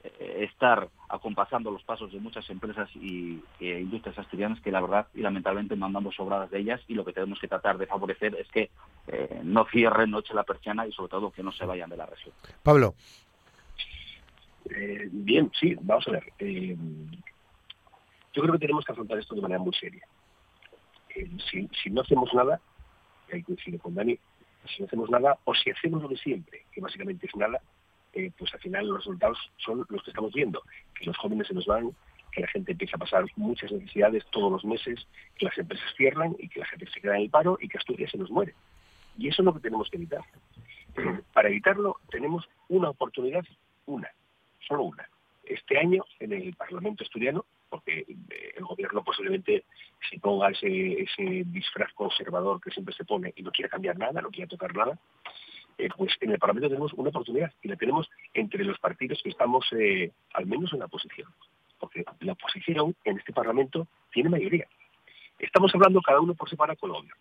eh, 0.02 0.48
estar 0.50 0.88
acompasando 1.08 1.70
los 1.70 1.82
pasos 1.82 2.12
de 2.12 2.20
muchas 2.20 2.48
empresas 2.50 2.88
y 2.96 3.40
eh, 3.60 3.80
industrias 3.80 4.18
asturianas 4.18 4.60
que 4.60 4.70
la 4.70 4.80
verdad 4.80 5.06
y 5.14 5.20
lamentablemente 5.20 5.76
mandamos 5.76 6.14
sobradas 6.14 6.50
de 6.50 6.58
ellas 6.60 6.80
y 6.88 6.94
lo 6.94 7.04
que 7.04 7.12
tenemos 7.12 7.38
que 7.40 7.48
tratar 7.48 7.78
de 7.78 7.86
favorecer 7.86 8.34
es 8.34 8.48
que 8.48 8.70
eh, 9.06 9.40
no 9.42 9.64
cierren, 9.66 10.10
no 10.10 10.18
echen 10.18 10.36
la 10.36 10.44
persiana 10.44 10.86
y 10.86 10.92
sobre 10.92 11.10
todo 11.10 11.30
que 11.30 11.42
no 11.42 11.52
se 11.52 11.64
vayan 11.64 11.90
de 11.90 11.96
la 11.96 12.06
región. 12.06 12.34
Pablo. 12.62 12.94
Eh, 14.70 15.08
bien, 15.10 15.50
sí, 15.58 15.76
vamos 15.80 16.06
a 16.08 16.12
ver. 16.12 16.32
Eh, 16.38 16.76
yo 18.32 18.42
creo 18.42 18.52
que 18.52 18.58
tenemos 18.58 18.84
que 18.84 18.92
afrontar 18.92 19.18
esto 19.18 19.34
de 19.34 19.42
manera 19.42 19.60
muy 19.60 19.74
seria. 19.74 20.06
Si, 21.14 21.68
si, 21.82 21.90
no 21.90 22.00
hacemos 22.00 22.32
nada, 22.34 22.60
y 23.28 23.36
ahí 23.36 23.42
coincido 23.42 23.78
con 23.78 23.94
Dani, 23.94 24.18
si 24.66 24.82
no 24.82 24.86
hacemos 24.86 25.10
nada, 25.10 25.38
o 25.44 25.54
si 25.54 25.70
hacemos 25.70 26.02
lo 26.02 26.08
de 26.08 26.16
siempre, 26.16 26.64
que 26.72 26.80
básicamente 26.80 27.26
es 27.26 27.36
nada, 27.36 27.60
eh, 28.12 28.30
pues 28.36 28.52
al 28.54 28.60
final 28.60 28.88
los 28.88 28.98
resultados 28.98 29.38
son 29.58 29.84
los 29.88 30.02
que 30.02 30.10
estamos 30.10 30.32
viendo, 30.32 30.62
que 30.98 31.06
los 31.06 31.16
jóvenes 31.16 31.48
se 31.48 31.54
nos 31.54 31.66
van, 31.66 31.90
que 32.32 32.40
la 32.40 32.48
gente 32.48 32.72
empieza 32.72 32.96
a 32.96 32.98
pasar 32.98 33.24
muchas 33.36 33.70
necesidades 33.70 34.24
todos 34.30 34.50
los 34.50 34.64
meses, 34.64 35.06
que 35.36 35.46
las 35.46 35.56
empresas 35.56 35.86
cierran 35.96 36.34
y 36.38 36.48
que 36.48 36.60
la 36.60 36.66
gente 36.66 36.86
se 36.92 37.00
queda 37.00 37.16
en 37.16 37.22
el 37.22 37.30
paro 37.30 37.58
y 37.60 37.68
que 37.68 37.78
Asturias 37.78 38.10
se 38.10 38.18
nos 38.18 38.30
muere. 38.30 38.54
Y 39.16 39.28
eso 39.28 39.42
es 39.42 39.46
lo 39.46 39.54
que 39.54 39.60
tenemos 39.60 39.88
que 39.88 39.96
evitar. 39.96 40.22
Para 41.32 41.48
evitarlo 41.48 41.96
tenemos 42.10 42.48
una 42.68 42.90
oportunidad, 42.90 43.44
una, 43.86 44.10
solo 44.66 44.84
una. 44.84 45.08
Este 45.44 45.78
año 45.78 46.04
en 46.18 46.32
el 46.32 46.54
Parlamento 46.54 47.04
asturiano 47.04 47.44
porque 47.74 48.06
el 48.56 48.64
gobierno 48.64 49.02
posiblemente 49.02 49.64
se 50.08 50.20
ponga 50.20 50.48
ese, 50.50 51.02
ese 51.02 51.42
disfraz 51.46 51.92
conservador 51.94 52.60
que 52.60 52.70
siempre 52.70 52.94
se 52.94 53.04
pone 53.04 53.32
y 53.34 53.42
no 53.42 53.50
quiere 53.50 53.68
cambiar 53.68 53.98
nada, 53.98 54.22
no 54.22 54.30
quiere 54.30 54.46
tocar 54.46 54.72
nada, 54.76 54.96
eh, 55.76 55.88
pues 55.96 56.14
en 56.20 56.30
el 56.30 56.38
Parlamento 56.38 56.68
tenemos 56.68 56.92
una 56.92 57.08
oportunidad 57.08 57.52
y 57.62 57.66
la 57.66 57.74
tenemos 57.74 58.08
entre 58.32 58.62
los 58.62 58.78
partidos 58.78 59.20
que 59.24 59.30
estamos 59.30 59.66
eh, 59.72 60.12
al 60.34 60.46
menos 60.46 60.72
en 60.72 60.78
la 60.78 60.84
oposición, 60.84 61.26
porque 61.80 62.04
la 62.20 62.34
oposición 62.34 62.94
en 63.02 63.18
este 63.18 63.32
Parlamento 63.32 63.88
tiene 64.12 64.28
mayoría. 64.28 64.68
Estamos 65.40 65.74
hablando 65.74 66.00
cada 66.00 66.20
uno 66.20 66.34
por 66.34 66.48
separado 66.48 66.78
con 66.78 66.92
el. 66.92 67.16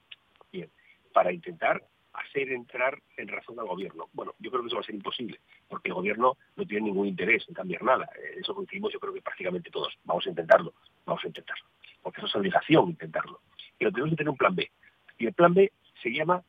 Bien, 0.51 0.69
para 1.13 1.33
intentar 1.33 1.81
hacer 2.13 2.51
entrar 2.51 3.01
en 3.17 3.27
razón 3.27 3.59
al 3.59 3.67
gobierno. 3.67 4.09
Bueno, 4.13 4.33
yo 4.39 4.51
creo 4.51 4.61
que 4.61 4.67
eso 4.67 4.75
va 4.75 4.81
a 4.81 4.85
ser 4.85 4.95
imposible, 4.95 5.39
porque 5.67 5.89
el 5.89 5.95
gobierno 5.95 6.37
no 6.55 6.65
tiene 6.65 6.85
ningún 6.85 7.07
interés 7.07 7.43
en 7.47 7.55
cambiar 7.55 7.83
nada. 7.83 8.07
Eso 8.37 8.53
coincidimos 8.53 8.93
yo 8.93 8.99
creo 8.99 9.13
que 9.13 9.21
prácticamente 9.21 9.69
todos. 9.71 9.97
Vamos 10.03 10.25
a 10.25 10.29
intentarlo, 10.29 10.73
vamos 11.05 11.23
a 11.23 11.27
intentarlo, 11.27 11.65
porque 12.01 12.19
eso 12.19 12.27
es 12.27 12.35
obligación 12.35 12.89
intentarlo. 12.89 13.41
Pero 13.77 13.91
tenemos 13.91 14.11
que 14.11 14.17
tener 14.17 14.29
un 14.29 14.37
plan 14.37 14.55
B. 14.55 14.71
Y 15.17 15.25
el 15.25 15.33
plan 15.33 15.53
B 15.53 15.71
se 16.01 16.09
llama 16.11 16.43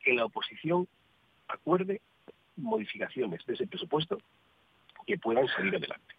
que 0.00 0.14
la 0.14 0.24
oposición 0.24 0.86
acuerde 1.48 2.00
modificaciones 2.56 3.44
de 3.46 3.54
ese 3.54 3.66
presupuesto 3.66 4.18
que 5.06 5.18
puedan 5.18 5.48
salir 5.48 5.74
adelante. 5.74 6.14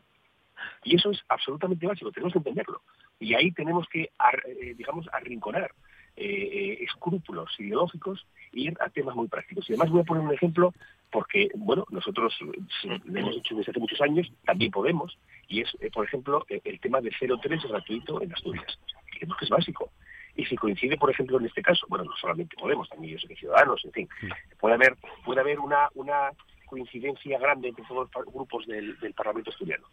Y 0.83 0.95
eso 0.95 1.11
es 1.11 1.21
absolutamente 1.29 1.87
básico, 1.87 2.11
tenemos 2.11 2.33
que 2.33 2.39
entenderlo. 2.39 2.81
Y 3.19 3.33
ahí 3.33 3.51
tenemos 3.51 3.87
que, 3.87 4.09
digamos, 4.75 5.07
arrinconar 5.11 5.71
eh, 6.21 6.83
escrúpulos 6.83 7.49
ideológicos 7.57 8.27
y 8.51 8.67
ir 8.67 8.77
a 8.81 8.89
temas 8.89 9.15
muy 9.15 9.27
prácticos. 9.29 9.69
Y 9.69 9.73
además 9.73 9.89
voy 9.89 10.01
a 10.01 10.03
poner 10.03 10.23
un 10.23 10.33
ejemplo 10.33 10.73
porque, 11.11 11.49
bueno, 11.55 11.85
nosotros 11.89 12.37
hemos 12.83 13.37
hecho 13.37 13.55
desde 13.55 13.71
hace 13.71 13.79
muchos 13.79 14.01
años, 14.01 14.31
también 14.45 14.69
podemos, 14.69 15.17
y 15.47 15.61
es, 15.61 15.69
eh, 15.79 15.89
por 15.91 16.05
ejemplo, 16.05 16.45
el 16.49 16.79
tema 16.81 16.99
de 17.01 17.11
03 17.11 17.63
gratuito 17.69 18.21
en 18.21 18.33
Asturias. 18.33 18.79
Creemos 19.11 19.37
que 19.37 19.45
es 19.45 19.49
básico. 19.49 19.91
Y 20.35 20.45
si 20.45 20.55
coincide, 20.55 20.97
por 20.97 21.09
ejemplo, 21.09 21.39
en 21.39 21.45
este 21.45 21.61
caso, 21.61 21.85
bueno, 21.89 22.05
no 22.05 22.15
solamente 22.19 22.55
Podemos, 22.57 22.89
también 22.89 23.17
yo 23.17 23.27
sé 23.27 23.35
Ciudadanos, 23.35 23.83
en 23.85 23.91
fin, 23.91 24.09
puede 24.59 24.75
haber, 24.75 24.97
puede 25.25 25.39
haber 25.39 25.59
una, 25.59 25.89
una 25.95 26.31
coincidencia 26.65 27.39
grande 27.39 27.69
entre 27.69 27.85
todos 27.85 28.09
los 28.13 28.33
grupos 28.33 28.67
del, 28.67 28.99
del 28.99 29.13
Parlamento 29.13 29.51
asturiano. 29.51 29.87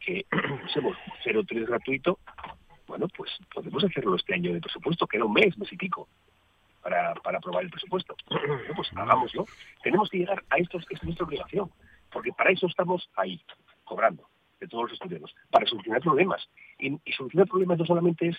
Que 0.00 0.24
usemos 0.66 0.96
03 1.22 1.66
gratuito, 1.66 2.18
bueno, 2.90 3.06
pues 3.16 3.30
podemos 3.54 3.84
hacerlo 3.84 4.16
este 4.16 4.34
año 4.34 4.52
de 4.52 4.60
presupuesto, 4.60 5.06
queda 5.06 5.24
un 5.24 5.32
mes, 5.32 5.56
mes 5.56 5.72
y 5.72 5.76
pico, 5.76 6.08
para, 6.82 7.14
para 7.14 7.38
aprobar 7.38 7.62
el 7.62 7.70
presupuesto. 7.70 8.16
Bueno, 8.28 8.58
pues 8.74 8.90
hagámoslo. 8.96 9.46
Tenemos 9.84 10.10
que 10.10 10.18
llegar 10.18 10.42
a 10.50 10.56
esto, 10.56 10.78
es 10.78 11.02
nuestra 11.04 11.24
obligación. 11.24 11.70
porque 12.12 12.32
para 12.32 12.50
eso 12.50 12.66
estamos 12.66 13.08
ahí, 13.14 13.40
cobrando 13.84 14.28
de 14.60 14.66
todos 14.68 14.84
los 14.84 14.92
estudiantes, 14.92 15.34
para 15.50 15.66
solucionar 15.66 16.02
problemas. 16.02 16.48
Y, 16.78 16.98
solucionar 17.12 17.48
problemas 17.48 17.78
no 17.78 17.86
solamente 17.86 18.28
es 18.28 18.36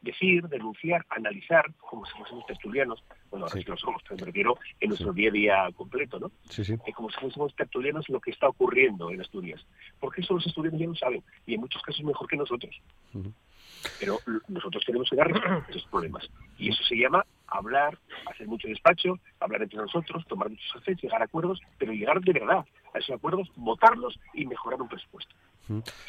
decir, 0.00 0.48
denunciar, 0.48 1.04
analizar, 1.08 1.72
como 1.78 2.04
somos 2.06 2.46
tertulianos, 2.46 3.02
bueno, 3.30 3.46
ahora 3.46 3.58
sí. 3.58 3.64
que 3.64 3.70
lo 3.70 3.76
somos, 3.76 4.02
me 4.10 4.16
refiero 4.16 4.56
en 4.80 4.88
nuestro 4.88 5.12
día 5.12 5.28
a 5.28 5.32
día 5.32 5.68
completo, 5.76 6.18
¿no? 6.18 6.30
Sí, 6.48 6.64
sí. 6.64 6.74
Eh, 6.86 6.92
como 6.92 7.10
si 7.10 7.18
fuésemos 7.18 7.54
tertulianos 7.54 8.08
lo 8.08 8.20
que 8.20 8.30
está 8.30 8.48
ocurriendo 8.48 9.10
en 9.10 9.20
Asturias. 9.20 9.64
Porque 10.00 10.20
eso 10.20 10.34
los 10.34 10.46
estudiantes 10.46 10.80
ya 10.80 10.86
lo 10.86 10.94
saben, 10.94 11.22
y 11.46 11.54
en 11.54 11.60
muchos 11.60 11.82
casos 11.82 12.04
mejor 12.04 12.28
que 12.28 12.36
nosotros. 12.36 12.80
Pero 13.98 14.18
nosotros 14.48 14.84
tenemos 14.84 15.08
que 15.08 15.16
dar 15.16 15.30
esos 15.68 15.84
problemas. 15.84 16.28
Y 16.58 16.70
eso 16.70 16.82
se 16.84 16.96
llama 16.96 17.24
hablar, 17.46 17.98
hacer 18.26 18.46
mucho 18.46 18.68
despacho, 18.68 19.18
hablar 19.40 19.62
entre 19.62 19.78
nosotros, 19.78 20.24
tomar 20.26 20.50
muchos 20.50 20.72
cafés, 20.72 21.02
llegar 21.02 21.20
a 21.20 21.24
acuerdos, 21.24 21.60
pero 21.78 21.92
llegar 21.92 22.20
de 22.20 22.32
verdad 22.32 22.64
a 22.94 22.98
esos 22.98 23.16
acuerdos, 23.16 23.50
votarlos 23.56 24.18
y 24.34 24.46
mejorar 24.46 24.80
un 24.80 24.88
presupuesto. 24.88 25.34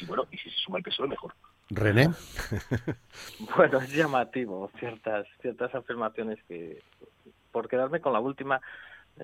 Y 0.00 0.06
bueno, 0.06 0.26
y 0.30 0.38
si 0.38 0.50
se 0.50 0.56
suma 0.56 0.78
el 0.78 0.84
PSOE, 0.84 1.08
mejor. 1.08 1.34
René. 1.70 2.10
bueno, 3.56 3.78
es 3.78 3.92
llamativo 3.92 4.70
ciertas, 4.78 5.26
ciertas 5.40 5.74
afirmaciones 5.74 6.38
que, 6.48 6.82
por 7.52 7.68
quedarme 7.68 8.00
con 8.00 8.12
la 8.12 8.20
última, 8.20 8.60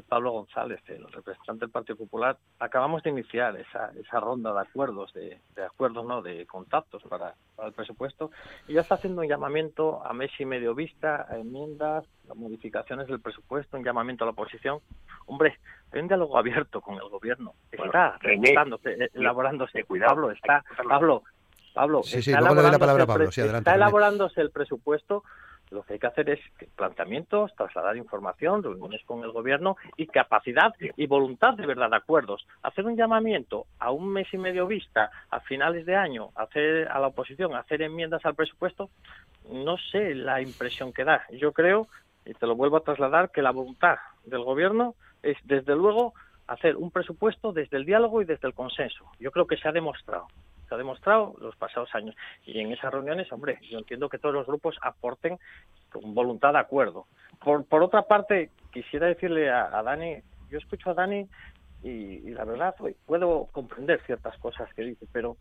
Pablo 0.09 0.33
González, 0.33 0.81
el 0.89 1.07
representante 1.11 1.61
del 1.61 1.71
Partido 1.71 1.97
Popular, 1.97 2.39
acabamos 2.59 3.03
de 3.03 3.11
iniciar 3.11 3.57
esa, 3.57 3.91
esa 3.99 4.21
ronda 4.21 4.53
de 4.53 4.61
acuerdos, 4.61 5.13
de, 5.15 5.41
acuerdos, 5.65 6.05
no, 6.07 6.23
de 6.23 6.47
contactos 6.47 7.03
para, 7.05 7.35
el 7.65 7.73
presupuesto, 7.73 8.31
y 8.67 8.75
ya 8.75 8.83
está 8.83 8.97
haciendo 8.97 9.23
un 9.23 9.29
llamamiento 9.29 10.05
a 10.05 10.13
mes 10.13 10.31
y 10.39 10.45
medio 10.45 10.75
vista, 10.75 11.27
a 11.29 11.39
enmiendas, 11.39 12.05
a 12.31 12.35
modificaciones 12.35 13.09
del 13.09 13.21
presupuesto, 13.21 13.77
un 13.77 13.85
llamamiento 13.85 14.25
a 14.25 14.27
la 14.27 14.33
oposición. 14.33 14.81
Hombre, 15.27 15.59
hay 15.93 16.01
un 16.01 16.09
diálogo 16.09 16.39
abierto 16.39 16.81
con 16.81 16.95
el 16.95 17.09
gobierno. 17.09 17.55
Está 17.73 18.19
eh, 18.23 19.11
elaborándose. 19.15 19.85
Pablo, 19.85 20.31
está, 20.31 20.65
Pablo, 20.89 21.23
Pablo, 21.75 22.03
está 22.05 23.75
elaborándose 23.75 24.41
el 24.41 24.51
presupuesto 24.51 25.25
lo 25.71 25.83
que 25.83 25.95
hay 25.95 25.99
que 25.99 26.07
hacer 26.07 26.31
es 26.31 26.41
planteamientos, 26.77 27.55
trasladar 27.55 27.97
información, 27.97 28.63
reuniones 28.63 29.03
con 29.05 29.23
el 29.25 29.33
gobierno 29.33 29.77
y 29.97 30.07
capacidad 30.07 30.75
y 30.97 31.07
voluntad 31.07 31.55
de 31.55 31.67
verdad 31.67 31.91
de 31.91 31.97
acuerdos. 31.97 32.47
Hacer 32.63 32.87
un 32.87 32.97
llamamiento 32.97 33.67
a 33.79 33.91
un 33.91 34.09
mes 34.09 34.27
y 34.33 34.39
medio 34.39 34.67
vista, 34.67 35.11
a 35.31 35.41
finales 35.41 35.87
de 35.87 35.97
año, 35.97 36.31
hacer 36.35 36.89
a 36.89 36.99
la 36.99 37.09
oposición, 37.09 37.55
hacer 37.55 37.83
enmiendas 37.83 38.25
al 38.25 38.35
presupuesto, 38.35 38.91
no 39.51 39.77
sé 39.77 40.15
la 40.15 40.41
impresión 40.41 40.93
que 40.93 41.05
da. 41.05 41.25
Yo 41.31 41.53
creo, 41.53 41.87
y 42.25 42.35
te 42.35 42.47
lo 42.47 42.57
vuelvo 42.57 42.77
a 42.77 42.85
trasladar, 42.85 43.31
que 43.31 43.43
la 43.43 43.51
voluntad 43.51 43.97
del 44.25 44.45
gobierno 44.45 44.95
es, 45.23 45.37
desde 45.45 45.75
luego, 45.75 46.15
hacer 46.47 46.77
un 46.77 46.91
presupuesto 46.91 47.53
desde 47.53 47.77
el 47.77 47.85
diálogo 47.85 48.23
y 48.23 48.25
desde 48.25 48.49
el 48.49 48.55
consenso. 48.55 49.05
Yo 49.19 49.31
creo 49.31 49.47
que 49.47 49.57
se 49.57 49.69
ha 49.69 49.73
demostrado 49.73 50.27
se 50.69 50.75
ha 50.75 50.79
demostrado 50.79 51.35
los 51.41 51.57
pasados 51.57 51.95
años. 51.95 52.15
Y 52.45 52.61
en 52.61 52.73
esas 52.73 52.93
reuniones, 52.93 53.31
hombre, 53.33 53.59
yo 53.71 53.79
entiendo 53.79 54.09
que 54.09 54.19
todos 54.19 54.35
los 54.35 54.47
grupos 54.47 54.77
aporten 54.83 55.39
con 55.91 56.15
voluntad 56.15 56.53
de 56.53 56.59
acuerdo. 56.59 57.07
Por, 57.43 57.65
por 57.65 57.83
otra 57.83 58.03
parte, 58.03 58.51
quisiera 58.73 59.07
decirle 59.07 59.51
a, 59.51 59.83
Dani, 59.83 60.17
yo 60.51 60.59
escucho 60.59 60.91
a 60.91 60.95
Dani 60.95 61.27
y, 61.83 62.31
la 62.31 62.45
verdad 62.45 62.75
puedo 63.07 63.47
comprender 63.53 64.01
ciertas 64.05 64.37
cosas 64.39 64.73
que 64.75 64.83
dice, 64.83 65.07
pero 65.13 65.37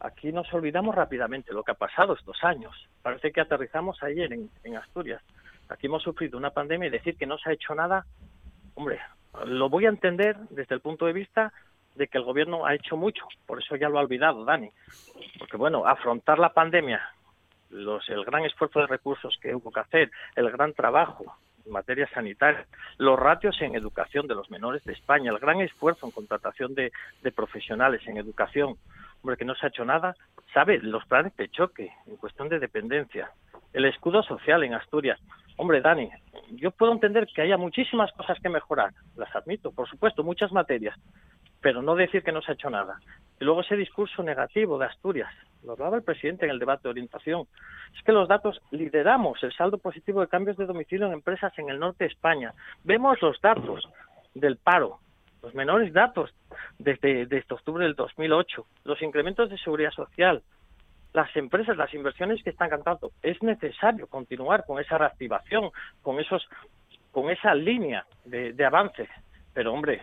aquí 0.00 0.32
nos 0.32 0.52
olvidamos 0.52 0.94
rápidamente 0.94 1.52
lo 1.52 1.62
que 1.62 1.72
ha 1.72 1.76
pasado 1.76 2.14
estos 2.14 2.42
años. 2.42 2.74
Parece 3.02 3.32
que 3.32 3.40
aterrizamos 3.40 4.02
ayer 4.02 4.32
en, 4.32 4.50
en 4.64 4.76
Asturias. 4.76 5.22
Aquí 5.68 5.86
hemos 5.86 6.02
sufrido 6.02 6.36
una 6.36 6.50
pandemia 6.50 6.88
y 6.88 6.90
decir 6.90 7.16
que 7.16 7.26
no 7.26 7.38
se 7.38 7.50
ha 7.50 7.52
hecho 7.52 7.74
nada, 7.74 8.04
hombre, 8.74 9.00
lo 9.46 9.68
voy 9.68 9.86
a 9.86 9.88
entender 9.88 10.36
desde 10.50 10.74
el 10.74 10.80
punto 10.80 11.06
de 11.06 11.12
vista 11.12 11.52
de 11.94 12.08
que 12.08 12.18
el 12.18 12.24
gobierno 12.24 12.66
ha 12.66 12.74
hecho 12.74 12.96
mucho, 12.96 13.26
por 13.46 13.62
eso 13.62 13.76
ya 13.76 13.88
lo 13.88 13.98
ha 13.98 14.02
olvidado 14.02 14.44
Dani, 14.44 14.70
porque 15.38 15.56
bueno, 15.56 15.86
afrontar 15.86 16.38
la 16.38 16.52
pandemia, 16.52 17.00
los, 17.70 18.08
el 18.08 18.24
gran 18.24 18.44
esfuerzo 18.44 18.80
de 18.80 18.86
recursos 18.86 19.36
que 19.40 19.54
hubo 19.54 19.70
que 19.70 19.80
hacer, 19.80 20.10
el 20.36 20.50
gran 20.50 20.72
trabajo 20.72 21.36
en 21.64 21.72
materia 21.72 22.08
sanitaria, 22.08 22.66
los 22.98 23.18
ratios 23.18 23.60
en 23.62 23.74
educación 23.74 24.26
de 24.26 24.34
los 24.34 24.50
menores 24.50 24.84
de 24.84 24.92
España, 24.92 25.30
el 25.30 25.38
gran 25.38 25.60
esfuerzo 25.60 26.06
en 26.06 26.12
contratación 26.12 26.74
de, 26.74 26.92
de 27.22 27.32
profesionales 27.32 28.02
en 28.06 28.16
educación, 28.16 28.76
hombre, 29.22 29.36
que 29.36 29.44
no 29.44 29.54
se 29.54 29.66
ha 29.66 29.68
hecho 29.70 29.84
nada, 29.84 30.14
sabe, 30.52 30.78
los 30.78 31.04
planes 31.06 31.36
de 31.36 31.48
choque 31.48 31.90
en 32.06 32.16
cuestión 32.16 32.48
de 32.48 32.58
dependencia, 32.58 33.30
el 33.72 33.86
escudo 33.86 34.22
social 34.22 34.62
en 34.62 34.74
Asturias. 34.74 35.18
Hombre, 35.56 35.80
Dani, 35.80 36.10
yo 36.50 36.70
puedo 36.70 36.92
entender 36.92 37.26
que 37.34 37.42
haya 37.42 37.56
muchísimas 37.56 38.12
cosas 38.12 38.38
que 38.40 38.48
mejorar, 38.48 38.92
las 39.16 39.34
admito, 39.34 39.72
por 39.72 39.88
supuesto, 39.88 40.22
muchas 40.22 40.52
materias, 40.52 40.98
pero 41.64 41.80
no 41.80 41.94
decir 41.94 42.22
que 42.22 42.30
no 42.30 42.42
se 42.42 42.52
ha 42.52 42.54
hecho 42.56 42.68
nada. 42.68 43.00
Y 43.40 43.44
luego 43.46 43.62
ese 43.62 43.74
discurso 43.74 44.22
negativo 44.22 44.76
de 44.76 44.84
Asturias, 44.84 45.30
lo 45.62 45.72
hablaba 45.72 45.96
el 45.96 46.02
presidente 46.02 46.44
en 46.44 46.50
el 46.50 46.58
debate 46.58 46.82
de 46.82 46.90
orientación, 46.90 47.46
es 47.96 48.02
que 48.04 48.12
los 48.12 48.28
datos 48.28 48.60
lideramos 48.70 49.42
el 49.42 49.50
saldo 49.54 49.78
positivo 49.78 50.20
de 50.20 50.28
cambios 50.28 50.58
de 50.58 50.66
domicilio 50.66 51.06
en 51.06 51.14
empresas 51.14 51.58
en 51.58 51.70
el 51.70 51.78
norte 51.78 52.04
de 52.04 52.10
España. 52.10 52.52
Vemos 52.82 53.16
los 53.22 53.40
datos 53.40 53.88
del 54.34 54.58
paro, 54.58 54.98
los 55.42 55.54
menores 55.54 55.90
datos 55.94 56.34
desde, 56.78 57.24
desde 57.24 57.54
octubre 57.54 57.86
del 57.86 57.94
2008, 57.94 58.66
los 58.84 59.00
incrementos 59.00 59.48
de 59.48 59.56
seguridad 59.56 59.92
social, 59.92 60.42
las 61.14 61.34
empresas, 61.34 61.78
las 61.78 61.94
inversiones 61.94 62.42
que 62.42 62.50
están 62.50 62.68
cantando. 62.68 63.10
Es 63.22 63.42
necesario 63.42 64.06
continuar 64.06 64.66
con 64.66 64.82
esa 64.82 64.98
reactivación, 64.98 65.70
con 66.02 66.20
esos, 66.20 66.46
con 67.10 67.30
esa 67.30 67.54
línea 67.54 68.04
de, 68.26 68.52
de 68.52 68.64
avance. 68.66 69.08
Pero 69.54 69.72
hombre, 69.72 70.02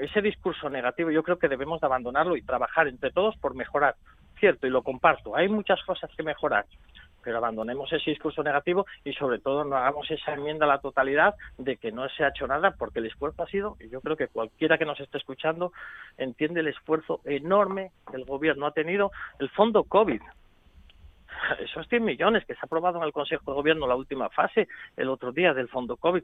ese 0.00 0.22
discurso 0.22 0.70
negativo 0.70 1.10
yo 1.10 1.22
creo 1.22 1.38
que 1.38 1.48
debemos 1.48 1.80
de 1.80 1.86
abandonarlo 1.86 2.36
y 2.36 2.42
trabajar 2.42 2.88
entre 2.88 3.10
todos 3.10 3.36
por 3.36 3.54
mejorar. 3.54 3.96
Cierto, 4.38 4.66
y 4.66 4.70
lo 4.70 4.82
comparto, 4.82 5.36
hay 5.36 5.48
muchas 5.48 5.82
cosas 5.84 6.10
que 6.16 6.22
mejorar, 6.22 6.66
pero 7.22 7.36
abandonemos 7.38 7.92
ese 7.92 8.10
discurso 8.10 8.42
negativo 8.42 8.86
y 9.04 9.12
sobre 9.12 9.38
todo 9.38 9.64
no 9.64 9.76
hagamos 9.76 10.10
esa 10.10 10.34
enmienda 10.34 10.66
a 10.66 10.68
la 10.68 10.80
totalidad 10.80 11.34
de 11.58 11.76
que 11.76 11.92
no 11.92 12.08
se 12.08 12.24
ha 12.24 12.28
hecho 12.28 12.46
nada 12.46 12.72
porque 12.72 12.98
el 12.98 13.06
esfuerzo 13.06 13.42
ha 13.42 13.46
sido, 13.46 13.76
y 13.80 13.88
yo 13.88 14.00
creo 14.00 14.16
que 14.16 14.28
cualquiera 14.28 14.78
que 14.78 14.84
nos 14.84 14.98
esté 14.98 15.18
escuchando 15.18 15.72
entiende 16.16 16.60
el 16.60 16.68
esfuerzo 16.68 17.20
enorme 17.24 17.92
que 18.10 18.16
el 18.16 18.24
gobierno 18.24 18.66
ha 18.66 18.72
tenido, 18.72 19.12
el 19.38 19.48
fondo 19.50 19.84
COVID, 19.84 20.20
esos 21.60 21.88
100 21.88 22.04
millones 22.04 22.44
que 22.44 22.54
se 22.54 22.60
ha 22.60 22.66
aprobado 22.66 22.98
en 22.98 23.04
el 23.04 23.12
Consejo 23.12 23.50
de 23.50 23.54
Gobierno 23.54 23.86
la 23.86 23.96
última 23.96 24.28
fase 24.30 24.68
el 24.96 25.08
otro 25.08 25.32
día 25.32 25.54
del 25.54 25.68
fondo 25.68 25.96
COVID, 25.96 26.22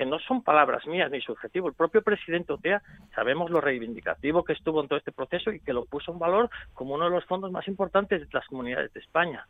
que 0.00 0.06
no 0.06 0.18
son 0.18 0.42
palabras 0.42 0.86
mías 0.86 1.10
ni 1.10 1.20
subjetivo. 1.20 1.68
El 1.68 1.74
propio 1.74 2.00
presidente 2.00 2.54
Otea 2.54 2.80
sabemos 3.14 3.50
lo 3.50 3.60
reivindicativo 3.60 4.44
que 4.44 4.54
estuvo 4.54 4.80
en 4.80 4.88
todo 4.88 4.98
este 4.98 5.12
proceso 5.12 5.52
y 5.52 5.60
que 5.60 5.74
lo 5.74 5.84
puso 5.84 6.10
en 6.10 6.18
valor 6.18 6.48
como 6.72 6.94
uno 6.94 7.04
de 7.04 7.10
los 7.10 7.26
fondos 7.26 7.52
más 7.52 7.68
importantes 7.68 8.22
de 8.22 8.28
las 8.32 8.46
comunidades 8.46 8.94
de 8.94 9.00
España. 9.00 9.46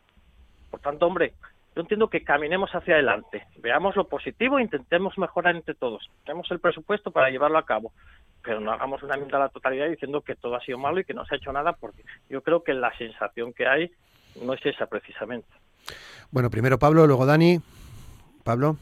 Por 0.68 0.80
tanto, 0.80 1.06
hombre, 1.06 1.34
yo 1.76 1.82
entiendo 1.82 2.10
que 2.10 2.24
caminemos 2.24 2.68
hacia 2.74 2.94
adelante, 2.94 3.46
veamos 3.62 3.94
lo 3.94 4.08
positivo 4.08 4.58
e 4.58 4.62
intentemos 4.62 5.16
mejorar 5.18 5.54
entre 5.54 5.76
todos. 5.76 6.10
Tenemos 6.24 6.50
el 6.50 6.58
presupuesto 6.58 7.12
para 7.12 7.30
llevarlo 7.30 7.58
a 7.58 7.64
cabo, 7.64 7.92
pero 8.42 8.58
no 8.58 8.72
hagamos 8.72 9.04
una 9.04 9.14
enmienda 9.14 9.36
a 9.36 9.42
la 9.42 9.48
totalidad 9.50 9.88
diciendo 9.88 10.20
que 10.22 10.34
todo 10.34 10.56
ha 10.56 10.60
sido 10.62 10.78
malo 10.78 10.98
y 10.98 11.04
que 11.04 11.14
no 11.14 11.24
se 11.26 11.36
ha 11.36 11.38
hecho 11.38 11.52
nada, 11.52 11.74
porque 11.74 12.02
yo 12.28 12.42
creo 12.42 12.64
que 12.64 12.74
la 12.74 12.92
sensación 12.98 13.52
que 13.52 13.68
hay 13.68 13.92
no 14.42 14.54
es 14.54 14.66
esa 14.66 14.86
precisamente. 14.86 15.46
Bueno, 16.32 16.50
primero 16.50 16.76
Pablo, 16.76 17.06
luego 17.06 17.24
Dani. 17.24 17.60
Pablo. 18.42 18.78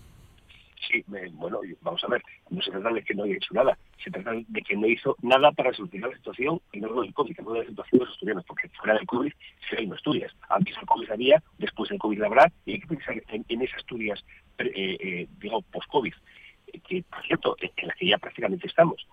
Sí, 0.87 1.05
bueno, 1.33 1.61
vamos 1.81 2.03
a 2.05 2.09
ver, 2.09 2.23
no 2.51 2.63
se 2.63 2.71
trata 2.71 2.91
de 2.91 3.03
que 3.03 3.15
no 3.15 3.25
haya 3.25 3.35
hecho 3.35 3.53
nada, 3.53 3.77
se 4.03 4.11
trata 4.11 4.33
de 4.33 4.63
que 4.63 4.77
no 4.77 4.87
hizo 4.87 5.17
nada 5.23 5.51
para 5.53 5.73
solucionar 5.73 6.11
la 6.11 6.17
situación 6.17 6.61
y 6.73 6.81
no 6.81 7.01
del 7.03 7.13
COVID, 7.13 7.39
no 7.41 7.53
de 7.53 7.61
la 7.61 7.69
situación 7.69 7.99
de 7.99 8.05
los 8.05 8.15
estudiantes, 8.15 8.47
porque 8.47 8.69
fuera 8.69 8.95
del 8.95 9.07
COVID 9.07 9.33
se 9.69 9.77
hay 9.79 9.87
no 9.87 9.95
Asturias. 9.95 10.35
Antes 10.49 10.77
del 10.77 10.87
COVID 10.87 11.11
había, 11.11 11.43
después 11.59 11.91
del 11.91 11.99
COVID 11.99 12.23
habrá, 12.23 12.53
y 12.65 12.73
hay 12.73 12.81
que 12.81 12.87
pensar 12.87 13.23
en, 13.29 13.63
esas 13.63 13.79
Asturias, 13.79 14.25
eh, 14.59 14.71
eh, 14.75 15.29
digamos, 15.39 15.65
post-COVID, 15.67 16.15
eh, 16.69 16.81
que, 16.87 17.03
por 17.03 17.23
cierto, 17.27 17.57
en 17.61 17.89
la 17.89 17.95
que 17.95 18.07
ya 18.07 18.19
prácticamente 18.19 18.67
estamos. 18.67 19.07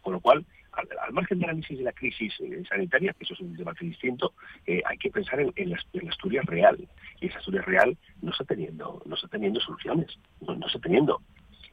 con 0.00 0.12
lo 0.12 0.20
cual, 0.20 0.44
al, 0.72 1.12
margen 1.12 1.38
del 1.38 1.50
análisis 1.50 1.78
de 1.78 1.84
la 1.84 1.92
crisis 1.92 2.34
sanitaria, 2.68 3.12
que 3.12 3.24
eso 3.24 3.34
es 3.34 3.40
un 3.40 3.54
debate 3.54 3.84
distinto, 3.84 4.34
hay 4.66 4.98
que 4.98 5.10
pensar 5.10 5.40
en, 5.40 5.52
en, 5.56 5.70
la, 5.70 5.78
en, 5.92 6.46
real. 6.46 6.88
Y 7.20 7.26
esa 7.26 7.38
Asturias 7.38 7.64
real 7.64 7.96
no 8.22 8.32
está 8.32 8.44
teniendo, 8.44 9.02
no 9.06 9.14
está 9.14 9.28
teniendo 9.28 9.60
soluciones 9.60 10.18
no, 10.44 10.66
está 10.66 10.78
teniendo. 10.78 11.20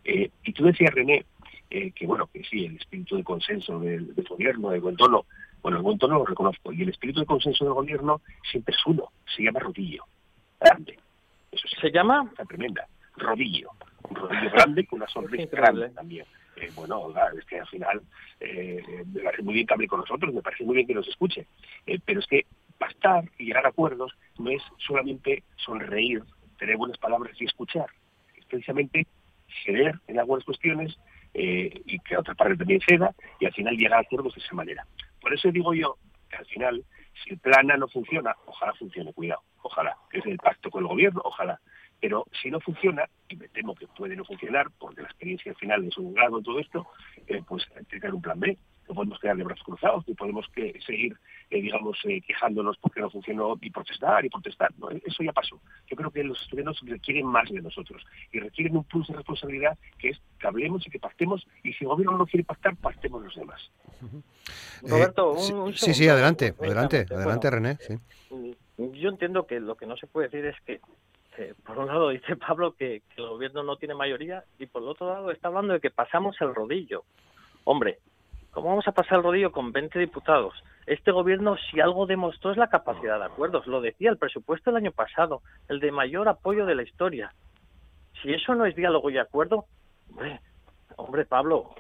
Eh, 0.04 0.30
y 0.44 0.54
tú 0.54 0.66
decías, 0.66 0.94
René, 0.94 1.26
eh, 1.70 1.92
que 1.92 2.08
bueno, 2.08 2.28
que 2.28 2.44
sí, 2.44 2.66
el 2.66 2.78
espíritu 2.78 3.18
de 3.18 3.24
consenso 3.24 3.80
del, 3.80 4.14
gobierno, 4.28 4.70
de 4.70 4.80
buen 4.80 4.96
tono, 4.96 5.26
bueno, 5.62 5.78
el 5.78 5.84
buen 5.84 5.98
tono 5.98 6.18
lo 6.18 6.26
reconozco, 6.26 6.72
y 6.74 6.82
el 6.82 6.90
espíritu 6.90 7.20
de 7.20 7.26
consenso 7.26 7.66
del 7.66 7.74
gobierno 7.74 8.22
siempre 8.50 8.76
es 8.76 8.86
uno, 8.86 9.12
se 9.36 9.44
llama 9.44 9.60
rodillo, 9.60 10.04
grande. 10.60 10.98
Eso 11.52 11.68
¿Se 11.80 11.92
llama? 11.92 12.28
Está 12.30 12.46
tremenda, 12.46 12.88
rodillo, 13.18 13.70
un 14.10 14.16
rodillo 14.16 14.50
grande 14.52 14.86
con 14.86 15.00
una 15.00 15.08
sonrisa 15.08 15.50
grande 15.52 15.90
también. 15.90 16.26
Eh, 16.58 16.70
bueno, 16.76 17.14
es 17.38 17.46
que 17.46 17.60
al 17.60 17.68
final 17.68 18.02
me 18.40 19.22
parece 19.22 19.44
muy 19.44 19.54
bien 19.54 19.68
que 19.68 19.74
hable 19.74 19.88
con 19.88 20.00
nosotros, 20.02 20.34
me 20.34 20.42
parece 20.42 20.64
muy 20.64 20.76
bien 20.76 20.88
que 20.88 20.94
nos 20.94 21.08
escuche, 21.08 21.46
pero 22.06 22.20
es 22.20 22.28
que 22.28 22.46
bastar 22.80 23.24
y 23.38 23.46
llegar 23.46 23.66
a 23.66 23.70
acuerdos 23.70 24.14
no 24.40 24.50
es 24.50 24.62
solamente 24.78 25.44
sonreír, 25.58 26.24
tener 26.58 26.78
buenas 26.78 26.98
palabras 26.98 27.40
y 27.40 27.46
escuchar 27.46 27.88
precisamente 28.52 29.08
ceder 29.66 29.95
en 30.08 30.20
algunas 30.20 30.43
cuestiones, 30.43 30.97
eh, 31.34 31.82
y 31.86 31.99
que 31.99 32.18
otra 32.18 32.36
parte 32.36 32.58
también 32.58 32.82
ceda, 32.88 33.16
y 33.39 33.45
al 33.45 33.54
final 33.54 33.76
llegar 33.76 33.99
a 33.99 34.02
acuerdos 34.02 34.36
de 34.36 34.41
esa 34.41 34.54
manera. 34.54 34.86
Por 35.20 35.34
eso 35.34 35.52
digo 35.52 35.74
yo 35.74 35.97
que 36.30 36.38
al 36.38 36.45
final, 36.45 36.84
si 37.24 37.32
el 37.32 37.39
plan 37.39 37.72
A 37.72 37.78
no 37.78 37.88
funciona, 37.88 38.36
ojalá 38.45 38.74
funcione, 38.74 39.14
cuidado, 39.14 39.41
ojalá, 39.62 39.95
que 40.10 40.20
es 40.20 40.26
el 40.26 40.38
pacto 40.38 40.70
con 40.70 40.84
el 40.84 40.89
gobierno, 40.89 41.22
ojalá. 41.24 41.60
Pero 41.99 42.26
si 42.41 42.49
no 42.49 42.60
funciona, 42.60 43.06
y 43.30 43.36
me 43.36 43.47
temo 43.49 43.76
que 43.76 43.88
puede 43.88 44.16
no 44.16 44.26
funcionar, 44.26 44.68
porque 44.80 45.02
la 45.02 45.08
experiencia 45.08 45.54
final 45.56 45.86
es 45.86 45.97
un 45.97 46.14
grado 46.14 46.41
todo 46.41 46.60
esto, 46.60 46.88
eh, 47.28 47.41
pues 47.47 47.66
tiene 47.88 48.02
que 48.02 48.08
haber 48.08 48.16
un 48.16 48.22
plan 48.22 48.39
B 48.39 48.58
no 48.91 48.95
podemos 48.95 49.20
quedar 49.20 49.38
de 49.38 49.43
brazos 49.43 49.64
cruzados, 49.64 50.08
ni 50.08 50.14
podemos 50.16 50.45
que, 50.54 50.78
seguir, 50.86 51.18
eh, 51.52 51.62
digamos, 51.62 51.97
eh, 52.06 52.22
quejándonos 52.22 52.78
porque 52.78 53.02
no 53.02 53.10
funcionó 53.10 53.58
y 53.62 53.70
protestar 53.70 54.24
y 54.24 54.30
protestar. 54.30 54.72
¿no? 54.78 54.89
Eso 54.89 55.22
ya 55.22 55.34
pasó. 55.34 55.60
Yo 55.88 55.97
creo 55.97 56.10
que 56.10 56.24
los 56.24 56.41
estudiantes 56.41 56.80
requieren 56.86 57.26
más 57.26 57.49
de 57.49 57.62
nosotros 57.62 58.02
y 58.32 58.39
requieren 58.39 58.78
un 58.78 58.86
plus 58.86 59.08
de 59.10 59.16
responsabilidad 59.16 59.78
que 59.99 60.10
es 60.10 60.22
que 60.39 60.47
hablemos 60.47 60.88
y 60.88 60.89
que 60.89 60.97
pactemos 60.97 61.45
y 61.62 61.74
si 61.74 61.84
el 61.84 61.89
gobierno 61.89 62.18
no 62.18 62.26
quiere 62.26 62.45
pactar, 62.45 62.78
pactemos 62.78 63.22
los 63.22 63.36
demás. 63.36 63.70
Roberto, 64.82 65.34
un, 65.34 65.74
sí, 65.74 65.93
sí, 65.93 66.08
adelante, 66.08 66.56
adelante, 66.58 67.06
adelante, 67.10 67.49
René. 67.49 67.78
Yo 68.78 69.10
entiendo 69.10 69.45
que 69.45 69.60
lo 69.60 69.76
que 69.76 69.86
no 69.86 69.97
se 69.97 70.08
puede 70.08 70.30
decir 70.30 70.45
es 70.45 70.56
que 70.66 70.80
por 71.66 71.78
un 71.80 71.88
lado 71.88 72.10
dice 72.12 72.38
Pablo 72.38 72.76
que, 72.76 73.02
que, 73.14 73.22
el 73.22 73.28
gobierno 73.28 73.62
no 73.64 73.76
tiene 73.76 73.93
mayoría 73.93 74.45
y 74.58 74.68
por 74.68 74.84
el 74.84 74.88
otro 74.88 75.08
lado 75.08 75.32
está 75.32 75.49
hablando 75.49 75.74
de 75.74 75.82
que 75.82 75.91
pasamos 75.91 76.38
el 76.39 76.56
rodillo. 76.56 77.04
Hombre, 77.66 77.99
¿Cómo 78.52 78.70
vamos 78.70 78.88
a 78.88 78.91
pasar 78.91 79.20
el 79.20 79.24
rodillo 79.24 79.52
con 79.52 79.72
20 79.72 79.97
diputados? 79.97 80.54
Este 80.86 81.12
gobierno, 81.12 81.56
si 81.70 81.80
algo 81.80 82.06
demostró, 82.06 82.52
es 82.52 82.58
la 82.58 82.70
capacidad 82.70 83.18
de 83.18 83.26
acuerdos. 83.26 83.66
Lo 83.66 83.80
decía 83.80 84.10
el 84.10 84.18
presupuesto 84.18 84.70
el 84.70 84.76
año 84.76 84.91
pasado, 84.91 85.41
el 85.70 85.80
de 85.80 85.91
mayor 85.91 86.28
apoyo 86.28 86.66
de 86.66 86.76
la 86.76 86.84
historia. 86.84 87.34
Si 88.22 88.34
eso 88.34 88.54
no 88.54 88.66
es 88.66 88.76
diálogo 88.76 89.10
y 89.10 89.18
acuerdo, 89.18 89.66
hombre, 90.10 90.41
hombre 91.02 91.26
Pablo, 91.26 91.72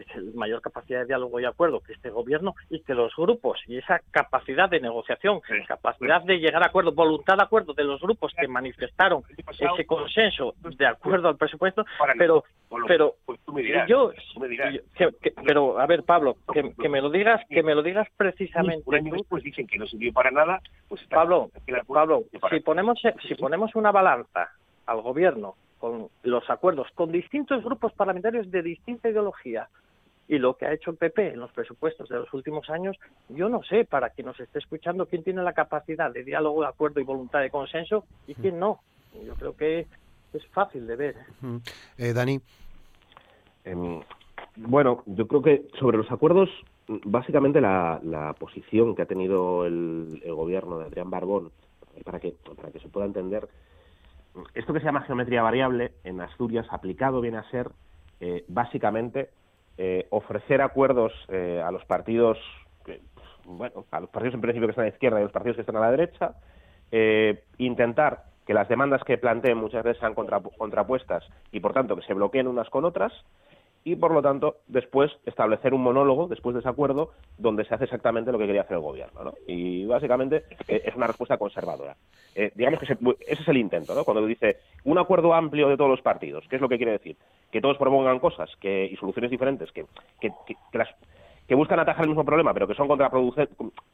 es 0.00 0.06
el 0.14 0.34
mayor 0.34 0.60
capacidad 0.60 1.00
de 1.00 1.06
diálogo 1.06 1.40
y 1.40 1.44
acuerdo 1.44 1.80
que 1.80 1.92
este 1.92 2.10
gobierno 2.10 2.54
y 2.68 2.80
que 2.80 2.94
los 2.94 3.14
grupos 3.14 3.60
y 3.66 3.78
esa 3.78 4.00
capacidad 4.10 4.68
de 4.68 4.80
negociación, 4.80 5.40
capacidad 5.66 6.22
de 6.22 6.38
llegar 6.38 6.62
a 6.62 6.66
acuerdo, 6.66 6.92
voluntad 6.92 7.36
de 7.36 7.42
acuerdo 7.42 7.74
de 7.74 7.84
los 7.84 8.00
grupos 8.00 8.32
que 8.38 8.48
manifestaron 8.48 9.22
ese 9.36 9.86
consenso 9.86 10.54
de 10.62 10.86
acuerdo 10.86 11.28
al 11.28 11.36
presupuesto, 11.36 11.84
pero 12.16 12.44
pero 12.86 13.16
yo, 13.88 14.12
pero 15.44 15.78
a 15.78 15.86
ver 15.86 16.04
Pablo, 16.04 16.36
que, 16.52 16.88
me 16.88 17.00
lo 17.00 17.10
digas, 17.10 17.40
que 17.48 17.62
me 17.62 17.74
lo 17.74 17.82
digas 17.82 18.08
precisamente. 18.16 18.84
después 19.02 19.42
dicen 19.42 19.66
que 19.66 19.78
no 19.78 19.86
sirvió 19.86 20.12
para 20.12 20.30
nada, 20.30 20.60
pues 20.88 21.02
Pablo, 21.10 21.50
Pablo, 21.86 22.24
si 22.50 22.60
ponemos 22.60 23.00
si 23.26 23.34
ponemos 23.34 23.74
una 23.74 23.90
balanza 23.90 24.50
al 24.86 25.00
gobierno 25.02 25.56
con 25.80 26.08
los 26.22 26.48
acuerdos 26.50 26.86
con 26.94 27.10
distintos 27.10 27.64
grupos 27.64 27.92
parlamentarios 27.94 28.50
de 28.50 28.62
distinta 28.62 29.08
ideología 29.08 29.68
y 30.28 30.38
lo 30.38 30.56
que 30.56 30.66
ha 30.66 30.72
hecho 30.72 30.92
el 30.92 30.96
PP 30.96 31.32
en 31.32 31.40
los 31.40 31.50
presupuestos 31.50 32.08
de 32.08 32.16
los 32.16 32.32
últimos 32.32 32.70
años, 32.70 32.96
yo 33.30 33.48
no 33.48 33.64
sé, 33.64 33.84
para 33.84 34.10
quien 34.10 34.26
nos 34.26 34.38
esté 34.38 34.60
escuchando, 34.60 35.06
quién 35.06 35.24
tiene 35.24 35.42
la 35.42 35.54
capacidad 35.54 36.12
de 36.12 36.22
diálogo, 36.22 36.60
de 36.60 36.68
acuerdo 36.68 37.00
y 37.00 37.04
voluntad 37.04 37.40
de 37.40 37.50
consenso 37.50 38.04
y 38.28 38.34
quién 38.34 38.60
no. 38.60 38.78
Yo 39.26 39.34
creo 39.34 39.56
que 39.56 39.88
es 40.32 40.46
fácil 40.52 40.86
de 40.86 40.94
ver. 40.94 41.16
¿eh? 41.16 41.58
eh 41.98 42.12
Dani. 42.12 42.40
Em, 43.64 44.00
bueno, 44.54 45.02
yo 45.06 45.26
creo 45.26 45.42
que 45.42 45.66
sobre 45.80 45.98
los 45.98 46.10
acuerdos, 46.12 46.48
básicamente 46.86 47.60
la, 47.60 48.34
posición 48.38 48.94
que 48.94 49.02
ha 49.02 49.06
tenido 49.06 49.66
el, 49.66 50.22
el, 50.24 50.34
gobierno 50.34 50.78
de 50.78 50.84
Adrián 50.84 51.10
Barbón, 51.10 51.50
para 52.04 52.20
que, 52.20 52.36
para 52.54 52.70
que 52.70 52.78
se 52.78 52.88
pueda 52.88 53.06
entender, 53.06 53.48
esto 54.54 54.72
que 54.72 54.80
se 54.80 54.86
llama 54.86 55.02
geometría 55.02 55.42
variable 55.42 55.92
en 56.04 56.20
Asturias 56.20 56.66
aplicado 56.70 57.20
viene 57.20 57.38
a 57.38 57.50
ser 57.50 57.70
eh, 58.20 58.44
básicamente 58.48 59.30
eh, 59.82 60.06
ofrecer 60.10 60.60
acuerdos 60.60 61.12
eh, 61.28 61.62
a 61.64 61.70
los 61.70 61.82
partidos, 61.86 62.38
bueno, 63.46 63.86
a 63.90 64.00
los 64.00 64.10
partidos 64.10 64.34
en 64.34 64.42
principio 64.42 64.68
que 64.68 64.72
están 64.72 64.84
a 64.84 64.88
la 64.88 64.94
izquierda 64.94 65.18
y 65.18 65.20
a 65.20 65.24
los 65.24 65.32
partidos 65.32 65.56
que 65.56 65.62
están 65.62 65.76
a 65.76 65.80
la 65.80 65.90
derecha, 65.90 66.34
eh, 66.92 67.44
intentar 67.56 68.24
que 68.46 68.52
las 68.52 68.68
demandas 68.68 69.02
que 69.04 69.16
planteen 69.16 69.56
muchas 69.56 69.84
veces 69.84 70.00
sean 70.00 70.14
contrapuestas 70.14 71.24
y 71.50 71.60
por 71.60 71.72
tanto 71.72 71.96
que 71.96 72.02
se 72.02 72.12
bloqueen 72.14 72.46
unas 72.46 72.68
con 72.68 72.84
otras 72.84 73.12
y 73.84 73.96
por 73.96 74.12
lo 74.12 74.20
tanto 74.20 74.56
después 74.66 75.10
establecer 75.24 75.72
un 75.72 75.82
monólogo 75.82 76.28
después 76.28 76.54
de 76.54 76.60
ese 76.60 76.68
acuerdo 76.68 77.10
donde 77.38 77.64
se 77.64 77.74
hace 77.74 77.84
exactamente 77.84 78.30
lo 78.30 78.38
que 78.38 78.46
quería 78.46 78.62
hacer 78.62 78.76
el 78.76 78.82
gobierno 78.82 79.24
¿no? 79.24 79.34
y 79.46 79.86
básicamente 79.86 80.44
es 80.68 80.94
una 80.94 81.06
respuesta 81.06 81.38
conservadora 81.38 81.96
digamos 82.54 82.78
que 82.78 82.84
ese 82.84 83.42
es 83.42 83.48
el 83.48 83.56
intento 83.56 83.94
¿no? 83.94 84.04
cuando 84.04 84.26
dice 84.26 84.58
un 84.84 84.98
acuerdo 84.98 85.32
amplio 85.32 85.68
de 85.68 85.76
todos 85.78 85.90
los 85.90 86.02
partidos 86.02 86.44
¿qué 86.48 86.56
es 86.56 86.62
lo 86.62 86.68
que 86.68 86.76
quiere 86.76 86.92
decir? 86.92 87.16
que 87.50 87.60
todos 87.60 87.76
propongan 87.78 88.18
cosas 88.18 88.50
que, 88.60 88.86
y 88.86 88.96
soluciones 88.96 89.30
diferentes 89.30 89.70
que, 89.72 89.86
que, 90.20 90.30
las, 90.72 90.88
que 91.46 91.54
buscan 91.54 91.80
atajar 91.80 92.04
el 92.04 92.10
mismo 92.10 92.24
problema, 92.24 92.54
pero 92.54 92.68
que 92.68 92.74
son 92.74 92.88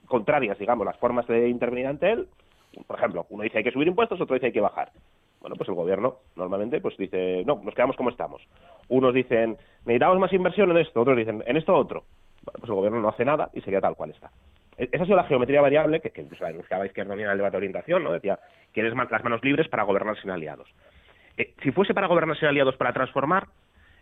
contrarias, 0.06 0.58
digamos, 0.58 0.84
las 0.84 0.98
formas 0.98 1.26
de 1.26 1.48
intervenir 1.48 1.86
ante 1.86 2.12
él. 2.12 2.28
Por 2.86 2.98
ejemplo, 2.98 3.26
uno 3.30 3.42
dice 3.42 3.58
hay 3.58 3.64
que 3.64 3.70
subir 3.70 3.88
impuestos, 3.88 4.20
otro 4.20 4.34
dice 4.34 4.46
hay 4.46 4.52
que 4.52 4.60
bajar. 4.60 4.92
Bueno, 5.46 5.54
pues 5.58 5.68
el 5.68 5.76
gobierno 5.76 6.16
normalmente 6.34 6.80
pues 6.80 6.96
dice, 6.96 7.44
no, 7.46 7.60
nos 7.62 7.72
quedamos 7.72 7.94
como 7.94 8.10
estamos. 8.10 8.42
Unos 8.88 9.14
dicen, 9.14 9.56
necesitamos 9.84 10.18
más 10.18 10.32
inversión 10.32 10.72
en 10.72 10.78
esto, 10.78 11.00
otros 11.00 11.16
dicen, 11.16 11.40
en 11.46 11.56
esto 11.56 11.72
otro. 11.72 12.02
Bueno, 12.42 12.58
pues 12.58 12.68
el 12.68 12.74
gobierno 12.74 13.00
no 13.00 13.10
hace 13.10 13.24
nada 13.24 13.48
y 13.54 13.60
se 13.60 13.70
queda 13.70 13.82
tal 13.82 13.94
cual 13.94 14.10
está. 14.10 14.32
E, 14.76 14.88
esa 14.90 15.04
ha 15.04 15.06
sido 15.06 15.16
la 15.16 15.22
geometría 15.22 15.60
variable 15.60 16.00
que, 16.00 16.10
que 16.10 16.22
incluso 16.22 16.42
la 16.42 16.50
denunciaba 16.50 16.84
Izquierda 16.84 17.14
Unida 17.14 17.26
en 17.26 17.30
el 17.30 17.38
debate 17.38 17.52
de 17.52 17.58
orientación, 17.58 18.02
¿no? 18.02 18.10
Decía, 18.10 18.40
quieres 18.72 18.92
las 18.92 19.22
manos 19.22 19.44
libres 19.44 19.68
para 19.68 19.84
gobernar 19.84 20.20
sin 20.20 20.32
aliados. 20.32 20.68
Eh, 21.36 21.54
si 21.62 21.70
fuese 21.70 21.94
para 21.94 22.08
gobernar 22.08 22.36
sin 22.36 22.48
aliados 22.48 22.74
para 22.74 22.92
transformar, 22.92 23.46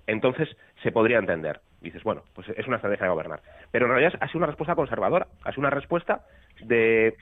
entonces 0.06 0.48
se 0.82 0.92
podría 0.92 1.18
entender. 1.18 1.60
Dices, 1.82 2.02
bueno, 2.04 2.22
pues 2.34 2.48
es 2.48 2.66
una 2.66 2.76
estrategia 2.76 3.04
de 3.04 3.12
gobernar. 3.12 3.42
Pero 3.70 3.84
en 3.84 3.92
realidad 3.92 4.14
ha 4.18 4.28
sido 4.28 4.38
una 4.38 4.46
respuesta 4.46 4.74
conservadora, 4.74 5.26
ha 5.44 5.50
sido 5.50 5.60
una 5.60 5.68
respuesta 5.68 6.22
de, 6.62 7.14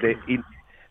de, 0.00 0.16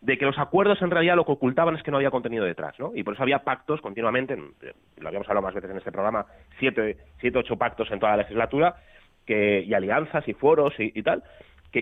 que 0.04 0.24
los 0.24 0.38
acuerdos 0.38 0.80
en 0.82 0.90
realidad 0.90 1.16
lo 1.16 1.24
que 1.24 1.32
ocultaban 1.32 1.76
es 1.76 1.82
que 1.82 1.90
no 1.90 1.96
había 1.96 2.10
contenido 2.10 2.44
detrás, 2.44 2.78
¿no? 2.78 2.92
Y 2.94 3.02
por 3.02 3.14
eso 3.14 3.22
había 3.22 3.40
pactos 3.40 3.80
continuamente, 3.80 4.36
lo 4.36 5.08
habíamos 5.08 5.28
hablado 5.28 5.46
más 5.46 5.54
veces 5.54 5.70
en 5.70 5.78
este 5.78 5.92
programa, 5.92 6.26
siete, 6.58 6.96
siete 7.20 7.38
ocho 7.38 7.56
pactos 7.56 7.90
en 7.90 7.98
toda 7.98 8.12
la 8.12 8.22
legislatura, 8.22 8.76
que, 9.24 9.62
y 9.62 9.74
alianzas 9.74 10.26
y 10.28 10.34
foros 10.34 10.74
y 10.78 11.02
tal, 11.02 11.22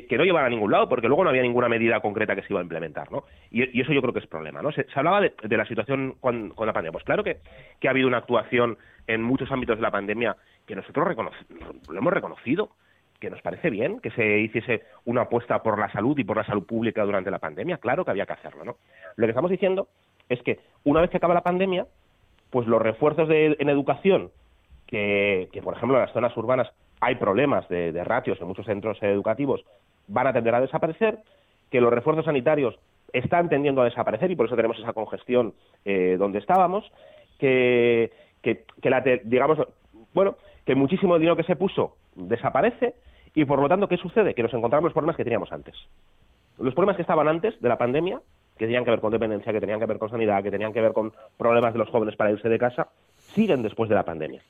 que, 0.02 0.16
no 0.16 0.24
llevan 0.24 0.44
a 0.44 0.48
ningún 0.48 0.70
lado, 0.70 0.88
porque 0.88 1.08
luego 1.08 1.24
no 1.24 1.30
había 1.30 1.42
ninguna 1.42 1.68
medida 1.68 2.00
concreta 2.00 2.34
que 2.34 2.42
se 2.42 2.52
iba 2.52 2.60
a 2.60 2.62
implementar, 2.62 3.10
¿no? 3.12 3.24
Y, 3.50 3.80
eso 3.80 3.92
yo 3.92 4.00
creo 4.00 4.12
que 4.12 4.20
es 4.20 4.26
problema, 4.26 4.62
¿no? 4.62 4.72
Se, 4.72 4.86
hablaba 4.94 5.20
de, 5.20 5.56
la 5.56 5.66
situación 5.66 6.16
con, 6.20 6.52
la 6.58 6.72
pandemia. 6.72 6.92
Pues 6.92 7.04
claro 7.04 7.22
que, 7.22 7.38
ha 7.86 7.90
habido 7.90 8.08
una 8.08 8.18
actuación 8.18 8.78
en 9.06 9.22
muchos 9.22 9.50
ámbitos 9.52 9.76
de 9.76 9.82
la 9.82 9.90
pandemia 9.90 10.36
que 10.66 10.74
nosotros 10.74 11.06
lo 11.88 11.98
hemos 11.98 12.12
reconocido, 12.12 12.70
que 13.24 13.30
nos 13.30 13.42
parece 13.42 13.70
bien 13.70 14.00
que 14.00 14.10
se 14.10 14.38
hiciese 14.40 14.82
una 15.04 15.22
apuesta 15.22 15.62
por 15.62 15.78
la 15.78 15.90
salud 15.90 16.18
y 16.18 16.24
por 16.24 16.36
la 16.36 16.44
salud 16.44 16.64
pública 16.64 17.04
durante 17.04 17.30
la 17.30 17.38
pandemia. 17.38 17.78
Claro 17.78 18.04
que 18.04 18.10
había 18.10 18.26
que 18.26 18.34
hacerlo, 18.34 18.64
¿no? 18.64 18.76
Lo 19.16 19.26
que 19.26 19.30
estamos 19.30 19.50
diciendo 19.50 19.88
es 20.28 20.42
que 20.42 20.60
una 20.84 21.00
vez 21.00 21.10
que 21.10 21.16
acaba 21.16 21.34
la 21.34 21.42
pandemia, 21.42 21.86
pues 22.50 22.66
los 22.66 22.80
refuerzos 22.80 23.28
en 23.30 23.68
educación, 23.68 24.30
que, 24.86 25.48
por 25.62 25.74
ejemplo 25.74 25.96
en 25.96 26.02
las 26.02 26.12
zonas 26.12 26.36
urbanas 26.36 26.70
hay 27.00 27.16
problemas 27.16 27.68
de, 27.68 27.92
de 27.92 28.04
ratios 28.04 28.40
en 28.40 28.46
muchos 28.46 28.66
centros 28.66 29.02
educativos, 29.02 29.64
van 30.06 30.26
a 30.26 30.32
tender 30.32 30.54
a 30.54 30.60
desaparecer, 30.60 31.18
que 31.70 31.80
los 31.80 31.92
refuerzos 31.92 32.26
sanitarios 32.26 32.78
están 33.12 33.48
tendiendo 33.48 33.80
a 33.82 33.86
desaparecer 33.86 34.30
y 34.30 34.36
por 34.36 34.46
eso 34.46 34.56
tenemos 34.56 34.78
esa 34.78 34.92
congestión 34.92 35.54
eh, 35.84 36.16
donde 36.18 36.38
estábamos, 36.38 36.90
que, 37.38 38.12
que, 38.42 38.90
la, 38.90 39.00
digamos, 39.24 39.58
bueno, 40.12 40.36
que 40.64 40.74
muchísimo 40.74 41.18
dinero 41.18 41.36
que 41.36 41.42
se 41.44 41.56
puso 41.56 41.96
desaparece 42.14 42.94
y 43.34 43.44
por 43.44 43.60
lo 43.60 43.68
tanto, 43.68 43.88
¿qué 43.88 43.96
sucede? 43.96 44.34
Que 44.34 44.42
nos 44.42 44.54
encontramos 44.54 44.84
los 44.84 44.92
problemas 44.92 45.16
que 45.16 45.24
teníamos 45.24 45.52
antes. 45.52 45.74
Los 46.58 46.72
problemas 46.74 46.96
que 46.96 47.02
estaban 47.02 47.26
antes 47.26 47.60
de 47.60 47.68
la 47.68 47.76
pandemia, 47.76 48.20
que 48.56 48.66
tenían 48.66 48.84
que 48.84 48.90
ver 48.90 49.00
con 49.00 49.10
dependencia, 49.10 49.52
que 49.52 49.60
tenían 49.60 49.80
que 49.80 49.86
ver 49.86 49.98
con 49.98 50.08
sanidad, 50.08 50.42
que 50.42 50.52
tenían 50.52 50.72
que 50.72 50.80
ver 50.80 50.92
con 50.92 51.12
problemas 51.36 51.72
de 51.72 51.80
los 51.80 51.90
jóvenes 51.90 52.14
para 52.14 52.30
irse 52.30 52.48
de 52.48 52.58
casa, 52.58 52.88
siguen 53.16 53.62
después 53.62 53.88
de 53.88 53.96
la 53.96 54.04
pandemia. 54.04 54.42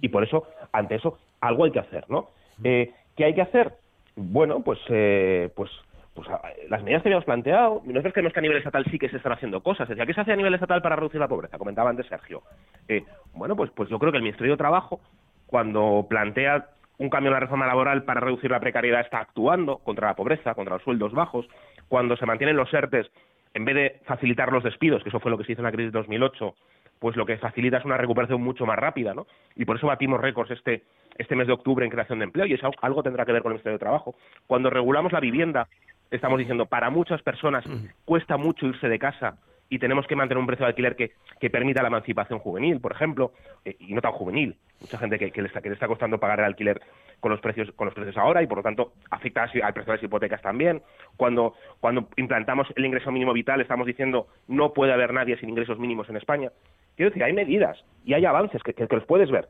Y 0.00 0.08
por 0.08 0.22
eso, 0.22 0.46
ante 0.70 0.94
eso, 0.94 1.18
algo 1.40 1.64
hay 1.64 1.72
que 1.72 1.80
hacer, 1.80 2.04
¿no? 2.08 2.28
Eh, 2.62 2.92
¿Qué 3.16 3.24
hay 3.24 3.34
que 3.34 3.42
hacer? 3.42 3.72
Bueno, 4.14 4.60
pues, 4.60 4.78
eh, 4.88 5.50
pues, 5.56 5.70
pues 6.14 6.28
las 6.68 6.82
medidas 6.84 7.02
que 7.02 7.08
habíamos 7.08 7.24
planteado, 7.24 7.82
nosotros 7.84 8.12
creemos 8.12 8.32
que 8.32 8.38
a 8.38 8.42
nivel 8.42 8.58
estatal 8.58 8.84
sí 8.90 8.98
que 8.98 9.08
se 9.08 9.16
están 9.16 9.32
haciendo 9.32 9.62
cosas. 9.62 9.88
Decía, 9.88 10.06
¿qué 10.06 10.14
se 10.14 10.20
hace 10.20 10.32
a 10.32 10.36
nivel 10.36 10.54
estatal 10.54 10.80
para 10.80 10.94
reducir 10.94 11.18
la 11.18 11.28
pobreza? 11.28 11.58
Comentaba 11.58 11.90
antes 11.90 12.06
Sergio. 12.06 12.42
Eh, 12.86 13.04
bueno, 13.34 13.56
pues, 13.56 13.70
pues 13.72 13.88
yo 13.88 13.98
creo 13.98 14.12
que 14.12 14.18
el 14.18 14.24
Ministerio 14.24 14.52
de 14.52 14.58
Trabajo, 14.58 15.00
cuando 15.46 16.06
plantea 16.08 16.68
un 16.98 17.10
cambio 17.10 17.28
en 17.28 17.34
la 17.34 17.40
reforma 17.40 17.66
laboral 17.66 18.04
para 18.04 18.20
reducir 18.20 18.50
la 18.50 18.60
precariedad, 18.60 19.00
está 19.00 19.18
actuando 19.18 19.78
contra 19.78 20.08
la 20.08 20.14
pobreza, 20.14 20.54
contra 20.54 20.76
los 20.76 20.82
sueldos 20.84 21.12
bajos. 21.12 21.46
Cuando 21.88 22.16
se 22.16 22.26
mantienen 22.26 22.56
los 22.56 22.72
ERTES, 22.72 23.10
en 23.54 23.64
vez 23.64 23.74
de 23.74 24.00
facilitar 24.04 24.52
los 24.52 24.64
despidos, 24.64 25.02
que 25.02 25.08
eso 25.08 25.20
fue 25.20 25.30
lo 25.30 25.38
que 25.38 25.44
se 25.44 25.52
hizo 25.52 25.60
en 25.60 25.66
la 25.66 25.72
crisis 25.72 25.92
de 25.92 25.98
2008, 25.98 26.54
pues 26.98 27.16
lo 27.16 27.26
que 27.26 27.36
facilita 27.38 27.78
es 27.78 27.84
una 27.84 27.96
recuperación 27.96 28.40
mucho 28.42 28.64
más 28.64 28.78
rápida, 28.78 29.12
¿no? 29.12 29.26
Y 29.56 29.64
por 29.64 29.76
eso 29.76 29.88
batimos 29.88 30.20
récords 30.20 30.52
este, 30.52 30.84
este 31.18 31.34
mes 31.34 31.48
de 31.48 31.52
octubre 31.52 31.84
en 31.84 31.90
creación 31.90 32.20
de 32.20 32.26
empleo 32.26 32.46
y 32.46 32.54
eso 32.54 32.70
algo 32.80 33.02
tendrá 33.02 33.26
que 33.26 33.32
ver 33.32 33.42
con 33.42 33.50
el 33.50 33.54
Ministerio 33.54 33.78
de 33.78 33.82
Trabajo. 33.82 34.14
Cuando 34.46 34.70
regulamos 34.70 35.12
la 35.12 35.20
vivienda, 35.20 35.68
estamos 36.10 36.38
diciendo, 36.38 36.66
para 36.66 36.90
muchas 36.90 37.20
personas 37.22 37.64
cuesta 38.04 38.36
mucho 38.36 38.66
irse 38.66 38.88
de 38.88 38.98
casa 38.98 39.36
y 39.72 39.78
tenemos 39.78 40.06
que 40.06 40.14
mantener 40.14 40.38
un 40.38 40.46
precio 40.46 40.66
de 40.66 40.68
alquiler 40.68 40.94
que, 40.94 41.12
que 41.40 41.48
permita 41.48 41.80
la 41.80 41.88
emancipación 41.88 42.40
juvenil, 42.40 42.78
por 42.78 42.92
ejemplo, 42.92 43.32
eh, 43.64 43.74
y 43.80 43.94
no 43.94 44.02
tan 44.02 44.12
juvenil. 44.12 44.54
Mucha 44.82 44.98
gente 44.98 45.18
que, 45.18 45.30
que, 45.30 45.40
le 45.40 45.48
está, 45.48 45.62
que 45.62 45.70
le 45.70 45.74
está 45.74 45.88
costando 45.88 46.18
pagar 46.18 46.40
el 46.40 46.44
alquiler 46.44 46.78
con 47.20 47.30
los 47.30 47.40
precios 47.40 47.72
con 47.72 47.86
los 47.86 47.94
precios 47.94 48.18
ahora 48.18 48.42
y 48.42 48.46
por 48.46 48.58
lo 48.58 48.62
tanto 48.62 48.92
afecta 49.10 49.44
al 49.44 49.72
precio 49.72 49.92
de 49.92 49.96
las 49.96 50.02
hipotecas 50.02 50.42
también. 50.42 50.82
Cuando, 51.16 51.54
cuando 51.80 52.06
implantamos 52.18 52.66
el 52.76 52.84
ingreso 52.84 53.10
mínimo 53.10 53.32
vital 53.32 53.62
estamos 53.62 53.86
diciendo 53.86 54.26
no 54.46 54.74
puede 54.74 54.92
haber 54.92 55.14
nadie 55.14 55.38
sin 55.38 55.48
ingresos 55.48 55.78
mínimos 55.78 56.06
en 56.10 56.18
España. 56.18 56.50
Quiero 56.94 57.08
decir, 57.08 57.24
hay 57.24 57.32
medidas 57.32 57.82
y 58.04 58.12
hay 58.12 58.26
avances 58.26 58.62
que, 58.62 58.74
que, 58.74 58.86
los 58.90 59.06
puedes 59.06 59.30
ver 59.30 59.48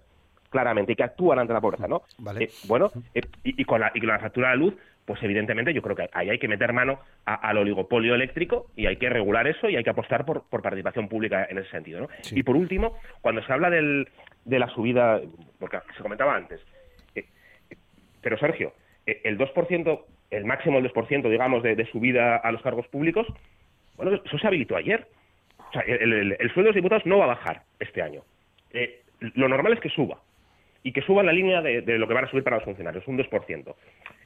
claramente 0.50 0.92
y 0.92 0.94
que 0.94 1.02
actúan 1.02 1.40
ante 1.40 1.52
la 1.52 1.60
pobreza, 1.60 1.88
¿no? 1.88 2.02
Vale. 2.18 2.44
Eh, 2.44 2.50
bueno, 2.68 2.92
eh, 3.12 3.22
y, 3.42 3.60
y, 3.60 3.64
con 3.64 3.80
la, 3.80 3.90
y 3.92 3.98
con 3.98 4.10
la 4.10 4.20
factura 4.20 4.50
de 4.50 4.56
luz, 4.56 4.74
pues 5.04 5.22
evidentemente 5.22 5.74
yo 5.74 5.82
creo 5.82 5.96
que 5.96 6.08
ahí 6.12 6.30
hay 6.30 6.38
que 6.38 6.48
meter 6.48 6.72
mano 6.72 7.00
a, 7.24 7.34
al 7.34 7.58
oligopolio 7.58 8.14
eléctrico 8.14 8.66
y 8.76 8.86
hay 8.86 8.96
que 8.96 9.10
regular 9.10 9.46
eso 9.46 9.68
y 9.68 9.76
hay 9.76 9.84
que 9.84 9.90
apostar 9.90 10.24
por, 10.24 10.48
por 10.48 10.62
participación 10.62 11.08
pública 11.08 11.46
en 11.48 11.58
ese 11.58 11.70
sentido, 11.70 12.02
¿no? 12.02 12.08
Sí. 12.22 12.38
Y 12.38 12.42
por 12.42 12.56
último, 12.56 12.98
cuando 13.20 13.42
se 13.42 13.52
habla 13.52 13.70
del, 13.70 14.08
de 14.44 14.58
la 14.58 14.68
subida, 14.68 15.20
porque 15.58 15.78
se 15.96 16.02
comentaba 16.02 16.36
antes, 16.36 16.60
eh, 17.14 17.26
pero 18.20 18.38
Sergio, 18.38 18.74
eh, 19.06 19.20
el 19.24 19.38
2%, 19.38 20.04
el 20.30 20.44
máximo 20.44 20.80
del 20.80 20.92
2%, 20.92 21.28
digamos, 21.28 21.62
de, 21.62 21.74
de 21.74 21.86
subida 21.86 22.36
a 22.36 22.52
los 22.52 22.62
cargos 22.62 22.86
públicos, 22.88 23.26
bueno, 23.96 24.20
eso 24.24 24.38
se 24.38 24.46
habilitó 24.46 24.76
ayer. 24.76 25.06
O 25.58 25.72
sea, 25.72 25.82
el, 25.82 26.12
el, 26.12 26.36
el, 26.38 26.52
sueldo 26.52 26.62
de 26.62 26.68
los 26.68 26.74
diputados 26.74 27.06
no 27.06 27.18
va 27.18 27.24
a 27.24 27.28
bajar 27.28 27.62
este 27.78 28.02
año. 28.02 28.22
Eh, 28.72 29.02
lo 29.34 29.48
normal 29.48 29.72
es 29.72 29.80
que 29.80 29.88
suba. 29.88 30.20
Y 30.82 30.92
que 30.92 31.02
suba 31.02 31.20
en 31.20 31.26
la 31.26 31.32
línea 31.32 31.62
de, 31.62 31.82
de, 31.82 31.98
lo 31.98 32.08
que 32.08 32.14
van 32.14 32.24
a 32.24 32.30
subir 32.30 32.42
para 32.42 32.56
los 32.56 32.64
funcionarios, 32.64 33.06
un 33.06 33.16
2%. 33.18 33.74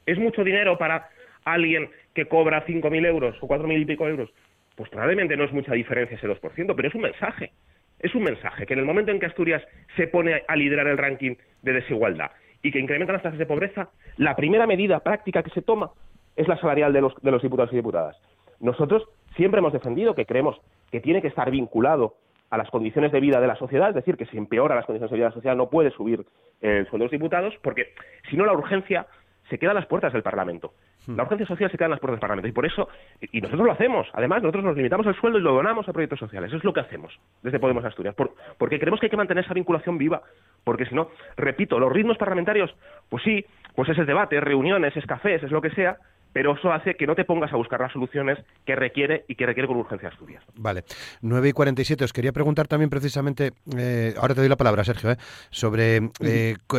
¿Es 0.07 0.17
mucho 0.17 0.43
dinero 0.43 0.77
para 0.77 1.09
alguien 1.43 1.89
que 2.15 2.25
cobra 2.25 2.65
5.000 2.65 3.05
euros 3.05 3.35
o 3.41 3.47
4.000 3.47 3.81
y 3.81 3.85
pico 3.85 4.07
euros? 4.07 4.31
Pues 4.75 4.89
probablemente 4.89 5.35
no 5.35 5.43
es 5.43 5.51
mucha 5.51 5.73
diferencia 5.73 6.17
ese 6.17 6.27
2%, 6.27 6.73
pero 6.75 6.87
es 6.87 6.95
un 6.95 7.01
mensaje. 7.01 7.51
Es 7.99 8.15
un 8.15 8.23
mensaje 8.23 8.65
que 8.65 8.73
en 8.73 8.79
el 8.79 8.85
momento 8.85 9.11
en 9.11 9.19
que 9.19 9.25
Asturias 9.25 9.61
se 9.97 10.07
pone 10.07 10.43
a 10.47 10.55
liderar 10.55 10.87
el 10.87 10.97
ranking 10.97 11.35
de 11.61 11.73
desigualdad 11.73 12.31
y 12.63 12.71
que 12.71 12.79
incrementa 12.79 13.13
las 13.13 13.21
tasas 13.21 13.37
de 13.37 13.45
pobreza, 13.45 13.89
la 14.15 14.35
primera 14.35 14.65
medida 14.65 15.01
práctica 15.01 15.43
que 15.43 15.49
se 15.49 15.61
toma 15.61 15.91
es 16.37 16.47
la 16.47 16.57
salarial 16.57 16.93
de 16.93 17.01
los, 17.01 17.13
de 17.21 17.31
los 17.31 17.41
diputados 17.41 17.73
y 17.73 17.75
diputadas. 17.75 18.15
Nosotros 18.61 19.03
siempre 19.35 19.59
hemos 19.59 19.73
defendido 19.73 20.15
que 20.15 20.25
creemos 20.25 20.57
que 20.89 21.01
tiene 21.01 21.21
que 21.21 21.27
estar 21.27 21.51
vinculado 21.51 22.15
a 22.49 22.57
las 22.57 22.69
condiciones 22.69 23.11
de 23.11 23.19
vida 23.19 23.41
de 23.41 23.47
la 23.47 23.57
sociedad, 23.57 23.89
es 23.89 23.95
decir, 23.95 24.15
que 24.15 24.25
si 24.27 24.37
empeora 24.37 24.75
las 24.75 24.85
condiciones 24.85 25.11
de 25.11 25.17
vida 25.17 25.25
de 25.25 25.31
la 25.31 25.35
sociedad 25.35 25.55
no 25.57 25.69
puede 25.69 25.91
subir 25.91 26.25
el 26.61 26.87
sueldo 26.87 26.99
de 26.99 27.03
los 27.05 27.11
diputados, 27.11 27.53
porque 27.61 27.93
si 28.29 28.37
no 28.37 28.45
la 28.45 28.53
urgencia 28.53 29.05
se 29.49 29.57
queda 29.57 29.71
a 29.71 29.73
las 29.73 29.85
puertas 29.85 30.13
del 30.13 30.23
Parlamento. 30.23 30.73
La 31.07 31.23
urgencia 31.23 31.47
social 31.47 31.71
se 31.71 31.77
queda 31.77 31.85
en 31.85 31.91
las 31.91 31.99
puertas 31.99 32.15
del 32.15 32.21
Parlamento. 32.21 32.49
Y 32.49 32.51
por 32.51 32.65
eso, 32.65 32.89
y 33.31 33.39
nosotros 33.39 33.65
lo 33.65 33.71
hacemos, 33.71 34.07
además, 34.13 34.41
nosotros 34.41 34.65
nos 34.65 34.75
limitamos 34.75 35.07
al 35.07 35.15
sueldo 35.15 35.39
y 35.39 35.41
lo 35.41 35.53
donamos 35.53 35.87
a 35.87 35.93
proyectos 35.93 36.19
sociales. 36.19 36.49
Eso 36.49 36.57
es 36.57 36.63
lo 36.63 36.73
que 36.73 36.81
hacemos 36.81 37.17
desde 37.41 37.59
Podemos 37.59 37.85
Asturias. 37.85 38.13
Por, 38.13 38.33
porque 38.57 38.77
creemos 38.77 38.99
que 38.99 39.05
hay 39.05 39.09
que 39.09 39.17
mantener 39.17 39.45
esa 39.45 39.53
vinculación 39.53 39.97
viva. 39.97 40.21
Porque 40.63 40.85
si 40.85 40.95
no, 40.95 41.09
repito, 41.37 41.79
los 41.79 41.93
ritmos 41.93 42.17
parlamentarios, 42.17 42.75
pues 43.09 43.23
sí, 43.23 43.45
pues 43.73 43.87
es 43.89 43.97
el 43.97 44.05
debate, 44.05 44.37
es 44.37 44.43
reuniones, 44.43 44.97
es 44.97 45.05
cafés, 45.05 45.41
es 45.41 45.51
lo 45.51 45.61
que 45.61 45.69
sea, 45.69 45.97
pero 46.33 46.55
eso 46.55 46.71
hace 46.71 46.95
que 46.95 47.07
no 47.07 47.15
te 47.15 47.25
pongas 47.25 47.51
a 47.51 47.55
buscar 47.55 47.79
las 47.79 47.91
soluciones 47.91 48.37
que 48.65 48.75
requiere 48.75 49.25
y 49.27 49.35
que 49.35 49.45
requiere 49.45 49.67
con 49.67 49.77
urgencia 49.77 50.09
Asturias. 50.09 50.43
Vale. 50.55 50.83
9 51.21 51.49
y 51.49 51.51
47. 51.51 52.03
Os 52.03 52.13
quería 52.13 52.31
preguntar 52.31 52.67
también 52.67 52.89
precisamente, 52.89 53.53
eh, 53.77 54.13
ahora 54.17 54.35
te 54.35 54.41
doy 54.41 54.49
la 54.49 54.55
palabra, 54.55 54.83
Sergio, 54.83 55.11
eh, 55.11 55.17
sobre 55.49 56.11
eh, 56.21 56.55
co 56.67 56.77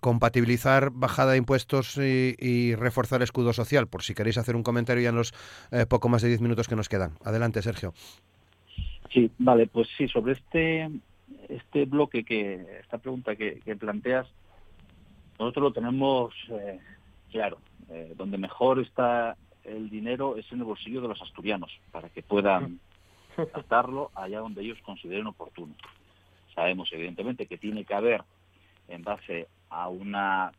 compatibilizar 0.00 0.90
bajada 0.92 1.32
de 1.32 1.38
impuestos 1.38 1.96
y, 1.98 2.34
y, 2.38 2.74
reforzar 2.74 3.22
escudo 3.22 3.52
social, 3.52 3.88
por 3.88 4.02
si 4.02 4.14
queréis 4.14 4.38
hacer 4.38 4.56
un 4.56 4.62
comentario 4.62 5.02
ya 5.02 5.10
en 5.10 5.16
los 5.16 5.32
poco 5.88 6.08
más 6.08 6.22
de 6.22 6.28
10 6.28 6.40
minutos 6.40 6.68
que 6.68 6.76
nos 6.76 6.88
quedan. 6.88 7.12
Adelante, 7.24 7.62
Sergio. 7.62 7.92
Sí, 9.12 9.30
vale, 9.38 9.66
pues 9.66 9.88
sí, 9.96 10.08
sobre 10.08 10.34
este 10.34 10.88
este 11.48 11.84
bloque 11.84 12.24
que, 12.24 12.78
esta 12.80 12.98
pregunta 12.98 13.34
que, 13.34 13.60
que 13.64 13.76
planteas, 13.76 14.26
nosotros 15.38 15.64
lo 15.64 15.72
tenemos 15.72 16.34
claro 17.30 17.58
eh, 17.90 18.12
donde 18.16 18.38
mejor 18.38 18.80
está 18.80 19.36
el 19.64 19.90
dinero 19.90 20.36
es 20.36 20.50
en 20.52 20.58
el 20.58 20.64
bolsillo 20.64 21.00
de 21.00 21.08
los 21.08 21.20
asturianos, 21.20 21.70
para 21.90 22.08
que 22.08 22.22
puedan 22.22 22.80
gastarlo 23.54 24.10
allá 24.14 24.40
donde 24.40 24.62
ellos 24.62 24.78
consideren 24.82 25.26
oportuno. 25.26 25.74
Sabemos, 26.54 26.92
evidentemente, 26.92 27.46
que 27.46 27.58
tiene 27.58 27.84
que 27.84 27.94
haber, 27.94 28.22
en 28.88 29.02
base 29.02 29.48
a 29.70 29.88
una 29.88 30.52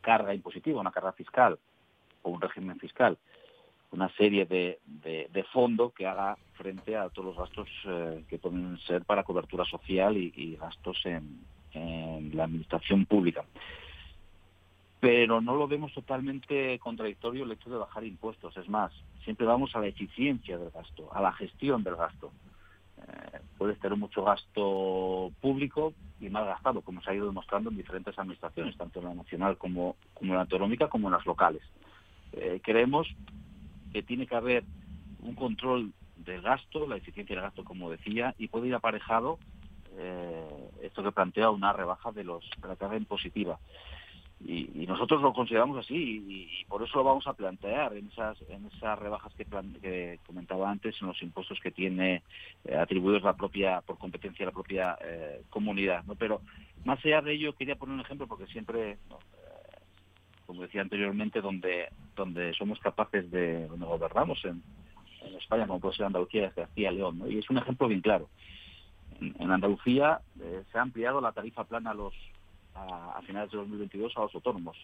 carga 0.00 0.34
impositiva, 0.34 0.80
una 0.80 0.90
carga 0.90 1.12
fiscal 1.12 1.58
o 2.22 2.30
un 2.30 2.40
régimen 2.40 2.78
fiscal, 2.78 3.18
una 3.92 4.08
serie 4.16 4.46
de, 4.46 4.78
de, 4.86 5.28
de 5.32 5.44
fondo 5.44 5.90
que 5.90 6.06
haga 6.06 6.36
frente 6.54 6.96
a 6.96 7.08
todos 7.08 7.26
los 7.26 7.36
gastos 7.36 7.68
eh, 7.86 8.24
que 8.28 8.38
pueden 8.38 8.78
ser 8.78 9.04
para 9.04 9.24
cobertura 9.24 9.64
social 9.64 10.16
y, 10.16 10.32
y 10.36 10.56
gastos 10.56 11.00
en, 11.04 11.40
en 11.72 12.36
la 12.36 12.44
administración 12.44 13.04
pública 13.06 13.44
pero 15.00 15.40
no 15.40 15.56
lo 15.56 15.66
vemos 15.66 15.92
totalmente 15.94 16.78
contradictorio 16.78 17.44
el 17.44 17.52
hecho 17.52 17.70
de 17.70 17.78
bajar 17.78 18.04
impuestos. 18.04 18.54
Es 18.58 18.68
más, 18.68 18.92
siempre 19.24 19.46
vamos 19.46 19.74
a 19.74 19.80
la 19.80 19.86
eficiencia 19.86 20.58
del 20.58 20.70
gasto, 20.70 21.08
a 21.12 21.22
la 21.22 21.32
gestión 21.32 21.82
del 21.82 21.96
gasto. 21.96 22.30
Eh, 22.98 23.38
puedes 23.56 23.78
tener 23.80 23.96
mucho 23.96 24.22
gasto 24.22 25.32
público 25.40 25.94
y 26.20 26.28
mal 26.28 26.44
gastado, 26.44 26.82
como 26.82 27.00
se 27.00 27.10
ha 27.10 27.14
ido 27.14 27.26
demostrando 27.26 27.70
en 27.70 27.78
diferentes 27.78 28.18
administraciones, 28.18 28.76
tanto 28.76 28.98
en 28.98 29.06
la 29.06 29.14
nacional 29.14 29.56
como, 29.56 29.96
como 30.12 30.32
en 30.32 30.36
la 30.36 30.42
autonómica, 30.42 30.88
como 30.88 31.08
en 31.08 31.14
las 31.14 31.24
locales. 31.24 31.62
Eh, 32.32 32.60
creemos 32.62 33.08
que 33.94 34.02
tiene 34.02 34.26
que 34.26 34.36
haber 34.36 34.64
un 35.20 35.34
control 35.34 35.92
del 36.16 36.42
gasto, 36.42 36.86
la 36.86 36.96
eficiencia 36.96 37.34
del 37.34 37.44
gasto, 37.44 37.64
como 37.64 37.90
decía, 37.90 38.34
y 38.38 38.48
puede 38.48 38.68
ir 38.68 38.74
aparejado 38.74 39.38
eh, 39.96 40.70
esto 40.82 41.02
que 41.02 41.12
plantea 41.12 41.50
una 41.50 41.72
rebaja 41.72 42.12
de, 42.12 42.24
los, 42.24 42.44
de 42.60 42.68
la 42.68 42.76
carga 42.76 42.96
impositiva. 42.96 43.58
Y, 44.42 44.70
y, 44.74 44.86
nosotros 44.86 45.20
lo 45.20 45.34
consideramos 45.34 45.84
así 45.84 45.94
y, 45.94 46.64
por 46.64 46.82
eso 46.82 46.98
lo 46.98 47.04
vamos 47.04 47.26
a 47.26 47.34
plantear 47.34 47.94
en 47.94 48.08
esas 48.08 48.38
en 48.48 48.64
esas 48.66 48.98
rebajas 48.98 49.34
que, 49.34 50.18
comentaba 50.26 50.70
antes 50.70 50.96
en 51.00 51.08
los 51.08 51.22
impuestos 51.22 51.60
que 51.60 51.70
tiene 51.70 52.22
eh, 52.64 52.74
atribuidos 52.74 53.22
la 53.22 53.34
propia 53.34 53.82
por 53.82 53.98
competencia 53.98 54.46
la 54.46 54.52
propia 54.52 54.96
eh, 55.04 55.42
comunidad 55.50 56.04
no 56.04 56.14
pero 56.14 56.40
más 56.84 57.04
allá 57.04 57.20
de 57.20 57.34
ello 57.34 57.54
quería 57.54 57.76
poner 57.76 57.96
un 57.96 58.00
ejemplo 58.00 58.26
porque 58.26 58.46
siempre 58.46 58.92
eh, 58.92 58.98
como 60.46 60.62
decía 60.62 60.80
anteriormente 60.80 61.42
donde 61.42 61.88
donde 62.16 62.54
somos 62.54 62.80
capaces 62.80 63.30
de 63.30 63.66
donde 63.66 63.84
gobernamos 63.84 64.42
en, 64.46 64.62
en 65.20 65.34
España 65.34 65.66
como 65.66 65.80
puede 65.80 65.96
ser 65.96 66.06
Andalucía 66.06 66.50
Castilla 66.50 66.92
León 66.92 67.18
¿no? 67.18 67.28
y 67.28 67.38
es 67.38 67.50
un 67.50 67.58
ejemplo 67.58 67.88
bien 67.88 68.00
claro. 68.00 68.30
En, 69.20 69.34
en 69.38 69.50
Andalucía 69.50 70.22
eh, 70.40 70.62
se 70.72 70.78
ha 70.78 70.82
ampliado 70.82 71.20
la 71.20 71.32
tarifa 71.32 71.64
plana 71.64 71.90
a 71.90 71.94
los 71.94 72.14
a, 72.74 73.20
finales 73.22 73.50
de 73.50 73.58
2022 73.58 74.12
a 74.16 74.22
los 74.22 74.34
autónomos. 74.34 74.76